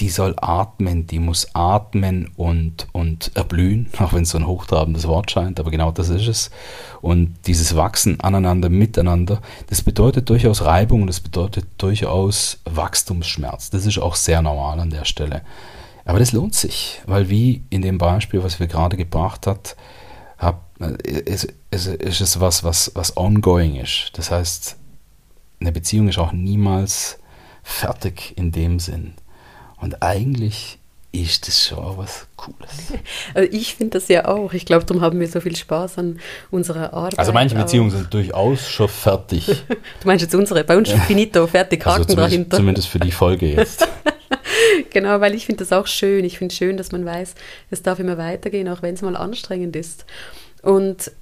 die 0.00 0.10
soll 0.10 0.34
atmen, 0.36 1.06
die 1.06 1.18
muss 1.18 1.54
atmen 1.54 2.30
und, 2.36 2.86
und 2.92 3.30
erblühen, 3.34 3.88
auch 3.98 4.12
wenn 4.12 4.24
es 4.24 4.30
so 4.30 4.38
ein 4.38 4.46
hochtrabendes 4.46 5.08
Wort 5.08 5.30
scheint, 5.30 5.58
aber 5.58 5.70
genau 5.70 5.90
das 5.90 6.08
ist 6.08 6.28
es. 6.28 6.50
Und 7.00 7.34
dieses 7.46 7.76
Wachsen 7.76 8.20
aneinander, 8.20 8.68
miteinander, 8.68 9.40
das 9.68 9.82
bedeutet 9.82 10.28
durchaus 10.28 10.64
Reibung, 10.64 11.06
das 11.06 11.20
bedeutet 11.20 11.66
durchaus 11.78 12.60
Wachstumsschmerz. 12.64 13.70
Das 13.70 13.86
ist 13.86 13.98
auch 13.98 14.16
sehr 14.16 14.42
normal 14.42 14.80
an 14.80 14.90
der 14.90 15.04
Stelle. 15.04 15.42
Aber 16.04 16.18
das 16.18 16.32
lohnt 16.32 16.54
sich, 16.54 17.00
weil 17.06 17.30
wie 17.30 17.64
in 17.70 17.82
dem 17.82 17.98
Beispiel, 17.98 18.42
was 18.42 18.60
wir 18.60 18.66
gerade 18.68 18.96
gebracht 18.96 19.46
hat, 19.46 19.76
hab, 20.38 20.70
ist, 21.02 21.52
ist, 21.70 21.86
ist 21.86 22.20
es 22.20 22.38
was, 22.38 22.62
was, 22.62 22.92
was 22.94 23.16
ongoing 23.16 23.76
ist. 23.76 24.12
Das 24.14 24.30
heißt, 24.30 24.76
eine 25.60 25.72
Beziehung 25.72 26.08
ist 26.08 26.18
auch 26.18 26.32
niemals 26.32 27.18
fertig 27.62 28.34
in 28.36 28.52
dem 28.52 28.78
Sinn. 28.78 29.14
Und 29.86 30.02
eigentlich 30.02 30.80
ist 31.12 31.46
das 31.46 31.64
schon 31.68 31.96
was 31.96 32.26
Cooles. 32.34 32.58
Also 33.34 33.48
ich 33.52 33.76
finde 33.76 34.00
das 34.00 34.08
ja 34.08 34.26
auch. 34.26 34.52
Ich 34.52 34.66
glaube, 34.66 34.84
darum 34.84 35.00
haben 35.00 35.20
wir 35.20 35.28
so 35.28 35.40
viel 35.40 35.54
Spaß 35.54 35.98
an 35.98 36.18
unserer 36.50 36.92
Arbeit. 36.92 37.20
Also 37.20 37.32
manche 37.32 37.54
Beziehungen 37.54 37.90
auch. 37.90 37.98
sind 37.98 38.12
durchaus 38.12 38.68
schon 38.68 38.88
fertig. 38.88 39.46
du 39.68 40.06
meinst 40.06 40.22
jetzt 40.22 40.34
unsere, 40.34 40.64
bei 40.64 40.76
uns 40.76 40.90
schon 40.90 40.98
finito, 41.02 41.46
fertig, 41.46 41.86
also 41.86 41.90
Haken 41.92 42.02
also 42.02 42.14
zumindest, 42.14 42.32
dahinter. 42.32 42.56
Zumindest 42.56 42.88
für 42.88 42.98
die 42.98 43.12
Folge 43.12 43.46
jetzt. 43.46 43.86
genau, 44.90 45.20
weil 45.20 45.36
ich 45.36 45.46
finde 45.46 45.60
das 45.60 45.72
auch 45.72 45.86
schön. 45.86 46.24
Ich 46.24 46.38
finde 46.38 46.52
es 46.52 46.58
schön, 46.58 46.76
dass 46.76 46.90
man 46.90 47.04
weiß, 47.04 47.36
es 47.70 47.80
darf 47.80 48.00
immer 48.00 48.18
weitergehen, 48.18 48.68
auch 48.68 48.82
wenn 48.82 48.94
es 48.94 49.02
mal 49.02 49.14
anstrengend 49.14 49.76
ist. 49.76 50.04
Und 50.62 51.12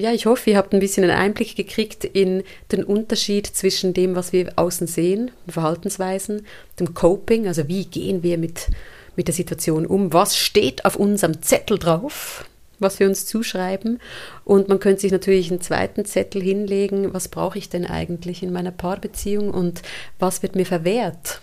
ja, 0.00 0.12
ich 0.12 0.26
hoffe, 0.26 0.50
ihr 0.50 0.56
habt 0.56 0.72
ein 0.72 0.78
bisschen 0.78 1.02
einen 1.02 1.18
Einblick 1.18 1.56
gekriegt 1.56 2.04
in 2.04 2.44
den 2.70 2.84
Unterschied 2.84 3.48
zwischen 3.48 3.94
dem, 3.94 4.14
was 4.14 4.32
wir 4.32 4.52
außen 4.54 4.86
sehen, 4.86 5.32
Verhaltensweisen, 5.48 6.46
dem 6.78 6.94
Coping, 6.94 7.48
also 7.48 7.66
wie 7.66 7.84
gehen 7.84 8.22
wir 8.22 8.38
mit, 8.38 8.68
mit 9.16 9.26
der 9.26 9.34
Situation 9.34 9.86
um, 9.86 10.12
was 10.12 10.36
steht 10.36 10.84
auf 10.84 10.94
unserem 10.94 11.42
Zettel 11.42 11.80
drauf, 11.80 12.44
was 12.78 13.00
wir 13.00 13.08
uns 13.08 13.26
zuschreiben. 13.26 13.98
Und 14.44 14.68
man 14.68 14.78
könnte 14.78 15.00
sich 15.00 15.10
natürlich 15.10 15.50
einen 15.50 15.60
zweiten 15.60 16.04
Zettel 16.04 16.42
hinlegen, 16.42 17.12
was 17.12 17.26
brauche 17.26 17.58
ich 17.58 17.68
denn 17.68 17.84
eigentlich 17.84 18.44
in 18.44 18.52
meiner 18.52 18.70
Paarbeziehung 18.70 19.50
und 19.50 19.82
was 20.20 20.44
wird 20.44 20.54
mir 20.54 20.66
verwehrt, 20.66 21.40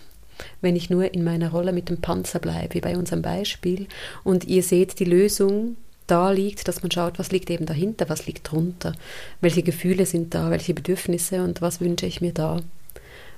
wenn 0.62 0.76
ich 0.76 0.88
nur 0.88 1.12
in 1.12 1.24
meiner 1.24 1.50
Rolle 1.50 1.74
mit 1.74 1.90
dem 1.90 2.00
Panzer 2.00 2.38
bleibe, 2.38 2.72
wie 2.72 2.80
bei 2.80 2.96
unserem 2.96 3.20
Beispiel. 3.20 3.86
Und 4.24 4.46
ihr 4.46 4.62
seht 4.62 4.98
die 4.98 5.04
Lösung 5.04 5.76
da 6.06 6.30
liegt, 6.30 6.68
dass 6.68 6.82
man 6.82 6.90
schaut, 6.90 7.18
was 7.18 7.32
liegt 7.32 7.50
eben 7.50 7.66
dahinter, 7.66 8.08
was 8.08 8.26
liegt 8.26 8.50
drunter, 8.50 8.92
welche 9.40 9.62
Gefühle 9.62 10.06
sind 10.06 10.34
da, 10.34 10.50
welche 10.50 10.74
Bedürfnisse 10.74 11.42
und 11.42 11.60
was 11.62 11.80
wünsche 11.80 12.06
ich 12.06 12.20
mir 12.20 12.32
da 12.32 12.60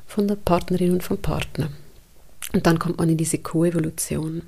von 0.07 0.29
der 0.29 0.37
Partnerin 0.37 0.93
und 0.93 1.03
vom 1.03 1.19
Partner. 1.19 1.71
Und 2.53 2.67
dann 2.67 2.79
kommt 2.79 2.99
man 2.99 3.09
in 3.09 3.17
diese 3.17 3.39
Koevolution. 3.39 4.43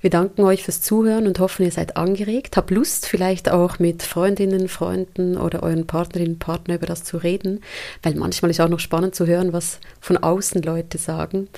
Wir 0.00 0.08
danken 0.08 0.42
euch 0.44 0.64
fürs 0.64 0.80
Zuhören 0.80 1.26
und 1.26 1.40
hoffen, 1.40 1.62
ihr 1.62 1.70
seid 1.70 1.98
angeregt. 1.98 2.56
Habt 2.56 2.70
Lust, 2.70 3.06
vielleicht 3.06 3.50
auch 3.50 3.78
mit 3.78 4.02
Freundinnen, 4.02 4.68
Freunden 4.68 5.36
oder 5.36 5.62
euren 5.62 5.86
Partnerinnen, 5.86 6.38
Partner 6.38 6.76
über 6.76 6.86
das 6.86 7.04
zu 7.04 7.18
reden, 7.18 7.60
weil 8.02 8.14
manchmal 8.14 8.50
ist 8.50 8.60
auch 8.60 8.70
noch 8.70 8.80
spannend 8.80 9.14
zu 9.14 9.26
hören, 9.26 9.52
was 9.52 9.78
von 10.00 10.16
außen 10.16 10.62
Leute 10.62 10.96
sagen. 10.96 11.48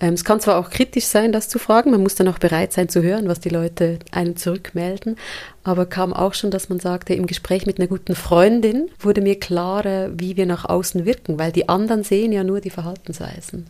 Ähm, 0.00 0.14
es 0.14 0.24
kann 0.24 0.40
zwar 0.40 0.56
auch 0.56 0.70
kritisch 0.70 1.04
sein, 1.04 1.30
das 1.30 1.50
zu 1.50 1.58
fragen, 1.58 1.90
man 1.90 2.02
muss 2.02 2.14
dann 2.14 2.28
auch 2.28 2.38
bereit 2.38 2.72
sein 2.72 2.88
zu 2.88 3.02
hören, 3.02 3.28
was 3.28 3.40
die 3.40 3.50
Leute 3.50 3.98
einem 4.12 4.34
zurückmelden, 4.34 5.16
aber 5.62 5.86
kam 5.86 6.12
auch 6.12 6.34
schon, 6.34 6.50
dass 6.50 6.68
man 6.68 6.80
sagte, 6.80 7.14
im 7.14 7.26
Gespräch 7.26 7.66
mit 7.66 7.78
einer 7.78 7.88
guten 7.88 8.14
Freundin 8.14 8.90
wurde 8.98 9.20
mir 9.20 9.38
klarer, 9.38 10.10
wie 10.18 10.36
wir 10.36 10.46
nach 10.46 10.64
außen 10.64 11.04
wirken, 11.04 11.38
weil 11.38 11.52
die 11.52 11.68
anderen 11.68 12.02
sehen 12.02 12.32
ja 12.32 12.44
nur 12.44 12.60
die 12.60 12.70
Verhaltensweisen. 12.70 13.66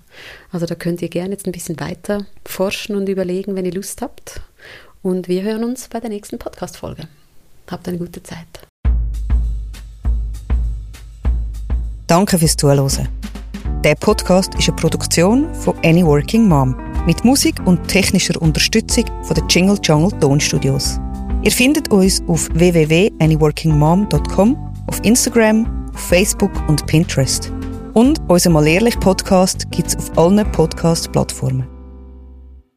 Also 0.52 0.66
da 0.66 0.74
könnt 0.74 1.02
ihr 1.02 1.08
gerne 1.08 1.32
jetzt 1.32 1.46
ein 1.46 1.52
bisschen 1.52 1.80
weiter 1.80 2.26
forschen 2.44 2.94
und 2.94 3.08
überlegen, 3.08 3.56
wenn 3.56 3.64
ihr 3.64 3.74
Lust 3.74 4.02
habt. 4.02 4.40
Und 5.02 5.28
wir 5.28 5.42
hören 5.42 5.64
uns 5.64 5.88
bei 5.88 5.98
der 5.98 6.10
nächsten 6.10 6.38
Podcast-Folge. 6.38 7.08
Habt 7.70 7.88
eine 7.88 7.98
gute 7.98 8.22
Zeit. 8.22 8.46
Danke 12.06 12.38
fürs 12.38 12.56
Zuhören. 12.56 13.08
Der 13.84 13.94
Podcast 13.94 14.54
ist 14.56 14.68
eine 14.68 14.76
Produktion 14.76 15.54
von 15.54 15.74
Any 15.84 16.04
Working 16.04 16.46
Mom 16.46 16.76
mit 17.06 17.24
Musik 17.24 17.54
und 17.64 17.88
technischer 17.88 18.40
Unterstützung 18.42 19.04
von 19.22 19.34
den 19.34 19.48
Jingle 19.48 19.78
Jungle 19.82 20.18
Tonstudios. 20.20 21.00
Ihr 21.42 21.50
findet 21.50 21.90
uns 21.90 22.22
auf 22.26 22.48
www.anyworkingmom.com, 22.52 24.74
auf 24.86 25.04
Instagram, 25.04 25.88
auf 25.94 26.00
Facebook 26.00 26.52
und 26.68 26.86
Pinterest. 26.86 27.50
Und 27.94 28.20
unser 28.28 28.50
Mal 28.50 28.66
Ehrlich 28.66 29.00
Podcast 29.00 29.70
gibt 29.70 29.88
es 29.88 29.96
auf 29.96 30.18
allen 30.18 30.52
Podcast-Plattformen. 30.52 31.66